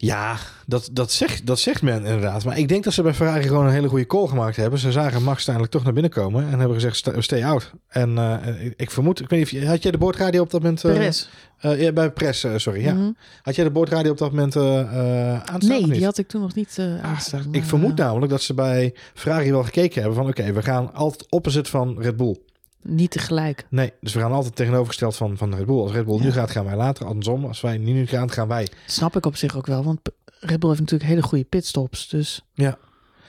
Ja, 0.00 0.36
dat, 0.66 0.88
dat, 0.92 1.12
zegt, 1.12 1.46
dat 1.46 1.58
zegt 1.58 1.82
men 1.82 2.04
inderdaad. 2.04 2.44
Maar 2.44 2.58
ik 2.58 2.68
denk 2.68 2.84
dat 2.84 2.92
ze 2.92 3.02
bij 3.02 3.14
Ferrari 3.14 3.42
gewoon 3.42 3.66
een 3.66 3.72
hele 3.72 3.88
goede 3.88 4.06
call 4.06 4.26
gemaakt 4.26 4.56
hebben. 4.56 4.78
Ze 4.78 4.92
zagen 4.92 5.22
Max 5.22 5.36
uiteindelijk 5.36 5.72
toch 5.74 5.84
naar 5.84 5.92
binnen 5.92 6.10
komen. 6.10 6.42
En 6.50 6.58
hebben 6.58 6.74
gezegd, 6.74 6.96
sta- 6.96 7.20
stay 7.20 7.44
out. 7.44 7.72
En 7.88 8.18
eh, 8.18 8.64
ik, 8.64 8.74
ik 8.76 8.90
vermoed, 8.90 9.20
ik 9.20 9.28
weet 9.28 9.52
niet 9.52 9.64
had 9.64 9.82
jij 9.82 9.90
de 9.90 9.98
boordradio 9.98 10.42
op 10.42 10.50
dat 10.50 10.62
moment... 10.62 10.84
eh, 10.84 10.92
Perez. 10.92 11.28
eh, 11.58 11.80
ja, 11.80 11.92
bij 11.92 12.10
Press, 12.10 12.46
sorry. 12.56 12.82
Ja. 12.84 12.94
Mhm. 12.94 13.10
Had 13.42 13.54
jij 13.54 13.64
de 13.64 13.70
boordradio 13.70 14.10
op 14.10 14.18
dat 14.18 14.30
moment 14.30 14.56
aanstaan? 14.56 15.58
Nee, 15.68 15.86
die 15.86 16.04
had 16.04 16.18
ik 16.18 16.28
toen 16.28 16.40
nog 16.40 16.54
niet 16.54 16.74
eh 16.78 17.02
aanstaan. 17.04 17.44
Ik 17.50 17.64
vermoed 17.64 17.96
namelijk 17.96 18.30
dat 18.32 18.42
ze 18.42 18.54
bij 18.54 18.94
Ferrari 19.14 19.50
wel 19.50 19.64
gekeken 19.64 20.00
hebben 20.02 20.18
van... 20.18 20.28
oké, 20.28 20.52
we 20.52 20.62
gaan 20.62 20.94
altijd 20.94 21.26
opposite 21.30 21.70
van 21.70 21.96
Red 22.00 22.16
Bull. 22.16 22.36
Niet 22.82 23.10
tegelijk. 23.10 23.66
Nee, 23.70 23.92
dus 24.00 24.14
we 24.14 24.20
gaan 24.20 24.32
altijd 24.32 24.56
tegenovergesteld 24.56 25.16
van, 25.16 25.36
van 25.36 25.54
Red 25.54 25.66
Bull. 25.66 25.80
Als 25.80 25.92
Red 25.92 26.04
Bull 26.04 26.20
nu 26.20 26.32
gaat, 26.32 26.50
gaan 26.50 26.64
wij 26.64 26.76
later. 26.76 27.06
Andersom, 27.06 27.44
als 27.44 27.60
wij 27.60 27.78
nu, 27.78 27.92
nu 27.92 28.06
gaan, 28.06 28.30
gaan 28.30 28.48
wij. 28.48 28.68
Snap 28.86 29.16
ik 29.16 29.26
op 29.26 29.36
zich 29.36 29.56
ook 29.56 29.66
wel. 29.66 29.84
Want 29.84 30.00
Red 30.40 30.58
Bull 30.58 30.68
heeft 30.68 30.80
natuurlijk 30.80 31.10
hele 31.10 31.22
goede 31.22 31.44
pitstops. 31.44 32.08
Dus 32.08 32.44
Ja, 32.54 32.78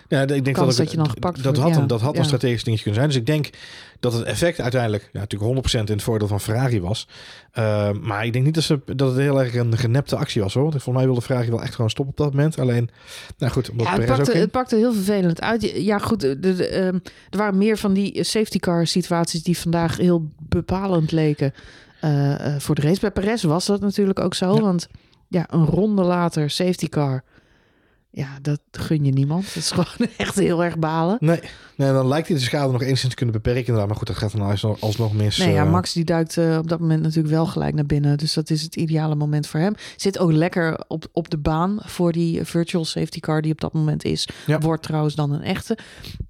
ik 0.10 0.28
denk 0.28 0.56
dat, 0.56 0.76
dat 0.76 0.92
je 0.92 0.98
dan 0.98 1.10
gepakt 1.10 1.36
dat 1.36 1.46
wordt, 1.46 1.60
had, 1.60 1.70
ja. 1.70 1.82
een, 1.82 1.88
dat 1.88 2.02
had 2.02 2.14
Ja. 2.14 2.20
een 2.20 2.26
strategisch 2.26 2.64
dingetje 2.64 2.84
kunnen 2.84 3.02
zijn. 3.02 3.14
Dus 3.14 3.22
ik 3.22 3.26
denk 3.42 3.50
dat 4.00 4.14
het 4.14 4.24
effect 4.24 4.62
uiteindelijk 4.62 5.10
ja, 5.14 5.20
natuurlijk 5.20 5.68
100% 5.68 5.72
in 5.72 5.94
het 5.94 6.04
voordeel 6.04 6.28
van 6.28 6.40
Ferrari 6.40 6.82
was. 6.82 7.08
Uh, 7.60 7.92
maar 7.92 8.26
ik 8.26 8.34
denk 8.34 8.46
niet 8.46 8.54
dat, 8.54 8.64
ze, 8.64 8.82
dat 8.86 9.10
het 9.10 9.18
heel 9.18 9.42
erg 9.42 9.56
een 9.56 9.78
genepte 9.78 10.16
actie 10.16 10.42
was 10.42 10.54
hoor. 10.54 10.64
Want 10.64 10.74
volgens 10.74 10.96
mij 10.96 11.06
wilde 11.06 11.22
Ferrari 11.22 11.50
wel 11.50 11.62
echt 11.62 11.76
gewoon 11.76 11.90
stoppen 11.90 12.14
op 12.18 12.26
dat 12.26 12.34
moment. 12.34 12.60
Alleen, 12.60 12.90
nou 13.38 13.52
goed, 13.52 13.70
omdat 13.70 13.88
ja, 13.88 13.94
het, 13.94 14.06
pakte, 14.06 14.32
ook 14.32 14.38
het 14.38 14.52
pakte 14.52 14.76
heel 14.76 14.94
vervelend 14.94 15.42
uit. 15.42 15.72
Ja, 15.76 15.98
goed, 15.98 16.20
de, 16.20 16.40
de, 16.40 16.68
ehm, 16.68 17.00
er 17.30 17.38
waren 17.38 17.58
meer 17.58 17.78
van 17.78 17.94
die 17.94 18.24
safety 18.24 18.60
car 18.60 18.88
situaties 18.88 19.44
die 19.44 19.58
vandaag 19.58 19.98
heel 19.98 20.32
bepalend 20.40 21.12
leken 21.12 21.54
eh, 22.02 22.56
eh, 22.56 22.60
voor 22.60 22.76
de 22.76 22.82
race. 22.82 23.00
Bij 23.00 23.12
Perez 23.12 23.44
was 23.44 23.66
dat 23.66 23.82
natuurlijk 23.82 24.20
ook 24.20 24.34
zo. 24.34 24.56
Ja. 24.56 24.62
Want 24.62 24.88
ja, 25.28 25.46
een 25.50 25.66
ronde 25.66 26.04
later 26.04 26.50
safety 26.50 26.88
car. 26.88 27.24
Ja, 28.12 28.38
dat 28.42 28.60
gun 28.72 29.06
je 29.06 29.12
niemand. 29.12 29.46
Dat 29.46 29.56
is 29.56 29.72
gewoon 29.76 30.10
echt 30.18 30.36
heel 30.36 30.64
erg 30.64 30.78
balen. 30.78 31.18
Nee, 31.20 31.40
nee, 31.76 31.92
dan 31.92 32.08
lijkt 32.08 32.28
hij 32.28 32.38
de 32.38 32.44
schade 32.44 32.72
nog 32.72 32.82
enigszins 32.82 33.10
te 33.10 33.16
kunnen 33.16 33.36
beperken. 33.36 33.62
Inderdaad. 33.62 33.88
Maar 33.88 33.98
goed, 33.98 34.08
dat 34.08 34.18
gaat 34.18 34.32
dan 34.32 34.42
alsnog, 34.42 34.82
alsnog 34.82 35.14
mis. 35.14 35.38
Nee, 35.38 35.54
ja, 35.54 35.64
eh, 35.64 35.72
Max 35.72 35.94
die 35.94 36.04
duikt 36.04 36.38
eh, 36.38 36.58
op 36.58 36.68
dat 36.68 36.80
moment 36.80 37.02
natuurlijk 37.02 37.34
wel 37.34 37.46
gelijk 37.46 37.74
naar 37.74 37.86
binnen. 37.86 38.18
Dus 38.18 38.34
dat 38.34 38.50
is 38.50 38.62
het 38.62 38.76
ideale 38.76 39.16
moment 39.16 39.48
voor 39.48 39.60
hem. 39.60 39.76
Zit 39.96 40.20
ook 40.20 40.32
lekker 40.32 40.84
op, 40.88 41.06
op 41.12 41.30
de 41.30 41.38
baan 41.38 41.80
voor 41.82 42.12
die 42.12 42.44
virtual 42.44 42.86
safety 42.86 43.20
car 43.20 43.42
die 43.42 43.52
op 43.52 43.62
dat 43.62 43.74
moment 43.74 44.04
is. 44.04 44.28
Ja. 44.46 44.60
Wordt 44.60 44.84
trouwens 44.84 45.16
dan 45.16 45.32
een 45.32 45.44
echte. 45.44 45.78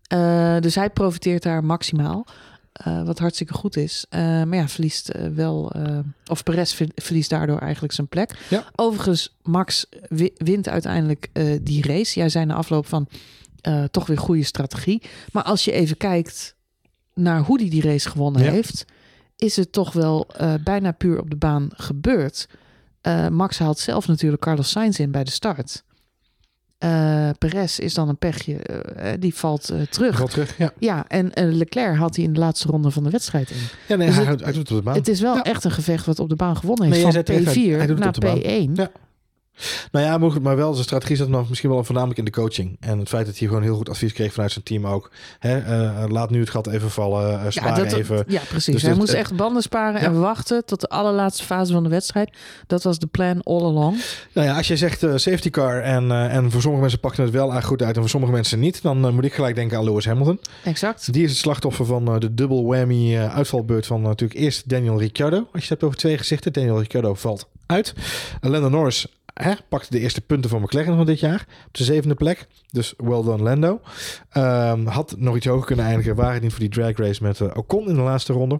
Eh, 0.07 0.59
dus 0.59 0.75
hij 0.75 0.89
profiteert 0.89 1.43
daar 1.43 1.63
maximaal. 1.63 2.25
Eh, 2.79 3.03
wat 3.03 3.19
hartstikke 3.19 3.53
goed 3.53 3.77
is. 3.77 4.05
Eh, 4.09 4.19
maar 4.21 4.55
ja, 4.55 4.67
verliest 4.67 5.09
eh, 5.09 5.27
wel... 5.27 5.71
of 6.27 6.43
Perez 6.43 6.73
ver- 6.73 6.91
verliest 6.95 7.29
daardoor 7.29 7.59
eigenlijk 7.59 7.93
zijn 7.93 8.07
plek. 8.07 8.45
Ja. 8.49 8.63
Overigens, 8.75 9.35
Max 9.43 9.85
wi- 10.09 10.33
wint 10.37 10.67
uiteindelijk 10.69 11.29
die 11.61 11.83
race. 11.87 12.19
Jij 12.19 12.29
zei 12.29 12.45
na 12.45 12.53
afloop 12.53 12.85
van... 12.85 13.07
toch 13.91 14.07
weer 14.07 14.17
goede 14.17 14.43
strategie. 14.43 15.01
Maar 15.31 15.43
als 15.43 15.65
je 15.65 15.71
even 15.71 15.97
kijkt 15.97 16.55
naar 17.13 17.41
hoe 17.41 17.59
hij 17.59 17.69
die 17.69 17.81
race 17.81 18.09
gewonnen 18.09 18.43
Ja. 18.43 18.51
heeft, 18.51 18.85
is 19.35 19.55
het 19.55 19.71
toch 19.71 19.93
wel 19.93 20.27
bijna 20.63 20.91
puur 20.91 21.19
op 21.19 21.29
de 21.29 21.35
baan 21.35 21.69
gebeurd. 21.73 22.47
Max 23.29 23.59
haalt 23.59 23.79
zelf 23.79 24.07
natuurlijk 24.07 24.41
Carlos 24.41 24.69
Sainz 24.69 24.99
in 24.99 25.11
bij 25.11 25.23
de 25.23 25.31
start. 25.31 25.83
Eh 26.79 27.29
Perez 27.37 27.79
is 27.79 27.93
dan 27.93 28.09
een 28.09 28.17
pechje, 28.17 28.55
eh, 28.55 29.13
die 29.19 29.35
valt 29.35 29.69
eh, 29.69 29.81
terug. 29.81 30.17
Wel 30.17 30.27
terug, 30.27 30.57
ja. 30.57 30.71
Ja, 30.77 31.05
en 31.07 31.31
Leclerc 31.33 31.97
had 31.97 32.15
hij 32.15 32.25
in 32.25 32.33
de 32.33 32.39
laatste 32.39 32.67
ronde 32.67 32.91
van 32.91 33.03
de 33.03 33.09
wedstrijd 33.09 33.49
in. 33.51 33.57
Ja, 33.87 33.95
nee, 33.95 34.07
Dus 34.07 34.15
hij, 34.15 34.25
het- 34.25 34.43
hij 34.43 34.51
doet 34.51 34.61
het 34.61 34.71
op 34.71 34.77
de 34.77 34.83
baan. 34.83 34.95
Het 34.95 35.07
is 35.07 35.21
wel 35.21 35.35
Ja. 35.35 35.43
echt 35.43 35.63
een 35.63 35.71
gevecht 35.71 36.05
wat 36.05 36.19
op 36.19 36.29
de 36.29 36.35
baan 36.35 36.55
gewonnen 36.57 36.83
heeft. 36.85 36.95
Nee, 36.95 37.03
van 37.03 37.11
zei 37.11 37.23
terecht, 37.23 37.45
hij- 37.45 37.53
P4 37.53 37.77
hij 37.77 37.87
naar 37.95 38.07
op 38.07 38.13
de 38.13 38.19
baan. 38.19 38.39
P1. 38.39 38.71
Ja. 38.73 38.91
Nou 39.91 40.05
ja, 40.05 40.17
maar, 40.17 40.31
goed, 40.31 40.43
maar 40.43 40.55
wel 40.55 40.71
zijn 40.73 40.83
strategie 40.85 41.15
zat 41.15 41.31
dan 41.31 41.45
misschien 41.49 41.69
wel 41.69 41.83
voornamelijk 41.83 42.19
in 42.19 42.25
de 42.25 42.31
coaching. 42.31 42.77
En 42.79 42.99
het 42.99 43.07
feit 43.09 43.25
dat 43.25 43.37
hij 43.37 43.47
gewoon 43.47 43.63
heel 43.63 43.75
goed 43.75 43.89
advies 43.89 44.13
kreeg 44.13 44.33
vanuit 44.33 44.51
zijn 44.51 44.63
team 44.65 44.87
ook. 44.87 45.11
Hè, 45.39 45.57
eh, 45.57 46.03
laat 46.09 46.29
nu 46.29 46.39
het 46.39 46.49
gat 46.49 46.67
even 46.67 46.89
vallen, 46.91 47.31
uh, 47.31 47.45
spaar 47.49 47.77
ja, 47.77 47.83
dat, 47.83 47.93
even. 47.93 48.23
ja, 48.27 48.41
precies. 48.49 48.73
Dus 48.73 48.81
hij 48.81 48.91
dit- 48.91 48.99
moest 48.99 49.13
echt 49.13 49.35
banden 49.35 49.61
sparen 49.61 50.01
Ja. 50.01 50.07
en 50.07 50.19
wachten 50.19 50.65
tot 50.65 50.81
de 50.81 50.87
allerlaatste 50.89 51.43
fase 51.43 51.73
van 51.73 51.83
de 51.83 51.89
wedstrijd. 51.89 52.37
Dat 52.67 52.83
was 52.83 52.99
de 52.99 53.07
plan 53.07 53.41
all 53.43 53.61
along. 53.61 53.97
Nou 54.33 54.47
ja, 54.47 54.57
als 54.57 54.67
je 54.67 54.77
zegt 54.77 55.03
eh, 55.03 55.11
safety 55.15 55.49
car 55.49 55.81
en, 55.81 56.11
eh, 56.11 56.35
en 56.35 56.51
voor 56.51 56.61
sommige 56.61 56.81
mensen 56.81 56.99
pakte 56.99 57.21
het 57.21 57.31
wel 57.31 57.61
goed 57.61 57.81
uit 57.81 57.95
en 57.95 58.01
voor 58.01 58.09
sommige 58.09 58.33
mensen 58.33 58.59
niet, 58.59 58.81
dan 58.81 59.05
eh, 59.05 59.11
moet 59.11 59.25
ik 59.25 59.33
gelijk 59.33 59.55
denken 59.55 59.77
aan 59.77 59.83
Lewis 59.83 60.05
Hamilton. 60.05 60.39
Exact. 60.63 61.13
Die 61.13 61.23
is 61.23 61.29
het 61.29 61.39
slachtoffer 61.39 61.85
van 61.85 62.07
eh, 62.07 62.19
de 62.19 62.33
double 62.33 62.63
whammy 62.63 63.15
eh, 63.15 63.35
uitvalbeurt 63.35 63.85
van 63.85 64.01
eh, 64.01 64.07
natuurlijk 64.07 64.39
eerst 64.39 64.69
Daniel 64.69 64.99
Ricciardo. 64.99 65.37
Als 65.37 65.47
je 65.51 65.59
het 65.59 65.69
hebt 65.69 65.83
over 65.83 65.97
twee 65.97 66.17
gezichten, 66.17 66.53
Daniel 66.53 66.79
Ricciardo 66.79 67.13
valt 67.13 67.47
uit. 67.65 67.93
Lando 68.41 68.69
Norris 68.69 69.07
hè, 69.43 69.53
pakte 69.69 69.91
de 69.91 69.99
eerste 69.99 70.21
punten 70.21 70.49
van 70.49 70.61
McLaren 70.61 70.95
van 70.95 71.05
dit 71.05 71.19
jaar. 71.19 71.45
Op 71.67 71.73
de 71.77 71.83
zevende 71.83 72.15
plek. 72.15 72.47
Dus 72.71 72.93
well 72.97 73.23
done 73.23 73.43
Lando. 73.43 73.81
Ehm, 74.29 74.85
had 74.85 75.15
nog 75.17 75.35
iets 75.35 75.45
hoger 75.45 75.65
kunnen 75.65 75.85
eindigen. 75.85 76.15
Waren 76.15 76.33
het 76.33 76.41
niet 76.41 76.51
voor 76.51 76.59
die 76.59 76.69
drag 76.69 76.97
race 76.97 77.23
met 77.23 77.39
uh, 77.39 77.47
Ocon 77.53 77.87
in 77.89 77.95
de 77.95 78.01
laatste 78.01 78.33
ronde. 78.33 78.59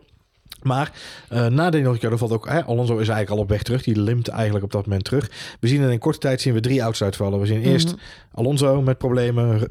Maar 0.62 0.92
uh, 1.34 1.46
na 1.48 1.70
Daniel 1.70 1.92
Ricciardo 1.92 2.18
valt 2.18 2.32
ook... 2.32 2.48
Hè, 2.48 2.64
Alonso 2.64 2.94
is 2.94 3.08
eigenlijk 3.08 3.30
al 3.30 3.38
op 3.38 3.50
weg 3.50 3.64
terug. 3.64 3.84
Die 3.84 4.00
limpt 4.02 4.28
eigenlijk 4.28 4.66
op 4.66 4.72
dat 4.72 4.86
moment 4.86 5.04
terug. 5.04 5.32
We 5.60 5.68
zien 5.68 5.82
in 5.82 5.90
een 5.90 6.00
korte 6.00 6.20
tijd 6.20 6.42
zien 6.42 6.54
we 6.54 6.60
drie 6.60 6.82
auto's 6.82 7.04
uitvallen. 7.04 7.40
We 7.40 7.46
zien 7.46 7.62
eerst 7.62 7.88
Mhm. 7.88 7.98
Alonso 8.34 8.82
met 8.82 8.98
problemen. 8.98 9.68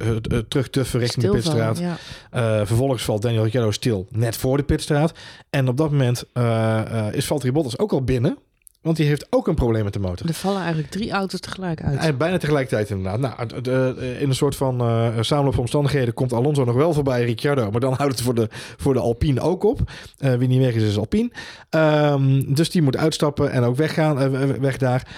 terug 0.48 0.70
tuffen 0.70 1.00
richting 1.00 1.24
de 1.24 1.30
pitstraat. 1.30 1.78
Ja. 1.78 1.88
Uh, 1.90 2.66
vervolgens 2.66 3.02
valt 3.02 3.22
Daniel 3.22 3.42
Ricciardo 3.42 3.70
stil 3.70 4.06
net 4.10 4.36
voor 4.36 4.56
de 4.56 4.62
pitstraat. 4.62 5.12
En 5.50 5.68
op 5.68 5.76
dat 5.76 5.90
moment 5.90 6.24
uh, 6.34 7.06
is 7.12 7.26
Valtteri 7.26 7.52
Bottas 7.52 7.78
ook 7.78 7.92
al 7.92 8.02
binnen. 8.02 8.38
Want 8.80 8.96
die 8.96 9.06
heeft 9.06 9.26
ook 9.30 9.48
een 9.48 9.54
probleem 9.54 9.84
met 9.84 9.92
de 9.92 9.98
motor. 9.98 10.28
Er 10.28 10.34
vallen 10.34 10.60
eigenlijk 10.60 10.90
drie 10.90 11.10
auto's 11.10 11.40
tegelijk 11.40 11.82
uit. 11.82 11.98
En 11.98 12.16
bijna 12.16 12.38
tegelijkertijd 12.38 12.90
inderdaad. 12.90 13.20
Nou, 13.20 13.62
de, 13.62 14.16
in 14.20 14.28
een 14.28 14.34
soort 14.34 14.56
van 14.56 14.82
uh, 14.82 15.08
samenloop 15.20 15.52
van 15.52 15.62
omstandigheden 15.62 16.14
komt 16.14 16.32
Alonso 16.32 16.64
nog 16.64 16.74
wel 16.74 16.92
voorbij 16.92 17.24
Ricciardo. 17.24 17.70
Maar 17.70 17.80
dan 17.80 17.92
houdt 17.98 18.12
het 18.12 18.22
voor 18.22 18.34
de, 18.34 18.48
voor 18.76 18.94
de 18.94 19.00
Alpine 19.00 19.40
ook 19.40 19.64
op. 19.64 19.80
Uh, 20.18 20.34
wie 20.34 20.48
niet 20.48 20.60
weg 20.60 20.74
is, 20.74 20.82
is 20.82 20.98
Alpine. 20.98 21.30
Um, 21.70 22.54
dus 22.54 22.70
die 22.70 22.82
moet 22.82 22.96
uitstappen 22.96 23.50
en 23.50 23.62
ook 23.62 23.76
weggaan, 23.76 24.22
uh, 24.22 24.40
weg 24.50 24.76
daar. 24.76 25.08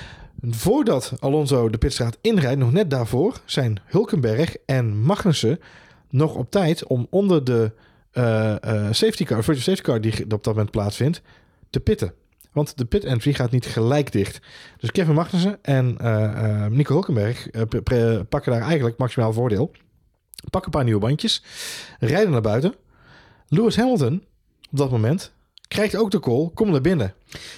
Voordat 0.42 1.12
Alonso 1.18 1.68
de 1.68 1.78
pitstraat 1.78 2.18
inrijdt, 2.20 2.60
nog 2.60 2.72
net 2.72 2.90
daarvoor, 2.90 3.40
zijn 3.44 3.80
Hulkenberg 3.84 4.56
en 4.66 5.00
Magnussen 5.00 5.60
nog 6.10 6.34
op 6.34 6.50
tijd 6.50 6.86
om 6.86 7.06
onder 7.10 7.44
de 7.44 7.72
safety 8.90 9.24
car, 9.24 9.44
virtual 9.44 9.64
safety 9.64 9.82
car 9.82 10.00
die 10.00 10.22
op 10.22 10.28
dat 10.28 10.46
moment 10.46 10.70
plaatsvindt, 10.70 11.22
te 11.70 11.80
pitten. 11.80 12.12
Want 12.52 12.78
de 12.78 12.84
pit 12.84 13.04
entry 13.04 13.32
gaat 13.32 13.50
niet 13.50 13.66
gelijk 13.66 14.12
dicht. 14.12 14.40
Dus 14.78 14.90
Kevin 14.90 15.14
Magnussen 15.14 15.58
en 15.62 15.96
uh, 16.00 16.06
uh, 16.06 16.66
Nico 16.66 16.92
Hulkenberg 16.92 17.54
uh, 17.54 18.20
pakken 18.28 18.52
daar 18.52 18.62
eigenlijk 18.62 18.98
maximaal 18.98 19.32
voordeel. 19.32 19.70
Pakken 20.50 20.64
een 20.64 20.70
paar 20.70 20.84
nieuwe 20.84 21.00
bandjes. 21.00 21.42
Rijden 21.98 22.30
naar 22.30 22.40
buiten. 22.40 22.74
Lewis 23.48 23.76
Hamilton 23.76 24.24
op 24.70 24.78
dat 24.78 24.90
moment 24.90 25.32
krijgt 25.68 25.96
ook 25.96 26.10
de 26.10 26.20
call. 26.20 26.50
Kom 26.54 26.70
naar 26.70 26.80
binnen. 26.80 27.14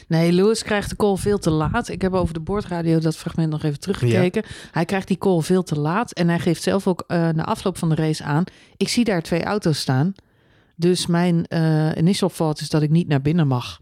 Nee, 0.07 0.33
Lewis 0.33 0.63
krijgt 0.63 0.91
de 0.91 0.97
call 0.97 1.17
veel 1.17 1.39
te 1.39 1.51
laat. 1.51 1.89
Ik 1.89 2.03
heb 2.03 2.13
over 2.13 2.35
de 2.35 2.41
boordradio 2.41 2.99
dat 2.99 3.17
fragment 3.17 3.51
nog 3.51 3.63
even 3.63 3.81
teruggekeken. 3.81 4.43
Ja. 4.47 4.55
Hij 4.73 4.85
krijgt 4.85 5.09
die 5.09 5.19
call 5.19 5.41
veel 5.41 5.63
te 5.63 5.79
laat. 5.79 6.13
En 6.13 6.29
hij 6.29 6.39
geeft 6.39 6.63
zelf 6.63 6.87
ook 6.87 7.05
na 7.09 7.45
afloop 7.45 7.79
van 7.79 7.89
de 7.89 7.95
race 7.95 8.25
aan. 8.25 8.45
Ik 8.77 8.89
zie 8.89 9.05
daar 9.05 9.23
twee 9.23 9.45
auto's 9.45 9.79
staan. 9.79 10.15
Dus 10.77 11.07
mijn 11.07 11.47
initial 11.99 12.29
thought 12.29 12.61
is 12.61 12.69
dat 12.69 12.83
ik 12.83 12.91
niet 12.91 13.09
naar 13.09 13.23
binnen 13.23 13.47
mag. 13.47 13.81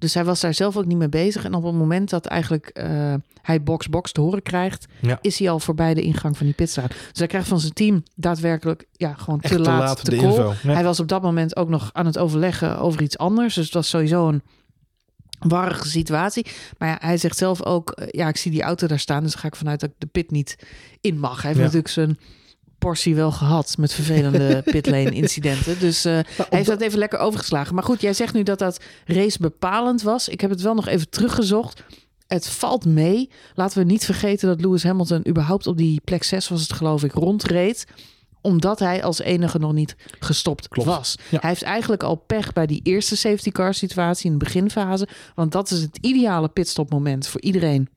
Dus 0.00 0.14
hij 0.14 0.24
was 0.24 0.40
daar 0.40 0.54
zelf 0.54 0.76
ook 0.76 0.86
niet 0.86 0.98
mee 0.98 1.08
bezig. 1.08 1.44
En 1.44 1.54
op 1.54 1.64
het 1.64 1.74
moment 1.74 2.10
dat 2.10 2.26
eigenlijk 2.26 2.70
uh, 2.74 3.14
hij 3.42 3.62
box-box 3.62 4.12
te 4.12 4.20
horen 4.20 4.42
krijgt, 4.42 4.86
ja. 5.00 5.18
is 5.20 5.38
hij 5.38 5.50
al 5.50 5.60
voorbij 5.60 5.94
de 5.94 6.02
ingang 6.02 6.36
van 6.36 6.46
die 6.46 6.54
pitstraat. 6.54 6.88
Dus 6.88 7.18
hij 7.18 7.26
krijgt 7.26 7.48
van 7.48 7.60
zijn 7.60 7.72
team 7.72 8.02
daadwerkelijk 8.14 8.86
ja, 8.92 9.14
gewoon 9.14 9.40
te, 9.40 9.58
laat, 9.58 9.64
te 9.64 9.70
laat 9.70 10.04
de, 10.04 10.10
de 10.10 10.16
call. 10.16 10.26
info. 10.28 10.52
Hij 10.68 10.84
was 10.84 11.00
op 11.00 11.08
dat 11.08 11.22
moment 11.22 11.56
ook 11.56 11.68
nog 11.68 11.90
aan 11.92 12.06
het 12.06 12.18
overleggen 12.18 12.78
over 12.78 13.02
iets 13.02 13.18
anders. 13.18 13.54
Dus 13.54 13.64
het 13.64 13.74
was 13.74 13.88
sowieso 13.88 14.28
een 14.28 14.42
warrige 15.38 15.88
situatie. 15.88 16.46
Maar 16.78 16.88
ja, 16.88 16.96
hij 17.00 17.16
zegt 17.16 17.36
zelf 17.36 17.64
ook, 17.64 17.96
uh, 17.98 18.06
ja, 18.10 18.28
ik 18.28 18.36
zie 18.36 18.50
die 18.50 18.62
auto 18.62 18.86
daar 18.86 18.98
staan, 18.98 19.22
dus 19.22 19.34
ga 19.34 19.46
ik 19.46 19.56
vanuit 19.56 19.80
dat 19.80 19.88
ik 19.90 19.94
de 19.98 20.06
pit 20.06 20.30
niet 20.30 20.56
in 21.00 21.18
mag. 21.18 21.42
Hij 21.42 21.52
heeft 21.52 21.56
Ja. 21.56 21.64
natuurlijk 21.64 21.92
zijn 21.92 22.18
portie 22.80 23.14
wel 23.14 23.32
gehad 23.32 23.76
met 23.78 23.92
vervelende 23.92 24.62
pitlane 24.72 25.10
incidenten. 25.10 25.78
Dus 25.78 26.06
uh, 26.06 26.12
hij 26.12 26.46
heeft 26.48 26.68
dat 26.68 26.80
even 26.80 26.98
lekker 26.98 27.18
overgeslagen. 27.18 27.74
Maar 27.74 27.84
goed, 27.84 28.00
jij 28.00 28.12
zegt 28.12 28.34
nu 28.34 28.42
dat 28.42 28.58
dat 28.58 28.80
race 29.04 29.38
bepalend 29.40 30.02
was. 30.02 30.28
Ik 30.28 30.40
heb 30.40 30.50
het 30.50 30.62
wel 30.62 30.74
nog 30.74 30.88
even 30.88 31.10
teruggezocht. 31.10 31.82
Het 32.26 32.48
valt 32.48 32.84
mee. 32.84 33.30
Laten 33.54 33.78
we 33.78 33.84
niet 33.84 34.04
vergeten 34.04 34.48
dat 34.48 34.60
Lewis 34.60 34.82
Hamilton 34.82 35.28
überhaupt 35.28 35.66
op 35.66 35.76
die 35.76 36.00
plek 36.04 36.22
6 36.22 36.48
was 36.48 36.60
het 36.60 36.72
geloof 36.72 37.04
ik 37.04 37.12
rondreed 37.12 37.86
omdat 38.40 38.78
hij 38.78 39.02
als 39.02 39.20
enige 39.20 39.58
nog 39.58 39.72
niet 39.72 39.96
gestopt 40.18 40.68
Klopt. 40.68 40.88
was. 40.88 41.16
Ja. 41.30 41.38
Hij 41.40 41.48
heeft 41.48 41.62
eigenlijk 41.62 42.02
al 42.02 42.14
pech 42.14 42.52
bij 42.52 42.66
die 42.66 42.80
eerste 42.82 43.16
safety 43.16 43.50
car 43.50 43.74
situatie 43.74 44.30
in 44.30 44.38
de 44.38 44.44
beginfase. 44.44 45.08
Want 45.34 45.52
dat 45.52 45.70
is 45.70 45.80
het 45.80 45.98
ideale 46.00 46.48
pitstopmoment 46.48 47.26
voor 47.26 47.40
iedereen 47.40 47.88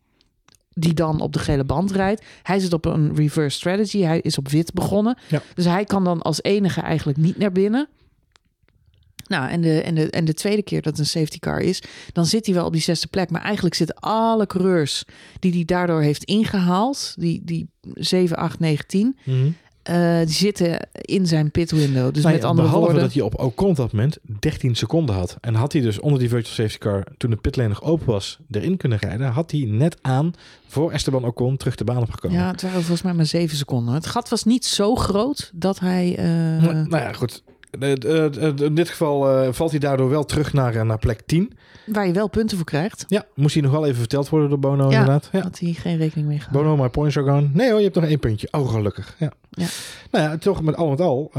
die 0.74 0.94
dan 0.94 1.22
op 1.22 1.34
de 1.34 1.40
gele 1.40 1.64
band 1.64 1.92
rijdt. 1.92 2.26
Hij 2.44 2.60
zit 2.60 2.74
op 2.74 2.86
een 2.86 3.16
reverse 3.16 3.58
strategy. 3.58 4.02
Hij 4.02 4.20
is 4.20 4.38
op 4.38 4.50
wit 4.50 4.74
begonnen. 4.74 5.18
Ja. 5.28 5.42
Dus 5.54 5.66
hij 5.66 5.86
kan 5.86 6.04
dan 6.04 6.22
als 6.22 6.44
enige 6.44 6.82
eigenlijk 6.82 7.18
niet 7.18 7.38
naar 7.38 7.52
binnen. 7.52 7.88
Nou, 9.28 9.50
en 9.50 9.62
de, 9.62 9.82
en, 9.82 9.96
de, 9.96 10.10
en 10.10 10.26
de 10.26 10.34
tweede 10.34 10.64
keer 10.64 10.82
dat 10.82 10.92
het 10.92 11.02
een 11.02 11.22
safety 11.22 11.40
car 11.40 11.60
is, 11.60 11.82
dan 12.12 12.26
zit 12.26 12.46
hij 12.46 12.56
wel 12.56 12.66
op 12.66 12.74
die 12.74 12.82
zesde 12.82 13.08
plek. 13.08 13.30
Maar 13.30 13.42
eigenlijk 13.42 13.76
zitten 13.76 13.96
alle 14.00 14.48
coureurs 14.48 15.04
die 15.40 15.54
hij 15.54 15.66
daardoor 15.66 16.02
heeft 16.02 16.24
ingehaald, 16.24 17.14
die, 17.18 17.42
die 17.44 17.70
7, 17.94 18.38
8, 18.38 18.60
9, 18.60 18.88
10, 18.88 19.18
Mhm. 19.24 19.50
Uh, 19.90 20.18
die 20.18 20.30
zitten 20.30 20.88
in 20.92 21.28
zijn 21.28 21.52
pit 21.52 21.72
window. 21.72 22.14
Dus 22.14 22.24
Nou 22.24 22.36
met 22.36 22.44
andere 22.44 22.68
behalve 22.68 22.86
woorden. 22.86 23.02
dat 23.04 23.14
hij 23.14 23.22
op 23.24 23.40
Ocon 23.40 23.70
op 23.70 23.76
dat 23.76 23.92
moment 23.92 24.18
13 24.40 24.76
seconden 24.76 25.16
had. 25.16 25.38
En 25.42 25.56
had 25.56 25.74
hij 25.74 25.82
dus 25.82 26.00
onder 26.00 26.20
die 26.20 26.30
virtual 26.30 26.54
safety 26.54 26.78
car, 26.78 27.04
toen 27.18 27.30
de 27.30 27.36
pitlane 27.36 27.70
nog 27.70 27.82
open 27.84 28.06
was, 28.06 28.38
erin 28.52 28.78
kunnen 28.78 28.98
rijden, 28.98 29.28
had 29.32 29.52
hij 29.52 29.66
net 29.68 29.98
aan 30.02 30.34
voor 30.68 30.92
Esteban 30.92 31.26
Ocon 31.26 31.58
terug 31.58 31.76
de 31.76 31.84
baan 31.84 32.02
opgekomen. 32.02 32.38
Ja, 32.38 32.48
het 32.52 32.62
waren 32.62 32.78
volgens 32.80 33.02
mij 33.02 33.14
maar 33.14 33.26
zeven 33.26 33.58
seconden. 33.58 33.94
Het 33.94 34.06
gat 34.06 34.30
was 34.30 34.44
niet 34.44 34.66
zo 34.66 34.96
groot 34.96 35.52
dat 35.54 35.80
hij. 35.80 36.16
eh, 36.18 36.26
Nou, 36.26 36.74
nou 36.74 37.04
ja, 37.04 37.14
goed. 37.14 37.44
Eh, 37.80 38.26
In 38.66 38.76
dit 38.76 38.90
geval 38.90 39.30
eh, 39.30 39.54
valt 39.54 39.72
hij 39.72 39.80
daardoor 39.80 40.10
wel 40.10 40.26
terug 40.26 40.54
naar, 40.54 40.76
eh, 40.76 40.82
naar 40.82 40.98
plek 40.98 41.22
10. 41.26 41.54
waar 41.86 42.08
je 42.08 42.14
wel 42.14 42.28
punten 42.28 42.58
voor 42.58 42.66
krijgt. 42.66 43.06
Ja, 43.08 43.26
moest 43.36 43.54
hij 43.54 43.64
nog 43.64 43.72
wel 43.72 43.86
even 43.86 44.00
verteld 44.00 44.30
worden 44.30 44.50
door 44.50 44.60
Bono 44.60 44.90
inderdaad. 44.90 45.30
Ja. 45.32 45.42
Had 45.42 45.60
hij 45.60 45.74
geen 45.74 45.98
rekening 45.98 46.28
mee 46.28 46.40
gehouden. 46.40 46.72
Bono, 46.72 46.84
my 46.84 46.90
points 46.90 47.18
are 47.18 47.30
gone. 47.30 47.50
Nee 47.54 47.70
hoor, 47.70 47.78
je 47.78 47.84
hebt 47.84 47.96
nog 47.96 48.06
één 48.06 48.20
puntje. 48.20 48.48
Oh, 48.52 48.70
gelukkig. 48.72 49.16
Ja. 49.20 49.32
Ja. 49.50 49.66
Nou 50.12 50.30
ja, 50.30 50.38
toch 50.38 50.62
met 50.62 50.76
al 50.76 50.90
met 50.90 51.02
al, 51.02 51.32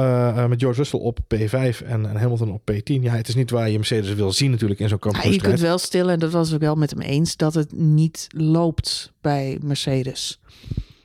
met 0.49 0.61
George 0.61 0.79
Russell 0.79 1.01
op 1.01 1.19
P5 1.35 1.87
en, 1.87 2.07
en 2.09 2.17
Hamilton 2.17 2.53
op 2.53 2.73
P10. 2.73 3.01
Ja, 3.01 3.13
het 3.13 3.29
is 3.29 3.35
niet 3.35 3.51
waar 3.51 3.71
je 3.71 3.77
Mercedes 3.77 4.15
wil 4.15 4.33
zien 4.33 4.51
natuurlijk 4.51 4.81
in 4.81 4.89
zo'n 4.89 4.99
Ja, 5.01 5.31
je 5.31 5.41
kunt 5.41 5.61
wel 5.61 5.79
stellen, 5.79 6.13
en 6.13 6.19
dat 6.19 6.33
was 6.33 6.53
ik 6.53 6.61
wel 6.61 6.75
met 6.75 6.91
hem 6.91 7.01
eens, 7.01 7.37
dat 7.37 7.55
het 7.55 7.73
niet 7.73 8.27
loopt 8.37 9.13
bij 9.21 9.59
Mercedes. 9.63 10.39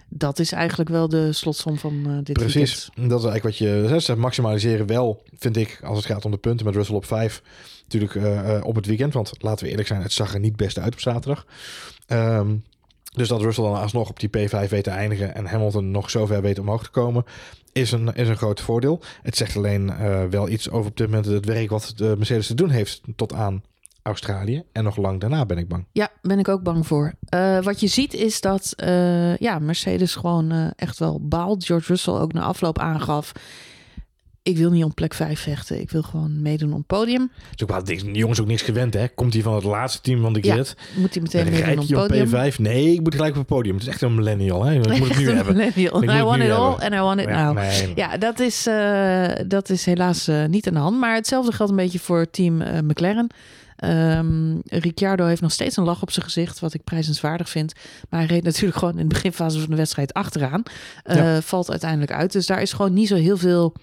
Dat 0.09 0.39
is 0.39 0.51
eigenlijk 0.51 0.89
wel 0.89 1.09
de 1.09 1.33
slotsom 1.33 1.77
van 1.77 2.05
eh, 2.05 2.17
dit 2.23 2.37
Precies. 2.37 2.53
weekend. 2.53 2.89
En 2.95 3.07
Dat 3.07 3.19
is 3.19 3.25
eigenlijk 3.25 3.43
wat 3.43 3.57
je 3.57 3.85
zegt. 3.87 4.03
Ze 4.03 4.15
maximaliseren 4.15 4.87
wel, 4.87 5.23
vind 5.37 5.57
ik, 5.57 5.79
als 5.83 5.97
het 5.97 6.05
gaat 6.05 6.25
om 6.25 6.31
de 6.31 6.37
punten 6.37 6.65
met 6.65 6.75
Russell 6.75 6.95
op 6.95 7.05
5. 7.05 7.41
Natuurlijk 7.83 8.15
eh, 8.15 8.55
eh, 8.55 8.65
op 8.65 8.75
het 8.75 8.85
weekend. 8.85 9.13
Want 9.13 9.31
laten 9.37 9.65
we 9.65 9.69
eerlijk 9.69 9.87
zijn, 9.87 10.01
het 10.01 10.11
zag 10.11 10.33
er 10.33 10.39
niet 10.39 10.55
best 10.55 10.79
uit 10.79 10.93
op 10.93 10.99
zaterdag. 10.99 11.45
Ehm, 12.07 12.55
dus 13.13 13.27
dat 13.27 13.41
Russell 13.41 13.63
dan 13.63 13.81
alsnog 13.81 14.09
op 14.09 14.19
die 14.19 14.29
P5 14.29 14.69
weet 14.69 14.83
te 14.83 14.89
eindigen 14.89 15.35
en 15.35 15.45
Hamilton 15.45 15.91
nog 15.91 16.09
zover 16.09 16.41
weet 16.41 16.59
omhoog 16.59 16.83
te 16.83 16.89
komen, 16.89 17.25
is 17.71 17.91
een, 17.91 18.13
is 18.13 18.27
een 18.27 18.37
groot 18.37 18.61
voordeel. 18.61 19.01
Het 19.21 19.37
zegt 19.37 19.55
alleen 19.55 19.93
wel 20.29 20.49
iets 20.49 20.69
over 20.69 20.89
op 20.89 20.97
dit 20.97 21.07
moment 21.07 21.25
het 21.25 21.45
werk 21.45 21.69
wat 21.69 21.93
de 21.95 22.15
Mercedes 22.17 22.47
te 22.47 22.53
doen 22.53 22.69
heeft 22.69 23.01
tot 23.15 23.33
aan 23.33 23.63
Australië. 24.09 24.63
En 24.71 24.83
nog 24.83 24.97
lang 24.97 25.19
daarna 25.19 25.45
ben 25.45 25.57
ik 25.57 25.67
bang. 25.67 25.85
Ja, 25.91 26.09
ben 26.21 26.39
ik 26.39 26.47
ook 26.47 26.63
bang 26.63 26.87
voor. 26.87 27.13
Eh, 27.29 27.59
wat 27.61 27.79
je 27.79 27.87
ziet 27.87 28.13
is 28.13 28.41
dat 28.41 28.73
eh, 28.75 29.37
ja, 29.37 29.59
Mercedes 29.59 30.15
gewoon 30.15 30.51
eh, 30.51 30.67
echt 30.75 30.99
wel 30.99 31.19
baalt. 31.27 31.65
George 31.65 31.87
Russell 31.87 32.13
ook 32.13 32.33
na 32.33 32.41
afloop 32.41 32.79
aangaf. 32.79 33.31
Ik 34.43 34.57
wil 34.57 34.71
niet 34.71 34.83
om 34.83 34.93
plek 34.93 35.13
5 35.13 35.39
vechten. 35.39 35.79
Ik 35.81 35.89
wil 35.91 36.01
gewoon 36.01 36.41
meedoen 36.41 36.71
op 36.71 36.77
het 36.77 36.87
podium. 36.87 37.31
Dus 37.51 37.63
ook 37.63 37.69
wel, 37.69 37.83
die 37.83 38.11
jongens 38.11 38.41
ook 38.41 38.47
niks 38.47 38.61
gewend, 38.61 38.93
hè? 38.93 39.07
Komt 39.07 39.33
hij 39.33 39.41
van 39.41 39.55
het 39.55 39.63
laatste 39.63 40.01
team 40.01 40.21
van 40.21 40.33
de 40.33 40.39
Ja, 40.43 40.53
grid? 40.53 40.75
Moet 40.95 41.13
hij 41.13 41.23
meteen 41.23 41.43
meedoen 41.49 41.79
op 41.79 41.87
je 41.87 41.95
het 41.95 42.03
op 42.03 42.27
podium. 42.27 42.51
P5? 42.51 42.55
Nee, 42.55 42.93
ik 42.93 43.01
moet 43.01 43.15
gelijk 43.15 43.31
op 43.33 43.37
het 43.37 43.47
podium. 43.47 43.73
Het 43.73 43.83
is 43.83 43.89
echt 43.89 44.01
een 44.01 44.15
millennial, 44.15 44.63
hè? 44.63 44.73
Ik 44.73 44.99
moet 44.99 45.07
het 45.07 45.17
nu 45.17 45.29
hebben. 45.29 45.55
millennial. 45.55 46.03
Ik 46.03 46.09
I 46.09 46.21
want 46.23 46.41
it 46.43 46.51
all 46.51 46.69
hebben. 46.69 46.83
and 46.83 46.93
I 46.93 46.99
want 46.99 47.19
it 47.19 47.27
Ja, 47.27 47.45
now. 47.45 47.55
nee. 47.55 47.91
Ja, 47.95 48.17
dat 48.17 48.39
is, 48.39 48.63
dat 49.47 49.69
is 49.69 49.85
helaas 49.85 50.29
niet 50.47 50.67
aan 50.67 50.73
de 50.73 50.79
hand. 50.79 50.99
Maar 50.99 51.15
hetzelfde 51.15 51.51
geldt 51.51 51.71
een 51.71 51.77
beetje 51.77 51.99
voor 51.99 52.29
team 52.29 52.57
McLaren. 52.85 53.27
Ehm, 53.79 54.57
Ricciardo 54.67 55.25
heeft 55.25 55.41
nog 55.41 55.51
steeds 55.51 55.77
een 55.77 55.83
lach 55.83 56.01
op 56.01 56.11
zijn 56.11 56.25
gezicht, 56.25 56.59
wat 56.59 56.73
ik 56.73 56.83
prijzenswaardig 56.83 57.49
vind. 57.49 57.73
Maar 58.09 58.19
hij 58.19 58.29
reed 58.29 58.43
natuurlijk 58.43 58.77
gewoon 58.77 58.97
in 58.97 59.07
de 59.07 59.13
beginfase 59.13 59.59
van 59.59 59.69
de 59.69 59.75
wedstrijd 59.75 60.13
achteraan. 60.13 60.63
Eh, 61.03 61.15
Ja. 61.15 61.41
Valt 61.41 61.69
uiteindelijk 61.69 62.11
uit. 62.11 62.31
Dus 62.31 62.45
daar 62.45 62.61
is 62.61 62.73
gewoon 62.73 62.93
niet 62.93 63.07
zo 63.07 63.15
heel 63.15 63.37
veel 63.37 63.73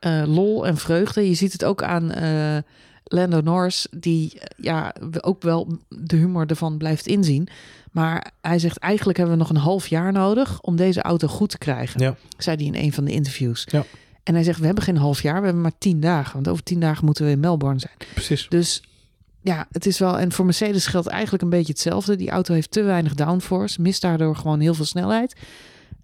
eh, 0.00 0.22
lol 0.26 0.66
en 0.66 0.76
vreugde. 0.76 1.28
Je 1.28 1.34
ziet 1.34 1.52
het 1.52 1.64
ook 1.64 1.82
aan 1.82 2.12
eh, 2.12 2.56
Lando 3.04 3.40
Norris, 3.40 3.86
die 3.90 4.40
ja, 4.56 4.94
ook 5.20 5.42
wel 5.42 5.78
de 5.88 6.16
humor 6.16 6.46
ervan 6.46 6.76
blijft 6.78 7.06
inzien. 7.06 7.48
Maar 7.92 8.30
hij 8.40 8.58
zegt 8.58 8.78
eigenlijk 8.78 9.18
hebben 9.18 9.36
we 9.36 9.42
nog 9.42 9.50
een 9.50 9.56
half 9.62 9.86
jaar 9.86 10.12
nodig 10.12 10.60
om 10.60 10.76
deze 10.76 11.02
auto 11.02 11.28
goed 11.28 11.50
te 11.50 11.58
krijgen. 11.58 12.00
Ja. 12.00 12.16
Zei 12.38 12.56
hij 12.56 12.66
in 12.66 12.74
een 12.84 12.92
van 12.92 13.04
de 13.04 13.12
interviews. 13.12 13.66
Ja. 13.70 13.84
En 14.22 14.34
hij 14.34 14.42
zegt 14.42 14.58
we 14.58 14.66
hebben 14.66 14.84
geen 14.84 14.96
half 14.96 15.22
jaar, 15.22 15.38
we 15.38 15.44
hebben 15.44 15.62
maar 15.62 15.78
tien 15.78 16.00
dagen. 16.00 16.32
Want 16.32 16.48
over 16.48 16.62
tien 16.62 16.80
dagen 16.80 17.04
moeten 17.04 17.24
we 17.24 17.30
in 17.30 17.40
Melbourne 17.40 17.80
zijn. 17.80 17.94
Precies. 18.14 18.46
Dus 18.48 18.82
ja, 19.42 19.66
het 19.70 19.86
is 19.86 19.98
wel. 19.98 20.18
En 20.18 20.32
voor 20.32 20.44
Mercedes 20.44 20.86
geldt 20.86 21.06
eigenlijk 21.06 21.42
een 21.42 21.50
beetje 21.50 21.72
hetzelfde. 21.72 22.16
Die 22.16 22.30
auto 22.30 22.54
heeft 22.54 22.70
te 22.70 22.82
weinig 22.82 23.14
downforce, 23.14 23.80
mist 23.80 24.02
daardoor 24.02 24.36
gewoon 24.36 24.60
heel 24.60 24.74
veel 24.74 24.84
snelheid. 24.84 25.36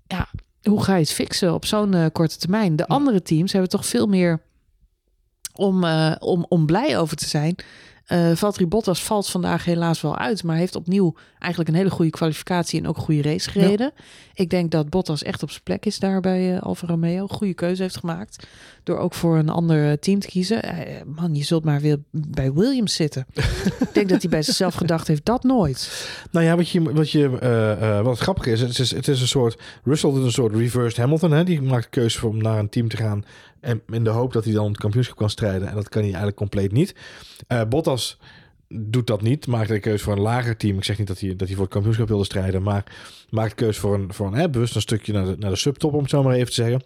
Ja, 0.06 0.28
hoe 0.62 0.82
ga 0.82 0.94
je 0.94 1.00
het 1.00 1.12
fixen 1.12 1.54
op 1.54 1.64
zo'n 1.64 1.94
eh, 1.94 2.06
korte 2.12 2.36
termijn? 2.36 2.76
De 2.76 2.88
andere 2.88 3.22
teams 3.22 3.52
hebben 3.52 3.70
toch 3.70 3.86
veel 3.86 4.06
meer 4.06 4.40
om, 5.54 5.84
eh, 5.84 6.12
om, 6.18 6.46
om 6.48 6.66
blij 6.66 6.98
over 6.98 7.16
te 7.16 7.28
zijn. 7.28 7.56
Eh 8.06 8.30
Valtteri 8.34 8.66
Bottas 8.66 9.02
valt 9.02 9.28
vandaag 9.28 9.64
helaas 9.64 10.00
wel 10.00 10.16
uit, 10.16 10.42
maar 10.42 10.56
heeft 10.56 10.76
opnieuw 10.76 11.14
eigenlijk 11.38 11.68
een 11.68 11.76
hele 11.76 11.90
goede 11.90 12.10
kwalificatie 12.10 12.80
en 12.80 12.88
ook 12.88 12.96
een 12.96 13.02
goede 13.02 13.22
race 13.22 13.50
gereden. 13.50 13.92
Ik 14.34 14.50
denk 14.50 14.70
dat 14.70 14.90
Bottas 14.90 15.22
echt 15.22 15.42
op 15.42 15.50
zijn 15.50 15.62
plek 15.62 15.86
is 15.86 15.98
daar 15.98 16.20
bij 16.20 16.54
eh, 16.54 16.62
Alfa 16.62 16.86
Romeo. 16.86 17.26
Goede 17.26 17.54
keuze 17.54 17.82
heeft 17.82 17.96
gemaakt 17.96 18.46
door 18.82 18.98
ook 18.98 19.14
voor 19.14 19.36
een 19.36 19.48
ander 19.48 19.90
eh, 19.90 19.92
team 19.92 20.18
te 20.18 20.26
kiezen. 20.26 20.62
Man, 21.06 21.34
je 21.34 21.44
zult 21.44 21.64
maar 21.64 21.80
weer 21.80 21.98
bij 22.10 22.52
Williams 22.52 22.94
zitten. 22.94 23.26
Ik 23.80 23.88
denk 23.92 24.08
dat 24.08 24.20
hij 24.20 24.30
bij 24.30 24.42
zichzelf 24.42 24.74
gedacht 24.84 25.08
heeft, 25.08 25.24
dat 25.24 25.42
nooit. 25.42 26.08
Nou 26.30 26.44
ja, 26.46 26.56
wat, 26.56 26.68
je, 26.68 26.92
wat, 26.92 27.10
je, 27.10 28.00
wat 28.02 28.18
grappig 28.18 28.46
is 28.46 28.60
het, 28.60 28.78
is, 28.78 28.90
het 28.90 29.08
is 29.08 29.20
een 29.20 29.28
soort... 29.28 29.60
Russell 29.84 30.10
doet 30.10 30.24
een 30.24 30.32
soort 30.32 30.54
reversed 30.54 30.96
Hamilton. 30.98 31.30
Hè? 31.30 31.44
Die 31.44 31.62
maakt 31.62 31.84
de 31.84 31.90
keuze 31.90 32.26
om 32.26 32.42
naar 32.42 32.58
een 32.58 32.68
team 32.68 32.88
te 32.88 32.96
gaan... 32.96 33.24
en 33.66 33.82
in 33.88 34.04
de 34.04 34.10
hoop 34.10 34.32
dat 34.32 34.44
hij 34.44 34.52
dan 34.52 34.68
het 34.68 34.78
kampioenschap 34.78 35.16
kan 35.16 35.30
strijden. 35.30 35.68
En 35.68 35.74
dat 35.74 35.88
kan 35.88 36.00
hij 36.00 36.10
eigenlijk 36.10 36.36
compleet 36.36 36.72
niet. 36.72 36.94
Eh, 37.46 37.62
Bottas 37.68 38.18
doet 38.68 39.06
dat 39.06 39.22
niet. 39.22 39.46
Maakt 39.46 39.68
de 39.68 39.80
keuze 39.80 40.04
voor 40.04 40.12
een 40.12 40.20
lager 40.20 40.56
team. 40.56 40.76
Ik 40.76 40.84
zeg 40.84 40.98
niet 40.98 41.06
dat 41.06 41.20
hij, 41.20 41.36
dat 41.36 41.46
hij 41.46 41.56
voor 41.56 41.64
het 41.64 41.72
kampioenschap 41.72 42.08
wilde 42.08 42.24
strijden... 42.24 42.62
maar 42.62 42.84
maakt 43.30 43.54
keuze 43.54 43.80
voor 43.80 43.94
een, 43.94 44.12
voor 44.12 44.26
een 44.26 44.34
hè, 44.34 44.50
bewust 44.50 44.74
een 44.74 44.80
stukje 44.80 45.12
naar 45.12 45.24
de, 45.24 45.36
naar 45.38 45.50
de 45.50 45.56
subtop... 45.56 45.92
om 45.92 46.00
het 46.00 46.10
zo 46.10 46.22
maar 46.22 46.34
even 46.34 46.46
te 46.46 46.52
zeggen. 46.52 46.82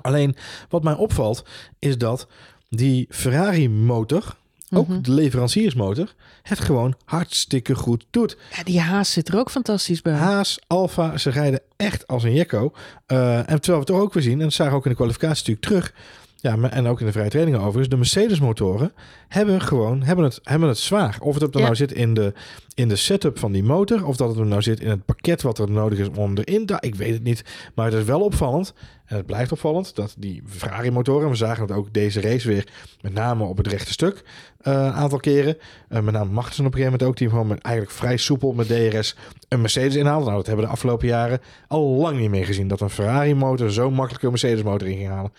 Alleen, 0.00 0.36
wat 0.68 0.82
mij 0.82 0.94
opvalt... 0.94 1.44
is 1.78 1.98
dat 1.98 2.26
die 2.68 3.06
Ferrari-motor... 3.08 4.36
ook 4.74 4.88
Mhm. 4.88 5.02
de 5.02 5.10
leveranciersmotor... 5.12 6.14
het 6.42 6.60
gewoon 6.60 6.94
hartstikke 7.04 7.74
goed 7.74 8.04
doet. 8.10 8.36
Ja, 8.56 8.62
die 8.62 8.80
haas 8.80 9.12
zit 9.12 9.28
er 9.28 9.38
ook 9.38 9.50
fantastisch 9.50 10.02
bij. 10.02 10.12
Haas, 10.12 10.58
Alfa, 10.66 11.18
ze 11.18 11.30
rijden 11.30 11.60
echt 11.76 12.06
als 12.06 12.22
een 12.22 12.34
jekko. 12.34 12.72
Eh, 13.06 13.38
en 13.38 13.60
terwijl 13.60 13.78
we 13.78 13.84
toch 13.84 14.00
ook 14.00 14.12
weer 14.14 14.22
zien, 14.22 14.32
en 14.32 14.38
dat 14.38 14.52
zagen 14.52 14.72
we 14.72 14.78
ook 14.78 14.84
in 14.84 14.90
de 14.90 14.96
kwalificatie 14.96 15.54
natuurlijk 15.54 15.66
terug. 15.92 16.04
Ja, 16.42 16.56
maar- 16.56 16.70
en 16.70 16.86
ook 16.86 17.00
in 17.00 17.06
de 17.06 17.12
vrije 17.12 17.28
trainingen 17.30 17.60
overigens. 17.60 17.88
De 17.88 17.96
Mercedes-motoren 17.96 18.92
hebben 19.28 19.60
gewoon 19.60 20.02
hebben 20.02 20.24
het, 20.24 20.40
hebben 20.42 20.68
het 20.68 20.78
zwaar. 20.78 21.16
Of 21.20 21.34
het 21.34 21.42
er 21.42 21.58
Ja. 21.58 21.64
nou 21.64 21.74
zit 21.76 21.92
in 21.92 22.14
de, 22.14 22.32
in 22.74 22.88
de 22.88 22.96
setup 22.96 23.38
van 23.38 23.52
die 23.52 23.62
motor. 23.62 24.06
Of 24.06 24.16
dat 24.16 24.28
het 24.28 24.38
er 24.38 24.46
nou 24.46 24.62
zit 24.62 24.80
in 24.80 24.88
het 24.90 25.04
pakket 25.04 25.42
wat 25.42 25.58
er 25.58 25.70
nodig 25.70 25.98
is 25.98 26.08
om 26.16 26.36
erin 26.38 26.66
te... 26.66 26.76
Ik 26.80 26.94
weet 26.94 27.12
het 27.12 27.22
niet. 27.22 27.44
Maar 27.74 27.84
het 27.86 27.94
is 27.94 28.04
wel 28.04 28.20
opvallend. 28.20 28.74
En 29.04 29.16
het 29.16 29.26
blijft 29.26 29.52
opvallend 29.52 29.94
dat 29.94 30.14
die 30.18 30.42
Ferrari-motoren... 30.46 31.28
We 31.28 31.34
zagen 31.36 31.62
het 31.62 31.72
ook 31.72 31.92
deze 31.92 32.20
race 32.20 32.48
weer. 32.48 32.68
Met 33.00 33.14
name 33.14 33.44
op 33.44 33.56
het 33.56 33.66
rechte 33.66 33.92
stuk. 33.92 34.22
eh, 34.60 34.72
een 34.72 34.92
aantal 34.92 35.18
keren. 35.18 35.56
Eh, 35.88 36.00
met 36.00 36.14
name 36.14 36.30
Magnussen 36.32 36.66
op 36.66 36.72
een 36.72 36.78
gegeven 36.78 36.98
moment 36.98 37.02
ook. 37.02 37.16
Die 37.16 37.28
gewoon 37.28 37.46
met, 37.46 37.58
eigenlijk 37.62 37.94
vrij 37.96 38.16
soepel 38.16 38.52
met 38.52 38.66
DRS 38.66 39.16
een 39.48 39.60
Mercedes 39.60 39.94
inhaalde. 39.94 40.24
Nou, 40.24 40.36
dat 40.36 40.46
hebben 40.46 40.64
we 40.64 40.70
de 40.70 40.76
afgelopen 40.76 41.08
jaren 41.08 41.40
al 41.68 41.82
lang 41.88 42.18
niet 42.18 42.30
meer 42.30 42.44
gezien. 42.44 42.68
Dat 42.68 42.80
een 42.80 42.90
Ferrari-motor 42.90 43.70
zo 43.72 43.90
makkelijk 43.90 44.22
een 44.24 44.30
Mercedes-motor 44.30 44.88
in 44.88 44.96
ging 44.96 45.08
halen. 45.08 45.32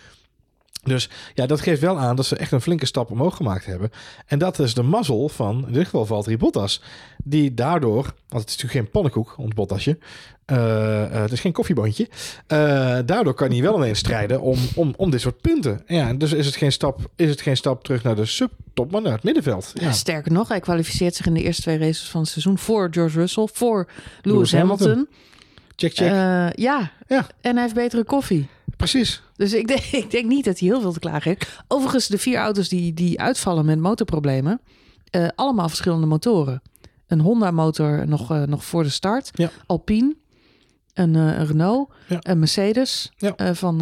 Dus 0.83 1.09
ja, 1.33 1.45
dat 1.45 1.61
geeft 1.61 1.81
wel 1.81 1.99
aan 1.99 2.15
dat 2.15 2.25
ze 2.25 2.35
echt 2.35 2.51
een 2.51 2.61
flinke 2.61 2.85
stap 2.85 3.11
omhoog 3.11 3.35
gemaakt 3.35 3.65
hebben. 3.65 3.89
En 4.25 4.39
dat 4.39 4.59
is 4.59 4.73
de 4.73 4.83
mazzel 4.83 5.29
van, 5.29 5.63
in 5.67 5.73
dit 5.73 5.83
geval 5.83 6.05
Valtteri 6.05 6.37
Bottas. 6.37 6.81
Die 7.23 7.53
daardoor, 7.53 8.03
want 8.03 8.41
het 8.41 8.49
is 8.49 8.55
natuurlijk 8.55 8.71
geen 8.73 8.89
pannenkoek, 8.91 9.35
ons 9.37 9.53
Bottasje. 9.53 9.97
eh, 10.45 11.11
het 11.11 11.31
is 11.31 11.39
geen 11.39 11.51
koffieboontje. 11.51 12.07
eh, 12.47 12.57
daardoor 13.05 13.33
kan 13.33 13.51
hij 13.51 13.61
wel 13.61 13.75
ineens 13.77 13.99
strijden 13.99 14.41
om, 14.41 14.57
om, 14.75 14.93
om 14.97 15.09
dit 15.09 15.21
soort 15.21 15.41
punten. 15.41 15.83
Ja, 15.87 16.13
dus 16.13 16.31
is 16.33 16.45
het, 16.45 16.55
geen 16.55 16.71
stap, 16.71 16.99
is 17.15 17.29
het 17.29 17.41
geen 17.41 17.57
stap 17.57 17.83
terug 17.83 18.03
naar 18.03 18.15
de 18.15 18.25
subtop, 18.25 18.91
maar 18.91 19.01
naar 19.01 19.11
het 19.13 19.23
middenveld. 19.23 19.71
Ja. 19.73 19.91
Sterker 19.91 20.31
nog, 20.31 20.47
hij 20.47 20.59
kwalificeert 20.59 21.15
zich 21.15 21.25
in 21.25 21.33
de 21.33 21.41
eerste 21.43 21.61
twee 21.61 21.77
races 21.77 22.09
van 22.09 22.21
het 22.21 22.29
seizoen 22.29 22.57
voor 22.57 22.87
George 22.91 23.19
Russell, 23.19 23.47
voor 23.53 23.87
Lewis, 24.21 24.21
Lewis 24.21 24.51
Hamilton. 24.51 24.87
Hamilton. 24.87 25.07
Check, 25.75 25.93
check. 25.95 26.07
Ja. 26.55 26.91
Ja. 27.07 27.27
en 27.41 27.53
hij 27.53 27.61
heeft 27.61 27.73
betere 27.75 28.03
koffie. 28.03 28.47
Precies. 28.89 29.21
Dus 29.35 29.53
ik 29.53 29.67
denk, 29.67 29.79
ik 30.03 30.11
denk 30.11 30.25
niet 30.25 30.45
dat 30.45 30.59
hij 30.59 30.67
heel 30.67 30.81
veel 30.81 30.91
te 30.93 30.99
klagen 30.99 31.31
heeft. 31.31 31.47
Overigens, 31.67 32.07
de 32.07 32.17
vier 32.17 32.37
auto's 32.37 32.69
die, 32.69 32.93
die 32.93 33.19
uitvallen 33.21 33.65
met 33.65 33.79
motorproblemen, 33.79 34.61
eh, 35.09 35.27
allemaal 35.35 35.67
verschillende 35.67 36.05
motoren. 36.05 36.61
Een 37.07 37.19
Honda-motor 37.19 38.07
nog, 38.07 38.31
eh, 38.31 38.41
nog 38.43 38.65
voor 38.65 38.83
de 38.83 38.89
start, 38.89 39.29
Ja. 39.33 39.49
Alpine, 39.65 40.15
een, 40.93 41.15
eh, 41.15 41.21
een 41.21 41.45
Renault, 41.47 41.93
Ja. 42.07 42.17
een 42.21 42.39
Mercedes 42.39 43.11
Ja. 43.17 43.55
van 43.55 43.75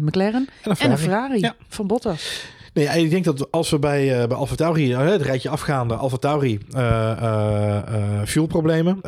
McLaren 0.00 0.48
En 0.62 0.70
een 0.70 0.76
en 0.76 0.90
een 0.90 0.98
Ferrari. 0.98 1.50
Van 1.68 1.86
Bottas. 1.86 2.44
Nee, 2.78 2.86
ja, 2.86 2.92
ik 2.92 3.10
denk 3.10 3.24
dat 3.24 3.50
als 3.50 3.70
we 3.70 3.78
bij, 3.78 4.20
uh, 4.20 4.26
bij 4.26 4.36
Alfa 4.36 4.54
Tauri, 4.54 4.90
uh, 4.90 5.10
het 5.10 5.22
rijtje 5.22 5.48
afgaande, 5.48 5.94
Alfa 5.94 6.16
Tauri, 6.16 6.58
fuelproblemen, 8.24 9.00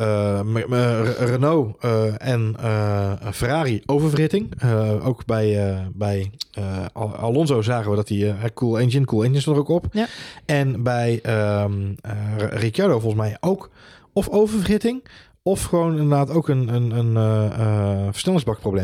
Renault 1.19 1.77
en 2.17 2.55
Ferrari 3.33 3.81
oververhitting. 3.85 4.51
ook 5.03 5.25
bij, 5.25 5.77
bij 5.93 6.31
Alonso 6.93 7.61
zagen 7.61 7.89
we 7.89 7.95
dat 7.95 8.07
die 8.07 8.33
cool 8.53 8.79
engine, 8.79 9.05
cool 9.05 9.23
engine 9.23 9.41
stond 9.41 9.55
er 9.55 9.61
ook 9.61 9.69
op. 9.69 9.85
Ja. 9.91 10.07
En 10.45 10.83
bij 10.83 11.21
um, 11.63 11.95
Ricciardo 12.37 12.99
volgens 12.99 13.21
mij 13.21 13.37
ook 13.39 13.69
of 14.13 14.29
oververhitting 14.29 15.03
of 15.43 15.63
gewoon 15.63 15.91
inderdaad 15.91 16.29
ook 16.29 16.49
een, 16.49 16.73
een, 16.73 16.91
een 16.91 17.15
uh. 17.15 18.07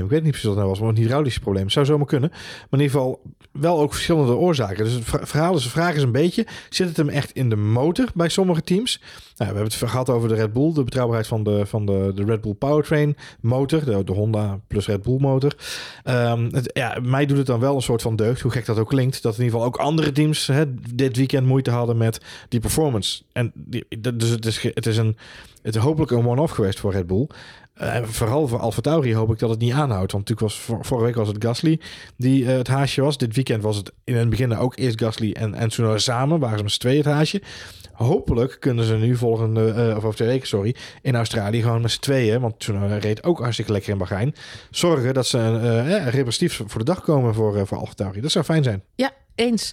Ik 0.02 0.10
weet 0.10 0.24
niet 0.24 0.32
precies 0.32 0.44
wat 0.44 0.44
het 0.44 0.56
nou 0.56 0.68
was, 0.68 0.80
maar 0.80 0.90
een 0.90 0.96
hydraulische 0.96 1.40
probleem. 1.40 1.64
Het 1.64 1.72
zou 1.72 1.86
zomaar 1.86 2.06
kunnen. 2.06 2.30
Maar 2.30 2.80
in 2.80 2.80
ieder 2.80 2.92
geval 2.92 3.22
wel 3.52 3.80
ook 3.80 3.94
verschillende 3.94 4.36
oorzaken. 4.36 4.84
Dus 4.84 4.94
het 4.94 5.04
verhaal 5.06 5.56
is, 5.56 5.64
de 5.64 5.70
vraag 5.70 5.96
is 5.96 6.02
een 6.02 6.12
beetje, 6.12 6.48
zit 6.70 6.88
het 6.88 6.98
hem 6.98 7.10
echt 7.10 7.32
in 7.32 7.50
de 7.50 7.56
motor 7.56 8.08
bij 8.14 8.30
sommige 8.30 8.62
teams? 8.62 9.00
Nou, 9.00 9.52
we 9.52 9.58
hebben 9.58 9.64
het 9.64 9.90
gehad 9.90 10.10
over 10.10 10.30
de 10.30 10.36
Red 10.36 10.54
Bull, 10.54 10.74
de 10.74 10.84
betrouwbaarheid 10.84 11.28
van 11.28 11.44
de, 11.44 11.66
van 11.66 11.86
de, 11.86 12.12
de 12.16 12.24
Red 12.24 12.42
Bull 12.42 12.54
Powertrain 12.54 13.16
motor, 13.42 13.86
de, 14.06 14.12
Honda 14.12 14.60
plus 14.68 14.88
Red 14.88 15.02
Bull 15.02 15.20
motor. 15.20 15.56
Het, 16.04 16.70
ja, 16.74 16.98
mij 17.02 17.26
doet 17.26 17.38
het 17.38 17.46
dan 17.46 17.60
wel 17.60 17.76
een 17.76 17.82
soort 17.82 18.02
van 18.02 18.16
deugd, 18.16 18.42
hoe 18.42 18.52
gek 18.52 18.66
dat 18.66 18.80
ook 18.80 18.90
klinkt, 18.90 19.22
dat 19.22 19.38
in 19.38 19.44
ieder 19.44 19.60
geval 19.60 19.74
ook 19.74 19.78
andere 19.78 20.12
teams 20.12 20.48
hè, 20.48 20.74
dit 20.94 21.18
weekend 21.18 21.48
moeite 21.48 21.72
hadden 21.72 21.98
met 21.98 22.22
die 22.50 22.60
performance. 22.60 23.24
En 23.32 23.52
die, 23.56 23.86
dus 24.16 24.38
is, 24.40 24.62
het 24.74 24.86
is 24.86 24.98
een 24.98 25.18
het 25.62 25.76
is 25.76 25.82
hopelijk 25.82 26.12
een 26.12 26.28
one-off 26.28 26.54
geweest 26.54 26.80
voor 26.80 26.92
Red 26.92 27.08
Bull. 27.08 27.28
Uh, 27.82 28.04
vooral 28.04 28.48
voor 28.48 28.60
Alfa 28.60 28.82
Tauri 28.82 29.16
hoop 29.16 29.32
ik 29.32 29.40
dat 29.40 29.50
het 29.50 29.60
niet 29.60 29.74
aanhoudt. 29.74 30.12
Want 30.12 30.30
natuurlijk 30.30 30.40
was 30.40 30.60
vor, 30.60 30.86
vorige 30.86 31.06
week 31.06 31.16
was 31.16 31.28
het 31.28 31.44
Gasly 31.44 31.80
die 32.16 32.44
uh, 32.44 32.50
het 32.50 32.68
haasje 32.68 33.02
was. 33.02 33.18
Dit 33.18 33.36
weekend 33.36 33.64
was 33.64 33.76
het 33.76 33.92
in 34.04 34.16
het 34.16 34.30
begin 34.30 34.58
ook 34.58 34.78
eerst 34.78 35.02
Gasly 35.02 35.32
en, 35.32 35.54
en 35.54 36.00
samen. 36.00 36.40
Waren 36.40 36.58
ze 36.58 36.64
met 36.64 36.74
z'n 36.74 36.80
tweeën 36.80 36.98
het 36.98 37.06
haasje. 37.06 37.42
Hopelijk 37.94 38.58
kunnen 38.60 38.86
ze 38.86 38.96
nu 38.96 39.16
volgende, 39.16 39.74
uh, 39.78 39.98
of 39.98 40.04
over 40.04 40.16
twee 40.16 40.28
weken, 40.28 40.48
sorry, 40.48 40.76
in 41.02 41.16
Australië 41.16 41.62
gewoon 41.62 41.82
met 41.82 41.92
z'n 41.92 42.00
tweeën, 42.00 42.42
want 42.42 42.60
Tsunoda 42.60 42.98
reed 42.98 43.24
ook 43.24 43.40
hartstikke 43.40 43.72
lekker 43.72 43.92
in 43.92 43.98
Bahrein, 43.98 44.36
zorgen 44.72 45.14
dat 45.14 45.28
ze 45.28 45.38
uh, 45.38 45.90
ja, 45.90 46.10
repressief 46.10 46.62
voor 46.66 46.80
de 46.80 46.86
dag 46.86 47.02
komen 47.02 47.34
voor, 47.34 47.68
voor 47.68 47.78
Alfa 47.78 47.94
Tauri. 47.94 48.22
Dat 48.22 48.32
zou 48.32 48.46
fijn 48.46 48.64
zijn. 48.64 48.84
Ja, 48.96 49.12
eens. 49.36 49.72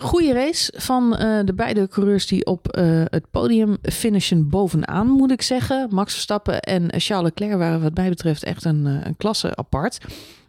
Goede 0.00 0.32
race 0.32 0.72
van 0.76 1.12
uh, 1.12 1.38
de 1.44 1.54
beide 1.54 1.88
coureurs 1.88 2.26
die 2.26 2.46
op 2.46 2.76
uh, 2.76 3.02
het 3.04 3.30
podium 3.30 3.76
finishen 3.82 4.48
bovenaan, 4.48 5.06
moet 5.06 5.30
ik 5.30 5.42
zeggen. 5.42 5.88
Max 5.90 6.12
Verstappen 6.12 6.60
en 6.60 7.00
Charles 7.00 7.24
Leclerc 7.24 7.58
waren 7.58 7.82
wat 7.82 7.94
mij 7.94 8.08
betreft 8.08 8.44
echt 8.44 8.64
een, 8.64 8.86
uh, 8.86 9.00
een 9.04 9.16
klasse 9.16 9.56
apart. 9.56 9.98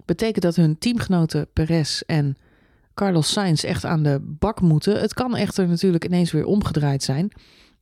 Betekent 0.05 0.43
dat 0.43 0.55
hun 0.55 0.77
teamgenoten 0.77 1.47
Perez 1.53 2.01
en 2.01 2.37
Carlos 2.93 3.31
Sainz 3.31 3.63
echt 3.63 3.85
aan 3.85 4.03
de 4.03 4.19
bak 4.21 4.61
moeten. 4.61 4.99
Het 4.99 5.13
kan 5.13 5.35
echter 5.35 5.67
natuurlijk 5.67 6.05
ineens 6.05 6.31
weer 6.31 6.45
omgedraaid 6.45 7.03
zijn. 7.03 7.31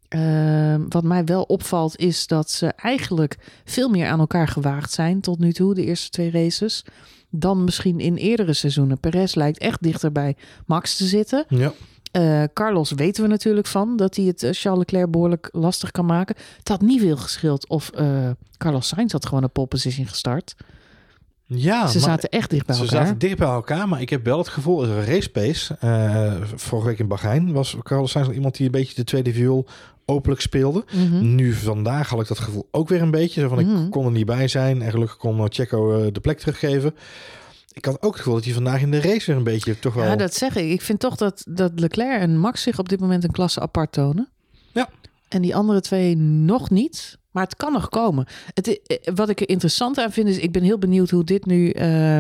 Ehm, 0.08 0.82
wat 0.90 1.04
mij 1.04 1.26
wel 1.26 1.44
opvalt 1.44 1.98
is 1.98 2.28
dat 2.28 2.52
ze 2.52 2.68
eigenlijk 2.68 3.38
veel 3.66 3.90
meer 3.90 4.08
aan 4.08 4.20
elkaar 4.20 4.48
gewaagd 4.48 4.92
zijn 4.92 5.22
tot 5.22 5.40
nu 5.40 5.54
toe, 5.54 5.74
de 5.74 5.86
eerste 5.86 6.10
twee 6.10 6.32
races 6.32 6.84
dan 7.30 7.64
misschien 7.64 8.00
in 8.00 8.16
eerdere 8.16 8.54
seizoenen. 8.54 9.00
Perez 9.00 9.34
lijkt 9.36 9.58
echt 9.58 9.84
dichter 9.84 10.12
bij 10.12 10.36
Max 10.66 10.98
te 10.98 11.06
zitten. 11.06 11.46
Ja. 11.48 11.74
Uh, 12.12 12.44
Carlos 12.54 12.92
weten 12.92 13.24
we 13.24 13.30
natuurlijk 13.30 13.68
van 13.68 13.98
dat 13.98 14.16
hij 14.16 14.26
het 14.26 14.44
uh, 14.44 14.50
Charles 14.54 14.80
Leclerc 14.80 15.12
behoorlijk 15.12 15.50
lastig 15.52 15.92
kan 15.92 16.06
maken. 16.06 16.36
Het 16.58 16.68
had 16.68 16.82
niet 16.82 17.02
veel 17.02 17.18
geschild 17.18 17.68
of 17.68 17.92
uh, 18.00 18.30
Carlos 18.58 18.88
Sainz 18.88 19.12
had 19.12 19.26
gewoon 19.26 19.44
een 19.44 19.52
pole 19.52 19.68
position 19.68 20.08
gestart. 20.08 20.56
Ja, 21.46 21.88
ze 21.88 22.00
zaten 22.00 22.30
echt 22.30 22.50
dicht 22.50 22.66
bij 22.66 22.76
elkaar. 22.76 22.90
Ze 22.90 22.96
zaten 22.96 23.18
dicht 23.18 23.38
bij 23.38 23.48
elkaar, 23.48 23.88
maar 23.88 24.02
ik 24.02 24.10
heb 24.10 24.26
wel 24.26 24.38
het 24.38 24.48
gevoel, 24.48 24.84
een 24.84 25.06
race 25.06 25.30
pace. 25.30 25.78
Vorige 26.56 26.88
week 26.88 27.00
in 27.00 27.08
Bahrein 27.08 27.52
was 27.52 27.76
Carlos 27.84 28.12
Sainz 28.12 28.30
iemand 28.30 28.56
die 28.56 28.66
een 28.66 28.72
beetje 28.72 28.96
de 28.96 29.04
tweede 29.04 29.34
viool 29.34 29.68
openlijk 30.10 30.42
speelde. 30.42 30.84
Mhm. 30.94 31.04
Mm 31.04 31.12
-hmm. 31.12 31.36
Nu 31.36 31.54
vandaag 31.54 32.10
had 32.10 32.22
ik 32.22 32.28
dat 32.28 32.40
gevoel 32.40 32.68
ook 32.72 32.90
weer 32.90 33.02
een 33.02 33.12
beetje. 33.12 33.42
Zo 33.42 33.48
van, 33.48 33.66
Mhm. 33.66 33.86
ik 33.86 33.92
kon 33.92 34.06
er 34.06 34.12
niet 34.12 34.26
bij 34.26 34.48
zijn. 34.48 34.82
En 34.82 34.92
gelukkig 34.92 35.18
kon 35.18 35.46
Checo 35.50 36.00
uh, 36.00 36.08
de 36.12 36.20
plek 36.20 36.40
teruggeven. 36.40 36.96
Ik 37.74 37.86
had 37.86 38.02
ook 38.02 38.12
het 38.12 38.18
gevoel 38.18 38.34
dat 38.34 38.44
hij 38.44 38.54
vandaag 38.54 38.82
in 38.82 38.92
de 38.92 39.02
race 39.02 39.26
weer 39.26 39.36
een 39.36 39.44
beetje 39.44 39.80
toch 39.80 39.94
wel... 39.94 40.06
Ja, 40.06 40.16
dat 40.16 40.34
zeg 40.34 40.56
ik. 40.56 40.70
Ik 40.72 40.82
vind 40.82 41.00
toch 41.00 41.16
dat, 41.16 41.44
dat 41.50 41.72
Leclerc 41.76 42.22
en 42.22 42.38
Max 42.38 42.62
zich 42.62 42.80
op 42.80 42.90
dit 42.90 43.00
moment 43.00 43.24
een 43.24 43.32
klasse 43.32 43.60
apart 43.60 43.92
tonen. 43.92 44.30
Ja. 44.74 44.90
En 45.28 45.42
die 45.42 45.56
andere 45.56 45.82
twee 45.82 46.16
nog 46.18 46.70
niet. 46.70 47.18
Maar 47.32 47.44
het 47.44 47.56
kan 47.56 47.74
nog 47.74 47.90
komen. 47.90 48.26
Het, 48.54 48.80
wat 49.16 49.30
ik 49.30 49.40
er 49.40 49.50
interessant 49.50 49.98
aan 49.98 50.12
vind 50.12 50.28
is... 50.28 50.38
Ik 50.38 50.52
ben 50.52 50.64
heel 50.64 50.78
benieuwd 50.78 51.10
hoe 51.10 51.24
dit 51.24 51.46
nu... 51.46 51.74
Uh, 51.74 52.20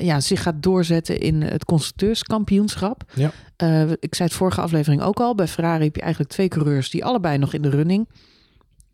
ja, 0.00 0.20
zich 0.20 0.42
gaat 0.42 0.62
doorzetten 0.62 1.20
in 1.20 1.42
het 1.42 1.64
constructeurskampioenschap. 1.64 3.12
Ja. 3.14 3.32
Uh, 3.62 3.90
ik 3.90 4.14
zei 4.14 4.28
het 4.28 4.38
vorige 4.38 4.60
aflevering 4.60 5.02
ook 5.02 5.20
al. 5.20 5.34
Bij 5.34 5.48
Ferrari 5.48 5.84
heb 5.84 5.96
je 5.96 6.02
eigenlijk 6.02 6.32
twee 6.32 6.48
coureurs 6.48 6.90
die 6.90 7.04
allebei 7.04 7.38
nog 7.38 7.52
in 7.52 7.62
de 7.62 7.70
running 7.70 8.08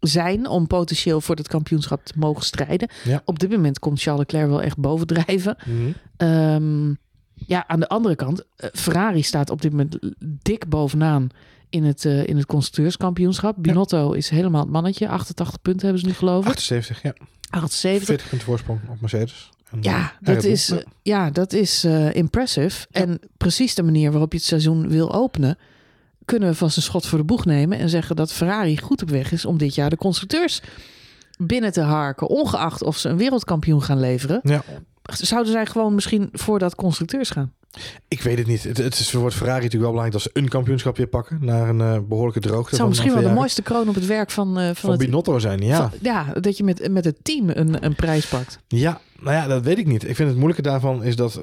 zijn 0.00 0.48
om 0.48 0.66
potentieel 0.66 1.20
voor 1.20 1.36
het 1.36 1.48
kampioenschap 1.48 2.04
te 2.04 2.12
mogen 2.16 2.44
strijden. 2.44 2.88
Ja. 3.04 3.22
Op 3.24 3.38
dit 3.38 3.50
moment 3.50 3.78
komt 3.78 4.00
Charles 4.00 4.20
Leclerc 4.20 4.48
wel 4.48 4.62
echt 4.62 4.78
bovendrijven. 4.78 5.56
Mm 5.64 5.94
-hmm. 6.16 6.28
um, 6.28 6.98
ja, 7.34 7.68
aan 7.68 7.80
de 7.80 7.88
andere 7.88 8.14
kant, 8.14 8.40
uh, 8.40 8.70
Ferrari 8.72 9.22
staat 9.22 9.50
op 9.50 9.62
dit 9.62 9.70
moment 9.70 9.98
dik 10.42 10.68
bovenaan 10.68 11.30
in 11.70 11.84
het, 11.84 12.04
eh, 12.04 12.26
in 12.26 12.36
het 12.36 12.46
constructeurskampioenschap. 12.46 13.56
Binotto 13.58 14.12
is 14.12 14.28
helemaal 14.28 14.60
het 14.60 14.70
mannetje. 14.70 15.08
88 15.08 15.62
punten 15.62 15.82
hebben 15.82 16.00
ze 16.00 16.06
nu 16.06 16.14
geloof 16.14 16.44
ik. 16.44 16.50
78, 16.50 17.02
ja. 17.02 17.14
78. 17.50 18.06
40 18.06 18.28
punten 18.28 18.46
voorsprong 18.46 18.80
op 18.88 19.00
Mercedes. 19.00 19.50
En, 19.70 19.78
Ja, 19.82 19.98
eh, 19.98 20.06
dat 20.20 20.34
Red 20.34 20.42
Bull. 20.42 20.52
is, 20.52 20.66
Ja. 20.68 20.82
ja, 21.02 21.30
dat 21.30 21.52
is 21.52 21.84
eh, 21.84 22.14
impressive. 22.14 22.86
Ja. 22.90 23.00
En 23.00 23.20
precies 23.36 23.74
de 23.74 23.82
manier 23.82 24.10
waarop 24.10 24.32
je 24.32 24.38
het 24.38 24.46
seizoen 24.46 24.88
wil 24.88 25.12
openen... 25.12 25.58
kunnen 26.24 26.48
we 26.48 26.54
vast 26.54 26.76
een 26.76 26.82
schot 26.82 27.06
voor 27.06 27.18
de 27.18 27.24
boeg 27.24 27.44
nemen... 27.44 27.78
en 27.78 27.88
zeggen 27.88 28.16
dat 28.16 28.32
Ferrari 28.32 28.78
goed 28.78 29.02
op 29.02 29.10
weg 29.10 29.32
is 29.32 29.44
om 29.44 29.58
dit 29.58 29.74
jaar 29.74 29.90
de 29.90 29.96
constructeurs 29.96 30.60
binnen 31.38 31.72
te 31.72 31.80
harken. 31.80 32.28
Ongeacht 32.28 32.82
of 32.82 32.96
ze 32.98 33.08
een 33.08 33.16
wereldkampioen 33.16 33.82
gaan 33.82 34.00
leveren. 34.00 34.40
Ja, 34.42 34.62
Zouden 35.02 35.52
zij 35.52 35.66
gewoon 35.66 35.94
misschien 35.94 36.28
voor 36.32 36.58
dat 36.58 36.74
constructeurs 36.74 37.30
gaan? 37.30 37.52
Ik 38.08 38.22
weet 38.22 38.38
het 38.38 38.46
niet. 38.46 38.62
Het, 38.64 38.76
het 38.76 38.98
is 38.98 39.10
voor 39.10 39.30
Ferrari 39.30 39.62
natuurlijk 39.62 39.82
wel 39.82 39.90
belangrijk 39.90 40.12
dat 40.12 40.22
ze 40.22 40.40
een 40.42 40.48
kampioenschap 40.48 40.96
weer 40.96 41.06
pakken. 41.06 41.38
Naar 41.40 41.68
een 41.68 41.80
eh, 41.80 41.98
behoorlijke 42.08 42.40
droogte. 42.40 42.68
Het 42.68 42.76
zou 42.76 42.88
misschien 42.88 43.12
wel 43.12 43.22
de 43.22 43.32
mooiste 43.32 43.62
kroon 43.62 43.88
op 43.88 43.94
het 43.94 44.06
werk 44.06 44.30
van, 44.30 44.58
eh, 44.58 44.64
van, 44.64 44.74
Van 44.74 44.90
het... 44.90 44.98
Binotto 44.98 45.38
zijn, 45.38 45.60
ja. 45.60 45.76
van- 45.90 45.98
ja, 46.02 46.32
dat 46.40 46.56
je 46.56 46.64
met, 46.64 46.88
met 46.90 47.04
het 47.04 47.16
team 47.22 47.48
een, 47.48 47.84
een 47.84 47.94
prijs 47.94 48.26
pakt. 48.26 48.58
Ja, 48.68 49.00
nou 49.20 49.36
ja, 49.36 49.46
dat 49.46 49.62
weet 49.62 49.78
ik 49.78 49.86
niet. 49.86 50.08
Ik 50.08 50.16
vind 50.16 50.28
het 50.28 50.36
moeilijke 50.38 50.62
daarvan 50.62 51.04
is 51.04 51.16
dat 51.16 51.34
eh, 51.36 51.42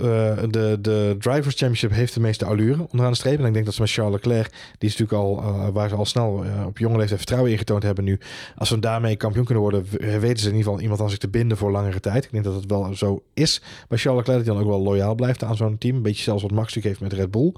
de, 0.49 0.77
de 0.81 1.15
Drivers 1.19 1.55
Championship 1.55 1.91
heeft 1.91 2.13
de 2.13 2.19
meeste 2.19 2.45
allure 2.45 2.81
onderaan 2.91 3.11
de 3.11 3.17
streep. 3.17 3.39
En 3.39 3.45
ik 3.45 3.53
denk 3.53 3.65
dat 3.65 3.73
ze 3.73 3.81
met 3.81 3.91
Charles 3.91 4.13
Leclerc, 4.13 4.51
die 4.77 4.89
is 4.89 4.97
natuurlijk 4.97 5.11
al, 5.41 5.71
waar 5.71 5.89
ze 5.89 5.95
al 5.95 6.05
snel 6.05 6.43
op 6.65 6.77
jonge 6.77 6.97
leeftijd 6.97 7.17
vertrouwen 7.19 7.51
in 7.51 7.57
getoond 7.57 7.83
hebben 7.83 8.03
nu. 8.03 8.19
Als 8.55 8.69
ze 8.69 8.79
daarmee 8.79 9.15
kampioen 9.15 9.45
kunnen 9.45 9.63
worden, 9.63 9.85
weten 9.99 10.19
ze 10.19 10.49
in 10.49 10.55
ieder 10.55 10.63
geval 10.63 10.79
iemand 10.79 11.01
aan 11.01 11.09
zich 11.09 11.17
te 11.17 11.27
binden 11.27 11.57
voor 11.57 11.71
langere 11.71 11.99
tijd. 11.99 12.23
Ik 12.25 12.31
denk 12.31 12.43
dat 12.43 12.55
het 12.55 12.65
wel 12.71 12.95
zo 12.95 13.23
is 13.33 13.61
bij 13.87 13.97
Charles 13.97 14.19
Leclerc, 14.19 14.45
dat 14.45 14.55
hij 14.55 14.55
dan 14.55 14.73
ook 14.73 14.79
wel 14.79 14.91
loyaal 14.91 15.15
blijft 15.15 15.43
aan 15.43 15.55
zo'n 15.55 15.77
team. 15.77 15.95
Een 15.95 16.01
beetje 16.01 16.14
zelfs 16.23 16.41
wat 16.41 16.51
Max 16.51 16.75
natuurlijk 16.75 16.99
heeft 16.99 17.11
met 17.11 17.19
Red 17.21 17.31
Bull. 17.31 17.53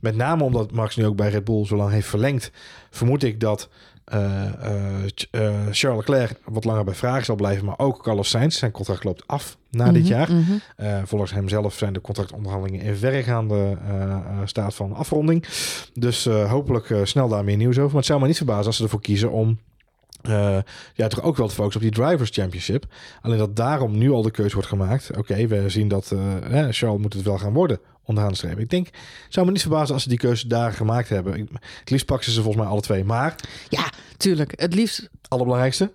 Met 0.00 0.16
name 0.16 0.42
omdat 0.44 0.72
Max 0.72 0.96
nu 0.96 1.06
ook 1.06 1.16
bij 1.16 1.28
Red 1.28 1.44
Bull 1.44 1.66
zo 1.66 1.76
lang 1.76 1.90
heeft 1.90 2.08
verlengd, 2.08 2.50
vermoed 2.90 3.22
ik 3.22 3.40
dat 3.40 3.68
eh, 4.04 4.44
eh, 4.44 5.04
eh, 5.30 5.54
Charles 5.70 6.06
Leclerc 6.06 6.38
wat 6.44 6.64
langer 6.64 6.84
bij 6.84 6.94
vragen 6.94 7.24
zal 7.24 7.36
blijven, 7.36 7.64
maar 7.64 7.78
ook 7.78 8.02
Carlos 8.02 8.28
Sainz. 8.30 8.58
Zijn 8.58 8.70
contract 8.70 9.04
loopt 9.04 9.26
af 9.26 9.56
na 9.70 9.92
dit 9.92 10.02
Mhm, 10.02 10.12
jaar. 10.12 10.32
mhm. 10.32 10.52
Eh, 10.76 10.98
volgens 11.04 11.32
hem 11.32 11.48
zelf 11.48 11.74
zijn 11.74 11.92
de 11.92 12.00
contractonderhandelingen 12.00 12.84
in 12.84 12.96
verregaande 12.96 13.76
staat 14.44 14.74
van 14.74 14.92
afronding. 14.94 15.44
Dus 15.94 16.24
hopelijk 16.24 16.94
snel 17.02 17.28
daar 17.28 17.44
meer 17.44 17.56
nieuws 17.56 17.76
over. 17.76 17.86
Maar 17.88 17.96
het 17.96 18.06
zou 18.06 18.20
me 18.20 18.26
niet 18.26 18.36
verbazen 18.36 18.66
als 18.66 18.76
ze 18.76 18.82
ervoor 18.82 19.00
kiezen 19.00 19.30
om 19.30 19.58
eh, 20.28 20.58
ja, 20.94 21.06
toch 21.08 21.22
ook 21.22 21.36
wel 21.36 21.48
te 21.48 21.54
focussen 21.54 21.82
op 21.82 21.94
die 21.94 22.04
Drivers 22.04 22.30
Championship. 22.30 22.86
Alleen 23.22 23.38
dat 23.38 23.56
daarom 23.56 23.98
nu 23.98 24.10
al 24.10 24.22
de 24.22 24.30
keuze 24.30 24.54
wordt 24.54 24.68
gemaakt. 24.68 25.16
Oké, 25.16 25.46
we 25.46 25.68
zien 25.68 25.88
dat 25.88 26.12
eh, 26.12 26.18
hè, 26.42 26.72
Charles 26.72 27.00
moet 27.00 27.12
het 27.12 27.22
wel 27.22 27.38
gaan 27.38 27.52
worden 27.52 27.80
onderaan 28.06 28.30
de 28.30 28.36
streep. 28.36 28.58
Ik 28.58 28.70
denk, 28.70 28.88
zou 29.28 29.46
me 29.46 29.52
niet 29.52 29.60
verbazen 29.60 29.94
als 29.94 30.02
ze 30.02 30.08
die 30.08 30.18
keuze 30.18 30.48
daar 30.48 30.72
gemaakt 30.72 31.08
hebben. 31.08 31.34
Ik, 31.34 31.48
het 31.80 31.90
liefst 31.90 32.06
pakken 32.06 32.26
ze 32.26 32.32
ze 32.32 32.42
volgens 32.42 32.62
mij 32.62 32.72
alle 32.72 32.80
twee. 32.80 33.04
Maar, 33.04 33.34
Ja, 33.68 33.90
tuurlijk. 34.16 34.52
Het 34.60 34.74
liefst 34.74 35.08
allerbelangrijkste, 35.28 35.92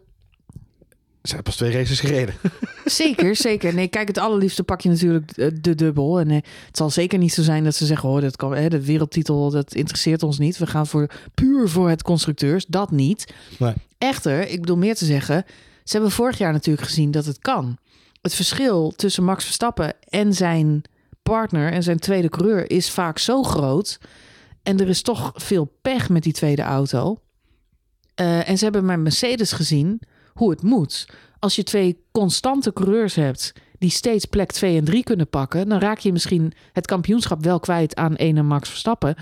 ze 1.24 1.34
hebben 1.34 1.44
pas 1.44 1.56
twee 1.56 1.72
races 1.72 2.00
gereden. 2.00 2.36
Zeker, 2.86 3.36
zeker. 3.36 3.74
Nee, 3.74 3.88
kijk, 3.88 4.08
het 4.08 4.18
allerliefste 4.18 4.64
pak 4.64 4.82
je 4.82 4.90
natuurlijk 4.90 5.32
eh, 5.32 5.48
de 5.62 5.76
dubbel. 5.76 6.20
En 6.20 6.30
eh, 6.30 6.36
het 6.66 6.78
zal 6.78 6.90
zeker 6.90 7.20
niet 7.20 7.34
zo 7.34 7.42
zijn 7.42 7.64
dat 7.64 7.76
ze 7.76 7.86
zeggen: 7.86 8.10
oh, 8.10 8.22
dat 8.22 8.36
kan, 8.36 8.56
hè, 8.56 8.70
de 8.70 8.86
wereldtitel, 8.86 9.50
dat 9.50 9.76
interesseert 9.76 10.24
ons 10.24 10.38
niet. 10.38 10.58
We 10.58 10.68
gaan 10.68 10.88
voor 10.88 11.10
puur 11.34 11.70
voor 11.70 11.90
het 11.90 12.02
constructeurs. 12.02 12.66
Dat 12.66 12.92
niet. 12.92 13.34
Nee. 13.60 13.74
Echter, 13.98 14.48
ik 14.48 14.60
bedoel 14.60 14.78
meer 14.78 14.96
te 14.96 15.06
zeggen, 15.06 15.46
ze 15.84 15.92
hebben 15.92 16.12
vorig 16.12 16.38
jaar 16.38 16.52
natuurlijk 16.52 16.88
gezien 16.88 17.12
dat 17.12 17.26
het 17.26 17.40
kan. 17.40 17.78
Het 18.22 18.34
verschil 18.34 18.94
tussen 18.96 19.24
Max 19.24 19.44
Verstappen 19.44 19.94
en 20.10 20.34
zijn 20.34 20.82
partner 21.24 21.72
en 21.72 21.84
zijn 21.84 22.00
tweede 22.00 22.30
coureur 22.30 22.72
is 22.72 22.92
vaak 22.92 23.18
zo 23.18 23.44
groot. 23.44 24.00
En 24.64 24.80
er 24.80 24.88
is 24.88 25.02
toch 25.02 25.32
veel 25.36 25.74
pech 25.82 26.10
met 26.10 26.24
die 26.24 26.34
tweede 26.34 26.62
auto. 26.62 27.20
Eh, 28.16 28.50
en 28.50 28.58
ze 28.58 28.64
hebben 28.64 28.86
bij 28.86 28.98
Mercedes 28.98 29.52
gezien 29.52 30.02
hoe 30.34 30.50
het 30.50 30.62
moet. 30.64 31.10
Als 31.40 31.56
je 31.56 31.64
twee 31.64 32.04
constante 32.12 32.74
coureurs 32.74 33.16
hebt 33.16 33.54
die 33.80 33.90
steeds 33.90 34.26
plek 34.26 34.52
2 34.52 34.78
en 34.78 34.84
3 34.84 35.04
kunnen 35.04 35.28
pakken, 35.30 35.70
dan 35.70 35.80
raak 35.80 36.00
je 36.00 36.12
misschien 36.12 36.54
het 36.74 36.86
kampioenschap 36.88 37.44
wel 37.44 37.60
kwijt 37.60 37.96
aan 37.96 38.16
ene 38.16 38.42
Max 38.42 38.70
Verstappen. 38.70 39.16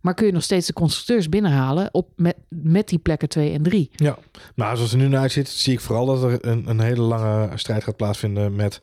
Maar 0.00 0.14
kun 0.14 0.26
je 0.26 0.32
nog 0.32 0.42
steeds 0.42 0.66
de 0.66 0.72
constructeurs 0.72 1.28
binnenhalen 1.28 1.88
op 1.92 2.08
met, 2.16 2.36
met 2.48 2.88
die 2.88 2.98
plekken 2.98 3.28
2 3.28 3.52
en 3.52 3.62
3. 3.62 3.90
Ja, 3.92 4.18
maar 4.54 4.76
zoals 4.76 4.90
het 4.92 5.00
er 5.00 5.06
nu 5.06 5.12
naar 5.12 5.20
uitziet, 5.20 5.48
zie 5.48 5.72
ik 5.72 5.80
vooral 5.80 6.06
dat 6.06 6.22
er 6.22 6.46
een, 6.46 6.68
een 6.68 6.80
hele 6.80 7.02
lange 7.02 7.50
strijd 7.54 7.84
gaat 7.84 7.96
plaatsvinden 7.96 8.56
met 8.56 8.80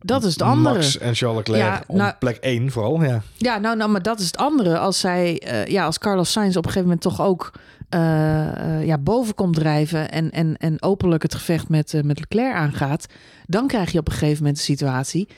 Dat 0.00 0.24
is 0.24 0.32
het 0.32 0.42
andere. 0.42 0.74
Max 0.74 0.98
en 0.98 1.14
Charles 1.14 1.36
Leclerc 1.36 1.60
Ja, 1.60 1.84
om 1.86 1.96
nou- 1.96 2.14
plek 2.18 2.36
1 2.36 2.70
vooral. 2.70 3.02
Ja. 3.02 3.22
Ja, 3.36 3.58
nou, 3.58 3.76
nou, 3.76 3.90
maar 3.90 4.02
dat 4.02 4.20
is 4.20 4.26
het 4.26 4.36
andere. 4.36 4.78
Als 4.78 5.00
zij, 5.00 5.38
eh, 5.38 5.66
ja, 5.66 5.84
als 5.84 5.98
Carlos 5.98 6.32
Sainz 6.32 6.56
op 6.56 6.64
een 6.64 6.70
gegeven 6.70 6.88
moment 6.88 7.00
toch 7.00 7.20
ook 7.20 7.52
eh, 7.94 8.78
eh, 8.78 8.86
ja, 8.86 8.98
boven 8.98 9.34
komt 9.34 9.54
drijven 9.54 10.10
en, 10.10 10.30
en, 10.30 10.56
en 10.56 10.82
openlijk 10.82 11.22
het 11.22 11.34
gevecht 11.34 11.68
met, 11.68 11.94
eh, 11.94 12.02
met 12.02 12.18
Leclerc 12.18 12.54
aangaat, 12.54 13.06
dan 13.46 13.66
krijg 13.66 13.92
je 13.92 13.98
op 13.98 14.06
een 14.06 14.12
gegeven 14.12 14.38
moment 14.38 14.56
de 14.56 14.62
situatie 14.62 15.28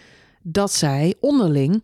dat 0.42 0.72
zij 0.72 1.14
onderling 1.20 1.82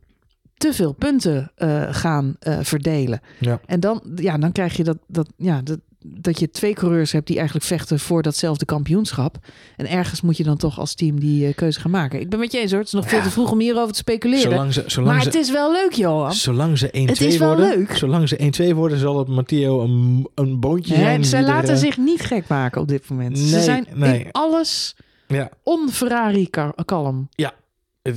te 0.57 0.73
veel 0.73 0.93
punten 0.93 1.53
gaan 1.91 2.37
verdelen. 2.41 3.20
Ja. 3.39 3.61
En 3.66 3.81
dan, 3.81 4.03
ja, 4.14 4.39
dan 4.39 4.53
krijg 4.53 4.77
je 4.77 4.85
dat, 4.85 4.99
dat, 5.07 5.29
ja, 5.37 5.62
dat, 5.62 5.79
dat 6.05 6.40
je 6.40 6.50
twee 6.50 6.74
coureurs 6.74 7.12
hebt 7.12 7.26
die 7.26 7.36
eigenlijk 7.36 7.66
vechten 7.66 7.98
voor 7.98 8.22
datzelfde 8.22 8.64
kampioenschap. 8.64 9.36
En 9.76 9.88
ergens 9.90 10.20
moet 10.20 10.36
je 10.36 10.44
dan 10.44 10.57
toch 10.57 10.78
als 10.78 10.94
team 10.94 11.20
die 11.20 11.46
eh, 11.46 11.55
keuze 11.55 11.80
gaan 11.80 11.90
maken. 11.90 12.20
Ik 12.20 12.28
ben 12.30 12.38
met 12.38 12.53
je 12.53 12.59
eens 12.59 12.70
hoor. 12.70 12.78
Het 12.80 12.88
is 12.88 12.94
nog 12.94 13.09
veel 13.09 13.18
Ja. 13.18 13.24
te 13.24 13.30
vroeg 13.30 13.50
om 13.50 13.61
hierover 13.61 13.92
te 13.92 13.98
speculeren. 13.98 14.50
Zolang 14.50 14.72
ze, 14.72 14.82
zolang 14.86 15.12
maar 15.12 15.22
ze, 15.22 15.28
het 15.28 15.38
is 15.38 15.50
wel 15.50 15.72
leuk, 15.72 15.92
Johan. 15.92 16.32
zolang 16.32 16.78
ze 16.78 16.86
1-2 16.86 16.90
Het 16.90 17.20
is 17.20 17.36
wel 17.36 17.48
worden, 17.57 17.68
leuk. 17.78 17.96
zolang 17.96 18.28
ze 18.28 18.68
1-2 18.72 18.74
worden, 18.74 18.98
zal 18.98 19.18
het 19.18 19.28
Matteo 19.28 19.80
een, 19.82 20.28
een 20.34 20.61
boontje 20.61 20.94
zijn. 20.94 21.24
Er, 21.24 21.42
laten 21.42 21.74
eh, 21.74 21.80
zich 21.80 21.98
niet 21.98 22.20
gek 22.20 22.48
maken 22.48 22.80
op 22.80 22.88
dit 22.88 23.09
moment. 23.09 23.38
Ze 23.38 23.61
zijn 23.62 23.86
nee. 23.94 24.20
in 24.24 24.32
alles 24.32 24.96
Ja, 25.28 25.50
on-Ferrari 25.62 26.50
ka- 26.50 26.74
kalm. 26.84 27.28
het- 27.34 27.53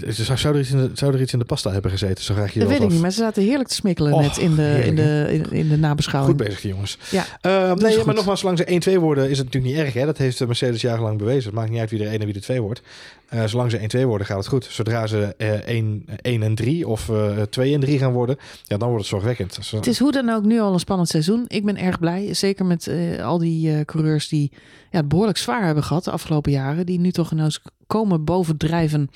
zou, 0.10 0.54
er 0.56 0.60
iets 0.60 0.72
in 0.72 0.78
de, 0.78 0.90
zou 0.94 1.14
er 1.14 1.22
iets 1.22 1.34
in 1.34 1.40
de 1.40 1.46
pasta 1.46 1.72
hebben 1.72 1.92
gezeten? 1.92 2.24
Zo 2.24 2.34
graag 2.34 2.54
je 2.54 2.60
Dat 2.60 2.68
weet 2.68 2.78
ik 2.78 2.84
af. 2.86 2.92
niet, 2.92 3.02
maar 3.02 3.12
ze 3.12 3.18
zaten 3.18 3.44
heerlijk 3.44 3.70
te 3.70 3.76
smikkelen 3.76 4.22
net 4.22 4.38
in 4.38 4.56
de, 4.56 4.82
in, 4.86 4.96
de, 4.96 5.28
in, 5.32 5.52
in 5.52 5.70
de 5.70 5.78
nabeschouwing. 5.78 6.36
Goed 6.38 6.46
bezig, 6.46 6.62
die 6.62 6.72
jongens. 6.72 6.98
Ja, 7.12 7.26
Eh, 7.42 7.72
is 7.76 7.82
nee, 7.96 8.06
maar 8.06 8.16
nogmaals, 8.16 8.40
zolang 8.40 8.58
ze 8.58 8.92
1-2 8.98 9.00
worden, 9.00 9.30
is 9.30 9.38
het 9.38 9.46
natuurlijk 9.46 9.74
niet 9.76 9.84
erg. 9.84 9.94
Hè? 9.94 10.06
Dat 10.06 10.18
heeft 10.18 10.38
de 10.38 10.46
Mercedes 10.46 10.82
jarenlang 10.82 11.18
bewezen. 11.18 11.44
Het 11.46 11.54
maakt 11.54 11.70
niet 11.70 11.80
uit 11.80 11.90
wie 11.90 12.00
er 12.04 12.08
1 12.12 12.20
en 12.20 12.26
wie 12.26 12.36
er 12.36 12.42
2 12.42 12.62
wordt. 12.62 12.82
Eh, 13.30 13.44
zolang 13.46 13.72
ze 13.72 13.98
1-2 13.98 14.06
worden, 14.06 14.28
gaat 14.28 14.38
het 14.38 14.48
goed. 14.48 14.66
Zodra 14.70 15.08
ze 15.08 15.34
eh 15.38 15.52
1, 15.68 16.06
1 16.22 16.44
en 16.44 16.56
3 16.56 16.88
of 16.88 17.10
eh 17.10 17.42
2 17.42 17.74
en 17.74 17.80
3 17.80 17.98
gaan 17.98 18.12
worden, 18.14 18.38
ja, 18.64 18.78
dan 18.78 18.88
wordt 18.88 19.04
het 19.04 19.12
zorgwekkend. 19.14 19.58
Zo- 19.62 19.76
Het 19.76 19.88
is 19.88 20.00
hoe 20.00 20.12
dan 20.12 20.30
ook 20.30 20.44
nu 20.46 20.60
al 20.60 20.74
een 20.74 20.80
spannend 20.80 21.10
seizoen. 21.10 21.46
Ik 21.48 21.66
ben 21.66 21.78
erg 21.78 22.00
blij. 22.00 22.34
Zeker 22.34 22.66
met 22.66 22.88
eh, 22.88 23.26
al 23.26 23.38
die 23.38 23.72
eh, 23.72 23.82
coureurs 23.86 24.28
die 24.28 24.52
ja, 24.92 24.98
het 25.00 25.08
behoorlijk 25.08 25.38
zwaar 25.38 25.66
hebben 25.66 25.84
gehad 25.84 26.04
de 26.04 26.12
afgelopen 26.12 26.52
jaren. 26.52 26.86
Die 26.86 27.00
nu 27.00 27.12
toch 27.12 27.32
ineens 27.32 27.62
komen 27.88 28.24
bovendrijven 28.24 29.10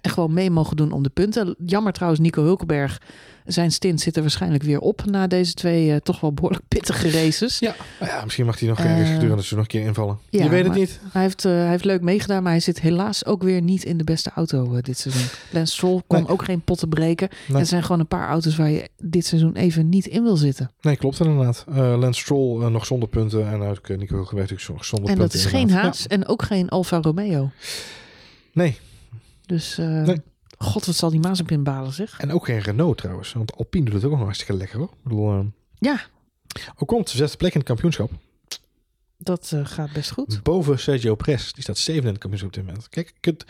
en 0.00 0.10
gewoon 0.10 0.32
mee 0.32 0.50
mogen 0.50 0.76
doen 0.76 0.92
om 0.92 1.02
de 1.02 1.08
punten. 1.10 1.54
Jammer 1.66 1.92
trouwens, 1.92 2.20
Nico 2.22 2.42
Hulkenberg. 2.42 3.00
Zijn 3.44 3.72
stint 3.72 4.00
zit 4.00 4.16
er 4.16 4.22
waarschijnlijk 4.22 4.62
weer 4.62 4.78
op 4.78 5.04
na 5.04 5.26
deze 5.26 5.54
twee 5.54 5.90
eh, 5.92 5.96
toch 5.96 6.20
wel 6.20 6.32
behoorlijk 6.32 6.62
pittige 6.68 7.10
races. 7.10 7.58
Ja, 7.58 7.74
nou 8.00 8.12
ja, 8.12 8.24
misschien 8.24 8.46
mag 8.46 8.58
hij 8.58 8.68
nog 8.68 8.78
Eh, 8.78 8.84
ergens 8.84 9.08
gedurende 9.08 9.34
het 9.36 9.44
seizoen 9.44 9.58
nog 9.58 9.66
een 9.66 9.72
keer 9.80 9.86
invallen. 9.88 10.18
ja, 10.30 10.42
je 10.44 10.48
weet 10.48 10.64
het 10.64 10.74
niet. 10.74 11.00
Hij 11.12 11.22
heeft, 11.22 11.44
eh, 11.44 11.52
hij 11.52 11.68
heeft 11.68 11.84
leuk 11.84 12.00
meegedaan, 12.00 12.42
maar 12.42 12.52
hij 12.52 12.60
zit 12.60 12.80
helaas 12.80 13.24
ook 13.24 13.42
weer 13.42 13.62
niet 13.62 13.84
in 13.84 13.96
de 13.96 14.04
beste 14.04 14.30
auto 14.34 14.74
eh, 14.74 14.82
dit 14.82 14.98
seizoen. 14.98 15.26
Lance 15.50 15.72
Stroll 15.72 16.00
kon 16.06 16.18
Nee. 16.18 16.28
ook 16.28 16.42
geen 16.44 16.60
potten 16.60 16.88
breken. 16.88 17.28
Nee. 17.48 17.60
Er 17.60 17.66
zijn 17.66 17.82
gewoon 17.82 18.00
een 18.00 18.06
paar 18.06 18.28
auto's 18.28 18.56
waar 18.56 18.70
je 18.70 18.88
dit 18.98 19.26
seizoen 19.26 19.54
even 19.56 19.88
niet 19.88 20.06
in 20.06 20.22
wil 20.22 20.36
zitten. 20.36 20.70
Nee, 20.80 20.96
klopt 20.96 21.20
inderdaad. 21.20 21.64
Eh 21.68 21.76
Lance 21.98 22.20
Stroll 22.20 22.60
eh, 22.62 22.68
nog 22.70 22.86
zonder 22.86 23.08
punten. 23.08 23.48
En 23.50 23.62
ook 23.62 23.88
uh, 23.88 23.98
Nico 23.98 24.14
Hulkenberg 24.14 24.60
zonder 24.60 24.80
En 24.90 25.00
punten. 25.00 25.16
dat 25.18 25.34
is 25.34 25.44
geen. 25.44 25.70
Haas 25.70 26.06
en 26.06 26.26
ook 26.28 26.42
geen 26.42 26.68
Alfa 26.68 26.98
Romeo. 27.00 27.50
Nee, 28.52 28.78
Dus 29.50 29.76
Nee. 29.76 30.20
god, 30.58 30.86
wat 30.86 30.94
zal 30.94 31.10
die 31.10 31.20
Mazepin 31.20 31.62
balen 31.62 31.92
zeg. 31.92 32.18
en 32.20 32.32
ook 32.32 32.44
geen 32.44 32.58
Renault 32.58 32.98
trouwens. 32.98 33.32
Want 33.32 33.56
Alpine 33.56 33.84
doet 33.84 33.94
het 33.94 34.04
ook 34.04 34.10
nog 34.10 34.20
hartstikke 34.20 34.54
lekker 34.54 34.78
hoor. 34.78 34.88
Ik 34.92 35.02
bedoel, 35.02 35.32
eh, 35.32 35.40
Ja, 35.78 36.00
ook 36.76 36.88
komt 36.88 37.10
de 37.10 37.16
zesde 37.16 37.36
plek 37.36 37.52
in 37.52 37.58
het 37.58 37.68
kampioenschap. 37.68 38.10
dat 39.18 39.50
eh, 39.54 39.60
gaat 39.64 39.92
best 39.92 40.10
goed. 40.10 40.42
Boven 40.42 40.78
Sergio 40.78 41.14
Perez. 41.14 41.52
Die 41.52 41.62
staat 41.62 41.78
zeven 41.78 42.02
in 42.02 42.08
het 42.08 42.18
kampioenschap 42.18 42.48
op 42.50 42.54
dit 42.56 42.66
moment. 42.66 42.88
Kijk, 42.88 43.12
kunt, 43.20 43.44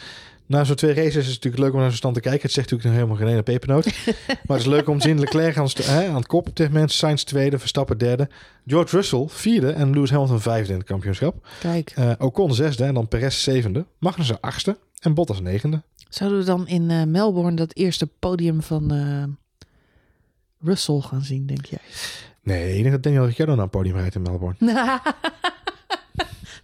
na 0.46 0.64
zo'n 0.64 0.76
twee 0.76 0.94
races 0.94 1.16
is 1.16 1.24
het 1.26 1.34
natuurlijk 1.34 1.62
leuk 1.62 1.72
om 1.72 1.78
naar 1.78 1.88
zo'n 1.88 1.96
stand 1.96 2.14
te 2.14 2.20
kijken. 2.20 2.42
Het 2.42 2.52
zegt 2.52 2.70
natuurlijk 2.70 2.96
nog 2.96 3.06
helemaal 3.08 3.26
geen 3.26 3.34
ene 3.34 3.42
pepernoot. 3.58 3.84
maar 4.46 4.56
het 4.56 4.60
is 4.60 4.64
leuk 4.66 4.88
om 4.88 4.98
te 4.98 5.08
zien. 5.08 5.20
Leclerc 5.20 5.56
aan, 5.56 5.68
hè, 5.76 6.08
aan 6.08 6.14
het 6.14 6.26
kop 6.26 6.48
op 6.48 6.56
dit 6.56 6.68
moment. 6.72 6.92
Sainz 6.92 7.22
tweede, 7.22 7.58
Verstappen 7.58 7.98
derde. 7.98 8.28
George 8.66 8.96
Russell 8.96 9.24
vierde 9.28 9.70
en 9.70 9.90
Lewis 9.92 10.10
Hamilton 10.10 10.40
vijfde 10.40 10.72
in 10.72 10.78
het 10.78 10.88
kampioenschap. 10.88 11.46
Kijk, 11.60 11.92
Eh 11.94 12.12
Ocon 12.18 12.54
zesde 12.54 12.84
en 12.84 12.94
dan 12.94 13.08
Perez 13.08 13.42
zevende. 13.42 13.86
Magnussen 13.98 14.40
achtste 14.40 14.78
en 15.00 15.14
Bottas 15.14 15.40
negende. 15.40 15.82
Zouden 16.10 16.38
we 16.38 16.44
dan 16.44 16.66
in 16.66 16.90
eh, 16.90 17.02
Melbourne 17.02 17.56
dat 17.56 17.76
eerste 17.76 18.06
podium 18.18 18.62
van 18.62 18.90
eh, 18.92 19.24
Russell 20.60 21.00
gaan 21.00 21.22
zien, 21.22 21.46
denk 21.46 21.64
jij? 21.64 21.78
Nee, 22.42 22.68
ik 22.76 22.80
denk 22.82 22.90
dat 22.94 23.02
Daniel 23.02 23.24
Ricciardo 23.26 23.54
naar 23.54 23.64
een 23.64 23.70
podium 23.70 23.96
rijdt 23.96 24.14
in 24.14 24.22
Melbourne. 24.22 24.56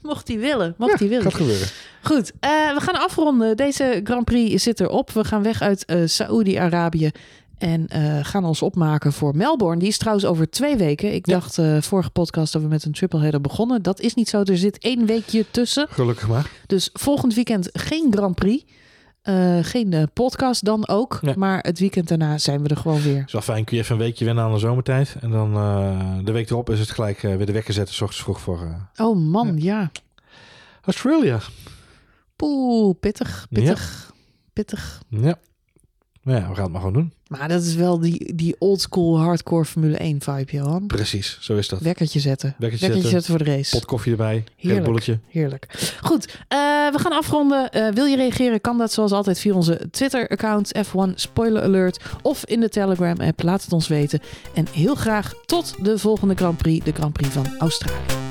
Mocht 0.02 0.28
hij 0.28 0.38
willen, 0.38 0.74
mocht 0.78 0.98
hij 0.98 1.08
willen. 1.08 1.22
Gaat 1.24 1.34
gebeuren. 1.34 1.68
Goed, 2.02 2.32
eh, 2.40 2.50
we 2.50 2.80
gaan 2.80 2.94
afronden. 3.00 3.56
Deze 3.56 4.00
Grand 4.04 4.24
Prix 4.24 4.62
zit 4.62 4.80
erop. 4.80 5.10
We 5.10 5.24
gaan 5.24 5.42
weg 5.42 5.60
uit 5.62 5.84
Saoedi-Arabië 6.04 7.10
En 7.58 7.86
gaan 8.24 8.44
ons 8.44 8.62
opmaken 8.62 9.12
voor 9.12 9.36
Melbourne. 9.36 9.78
Die 9.78 9.88
is 9.88 9.98
trouwens 9.98 10.26
over 10.26 10.50
twee 10.50 10.76
weken. 10.76 11.14
Ik 11.14 11.26
Ja. 11.26 11.32
dacht 11.32 11.58
uh, 11.58 11.80
vorige 11.82 12.10
podcast 12.10 12.52
dat 12.52 12.62
we 12.62 12.68
met 12.68 12.84
een 12.84 12.92
triple 12.92 13.20
header 13.20 13.40
begonnen. 13.40 13.82
Dat 13.82 14.00
is 14.00 14.14
niet 14.14 14.28
zo. 14.28 14.42
Er 14.42 14.56
zit 14.58 14.78
één 14.78 15.06
weekje 15.06 15.44
tussen. 15.50 15.86
Gelukkig 15.90 16.28
maar. 16.28 16.50
Dus 16.66 16.90
volgend 16.92 17.34
weekend 17.34 17.68
geen 17.72 18.06
Grand 18.10 18.34
Prix. 18.34 18.64
Uh, 19.28 19.58
geen 19.62 19.92
uh, 19.92 20.02
podcast 20.12 20.64
dan 20.64 20.88
ook. 20.88 21.36
Maar 21.36 21.58
het 21.58 21.78
weekend 21.78 22.08
daarna 22.08 22.38
zijn 22.38 22.62
we 22.62 22.68
er 22.68 22.76
gewoon 22.76 23.02
weer. 23.02 23.22
is 23.26 23.32
wel 23.32 23.42
fijn. 23.42 23.64
Kun 23.64 23.76
je 23.76 23.82
even 23.82 23.94
een 23.94 24.02
weekje 24.02 24.24
wennen 24.24 24.44
aan 24.44 24.52
de 24.52 24.58
zomertijd. 24.58 25.16
En 25.20 25.30
dan 25.30 25.56
uh, 25.56 26.18
de 26.24 26.32
week 26.32 26.50
erop 26.50 26.70
is 26.70 26.78
het 26.78 26.90
gelijk 26.90 27.20
weer 27.20 27.46
de 27.46 27.52
wekker 27.52 27.74
zetten. 27.74 27.94
S 27.94 28.00
ochtends 28.00 28.22
vroeg 28.22 28.40
voor... 28.40 28.88
oh 28.96 29.16
man, 29.16 29.56
ja. 29.58 29.80
ja. 29.80 29.90
Australia. 30.82 31.40
Poeh, 32.36 32.94
pittig, 33.00 33.46
pittig, 33.50 34.06
ja. 34.08 34.14
pittig. 34.52 35.02
Ja. 35.08 35.38
Nou 36.26 36.40
ja, 36.40 36.48
we 36.48 36.54
gaan 36.54 36.62
het 36.62 36.72
maar 36.72 36.80
gewoon 36.80 36.96
doen. 36.96 37.12
Maar 37.28 37.48
dat 37.48 37.62
is 37.62 37.74
wel 37.74 37.98
die, 38.00 38.34
die 38.34 38.56
oldschool 38.58 39.18
hardcore 39.18 39.64
Formule 39.64 39.96
1 39.96 40.20
vibe, 40.20 40.52
Johan. 40.52 40.86
Precies, 40.86 41.38
zo 41.40 41.56
is 41.56 41.68
dat. 41.68 41.80
Wekkertje 41.80 42.20
zetten. 42.20 42.54
Wekkertje, 42.58 42.86
Wekkertje 42.86 43.10
zetten. 43.10 43.30
voor 43.34 43.44
de 43.44 43.50
race. 43.50 43.70
Pot 43.70 43.84
koffie 43.84 44.10
erbij. 44.10 44.44
Heerlijk. 44.56 44.84
bolletje. 44.84 45.18
Heerlijk. 45.28 45.94
Goed, 46.02 46.26
uh, 46.26 46.34
we 46.92 46.98
gaan 46.98 47.12
afronden. 47.12 47.70
Uh, 47.76 47.88
wil 47.88 48.04
je 48.04 48.16
reageren? 48.16 48.60
Kan 48.60 48.78
dat 48.78 48.92
zoals 48.92 49.12
altijd 49.12 49.38
via 49.38 49.54
onze 49.54 49.88
Twitter-account 49.90 50.72
F1 50.86 51.14
Spoiler 51.14 51.62
Alert. 51.62 52.04
Of 52.22 52.44
in 52.44 52.60
de 52.60 52.68
Telegram-app. 52.68 53.42
Laat 53.42 53.62
het 53.62 53.72
ons 53.72 53.88
weten. 53.88 54.20
En 54.54 54.66
heel 54.72 54.94
graag 54.94 55.34
tot 55.44 55.74
de 55.82 55.98
volgende 55.98 56.34
Grand 56.34 56.56
Prix. 56.56 56.84
De 56.84 56.92
Grand 56.92 57.12
Prix 57.12 57.32
van 57.32 57.46
Australië. 57.58 58.25